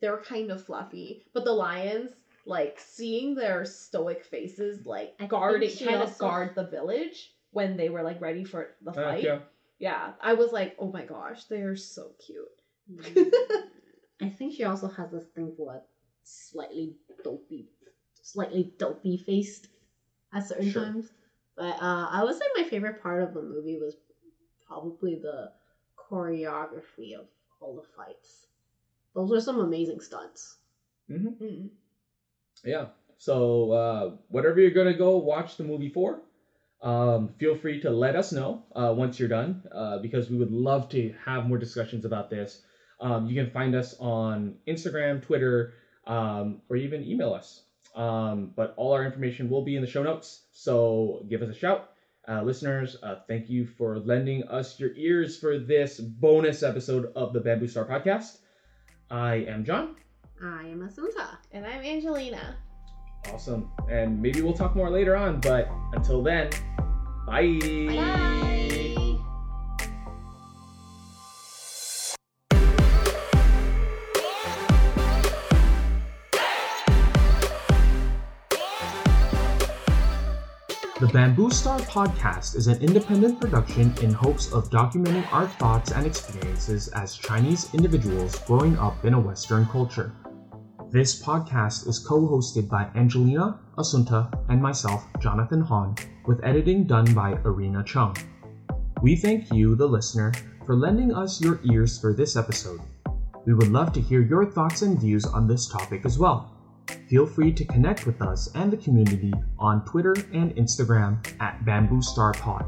They 0.00 0.08
were 0.08 0.18
kind 0.22 0.50
of 0.50 0.64
fluffy, 0.64 1.24
but 1.34 1.44
the 1.44 1.52
lions, 1.52 2.10
like 2.46 2.78
seeing 2.78 3.34
their 3.34 3.64
stoic 3.64 4.24
faces, 4.24 4.86
like 4.86 5.14
I 5.18 5.26
guarding, 5.26 5.60
think 5.68 5.78
she 5.78 5.84
trying 5.86 6.06
to 6.06 6.14
guard 6.18 6.54
the 6.54 6.64
village 6.66 7.32
when 7.50 7.76
they 7.76 7.88
were 7.88 8.02
like 8.02 8.20
ready 8.20 8.44
for 8.44 8.70
the 8.82 8.92
Uh, 8.92 8.94
fight. 8.94 9.24
yeah. 9.24 9.38
yeah, 9.78 10.12
I 10.20 10.34
was 10.34 10.52
like, 10.52 10.76
oh 10.78 10.90
my 10.92 11.04
gosh, 11.04 11.44
they 11.46 11.62
are 11.62 11.76
so 11.76 12.12
cute. 12.24 12.46
I 14.20 14.28
think 14.28 14.52
she 14.54 14.64
also 14.64 14.88
has 14.88 15.10
this 15.10 15.26
thing 15.34 15.52
for 15.56 15.74
a 15.74 15.80
slightly 16.22 16.94
dopey, 17.24 17.66
slightly 18.22 18.70
dopey 18.78 19.16
faced 19.16 19.68
at 20.32 20.44
certain 20.44 20.70
Sure. 20.70 20.84
times. 20.84 21.12
But 21.56 21.80
uh, 21.82 22.08
I 22.10 22.22
would 22.24 22.34
say 22.34 22.44
my 22.56 22.64
favorite 22.64 23.02
part 23.02 23.22
of 23.22 23.34
the 23.34 23.42
movie 23.42 23.78
was 23.78 23.96
probably 24.66 25.16
the 25.16 25.50
choreography 25.98 27.14
of 27.14 27.26
all 27.60 27.74
the 27.74 27.82
fights. 27.82 28.46
Those 29.14 29.30
were 29.30 29.40
some 29.40 29.58
amazing 29.58 30.00
stunts. 30.00 30.58
Mm. 31.10 31.70
Yeah. 32.64 32.86
So 33.18 33.70
uh, 33.72 34.10
whatever 34.28 34.60
you're 34.60 34.70
gonna 34.70 34.94
go 34.94 35.18
watch 35.18 35.56
the 35.56 35.64
movie 35.64 35.88
for, 35.88 36.20
um, 36.82 37.28
feel 37.38 37.54
free 37.54 37.80
to 37.80 37.90
let 37.90 38.16
us 38.16 38.32
know 38.32 38.62
uh, 38.74 38.92
once 38.96 39.18
you're 39.18 39.28
done, 39.28 39.62
uh, 39.72 39.98
because 39.98 40.30
we 40.30 40.36
would 40.36 40.50
love 40.50 40.88
to 40.90 41.10
have 41.24 41.46
more 41.46 41.58
discussions 41.58 42.04
about 42.04 42.30
this. 42.30 42.60
Um, 43.00 43.26
you 43.26 43.34
can 43.34 43.50
find 43.50 43.74
us 43.74 43.96
on 43.98 44.56
Instagram, 44.68 45.22
Twitter, 45.22 45.74
um, 46.06 46.60
or 46.68 46.76
even 46.76 47.02
email 47.02 47.32
us. 47.32 47.62
Um, 47.94 48.52
but 48.54 48.74
all 48.76 48.92
our 48.92 49.04
information 49.04 49.48
will 49.48 49.64
be 49.64 49.76
in 49.76 49.82
the 49.82 49.88
show 49.88 50.02
notes. 50.02 50.42
So 50.52 51.24
give 51.28 51.42
us 51.42 51.48
a 51.48 51.54
shout. 51.54 51.92
Uh, 52.28 52.42
listeners, 52.42 52.96
uh, 53.02 53.16
thank 53.26 53.48
you 53.48 53.66
for 53.66 53.98
lending 53.98 54.44
us 54.44 54.78
your 54.78 54.90
ears 54.94 55.38
for 55.38 55.58
this 55.58 55.98
bonus 55.98 56.62
episode 56.62 57.10
of 57.16 57.32
the 57.32 57.40
Bamboo 57.40 57.66
Star 57.66 57.84
Podcast. 57.84 58.38
I 59.10 59.36
am 59.48 59.64
John. 59.64 59.96
I 60.42 60.64
am 60.66 60.80
Asunta. 60.80 61.38
And 61.52 61.66
I'm 61.66 61.82
Angelina. 61.82 62.56
Awesome. 63.32 63.70
And 63.90 64.20
maybe 64.20 64.42
we'll 64.42 64.54
talk 64.54 64.76
more 64.76 64.90
later 64.90 65.16
on, 65.16 65.40
but 65.40 65.68
until 65.92 66.22
then, 66.22 66.50
bye. 67.26 67.58
Bye. 67.88 68.59
The 81.00 81.06
Bamboo 81.06 81.48
Star 81.48 81.78
podcast 81.78 82.56
is 82.56 82.66
an 82.66 82.78
independent 82.82 83.40
production 83.40 83.94
in 84.02 84.12
hopes 84.12 84.52
of 84.52 84.68
documenting 84.68 85.26
our 85.32 85.46
thoughts 85.46 85.92
and 85.92 86.06
experiences 86.06 86.88
as 86.88 87.16
Chinese 87.16 87.72
individuals 87.72 88.38
growing 88.40 88.76
up 88.76 89.02
in 89.06 89.14
a 89.14 89.18
Western 89.18 89.64
culture. 89.64 90.12
This 90.90 91.22
podcast 91.22 91.88
is 91.88 91.98
co 91.98 92.28
hosted 92.28 92.68
by 92.68 92.90
Angelina, 92.94 93.60
Asunta, 93.78 94.30
and 94.50 94.60
myself, 94.60 95.06
Jonathan 95.20 95.62
Hahn, 95.62 95.94
with 96.26 96.44
editing 96.44 96.84
done 96.84 97.14
by 97.14 97.32
Arena 97.46 97.82
Chung. 97.82 98.14
We 99.00 99.16
thank 99.16 99.50
you, 99.54 99.74
the 99.76 99.88
listener, 99.88 100.34
for 100.66 100.76
lending 100.76 101.14
us 101.14 101.40
your 101.40 101.60
ears 101.64 101.98
for 101.98 102.12
this 102.12 102.36
episode. 102.36 102.82
We 103.46 103.54
would 103.54 103.72
love 103.72 103.94
to 103.94 104.02
hear 104.02 104.20
your 104.20 104.44
thoughts 104.44 104.82
and 104.82 105.00
views 105.00 105.24
on 105.24 105.48
this 105.48 105.66
topic 105.66 106.04
as 106.04 106.18
well. 106.18 106.59
Feel 107.08 107.26
free 107.26 107.52
to 107.52 107.64
connect 107.64 108.06
with 108.06 108.22
us 108.22 108.48
and 108.54 108.72
the 108.72 108.76
community 108.76 109.32
on 109.58 109.84
Twitter 109.84 110.14
and 110.32 110.54
Instagram 110.56 111.24
at 111.40 111.64
Bamboo 111.64 112.02
Star 112.02 112.32
Pod. 112.32 112.64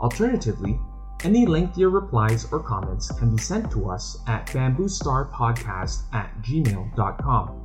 Alternatively, 0.00 0.78
any 1.24 1.46
lengthier 1.46 1.90
replies 1.90 2.46
or 2.52 2.62
comments 2.62 3.10
can 3.10 3.34
be 3.34 3.42
sent 3.42 3.70
to 3.72 3.90
us 3.90 4.18
at 4.28 4.46
bamboostarpodcast 4.48 6.02
at 6.12 6.30
gmail.com. 6.42 7.57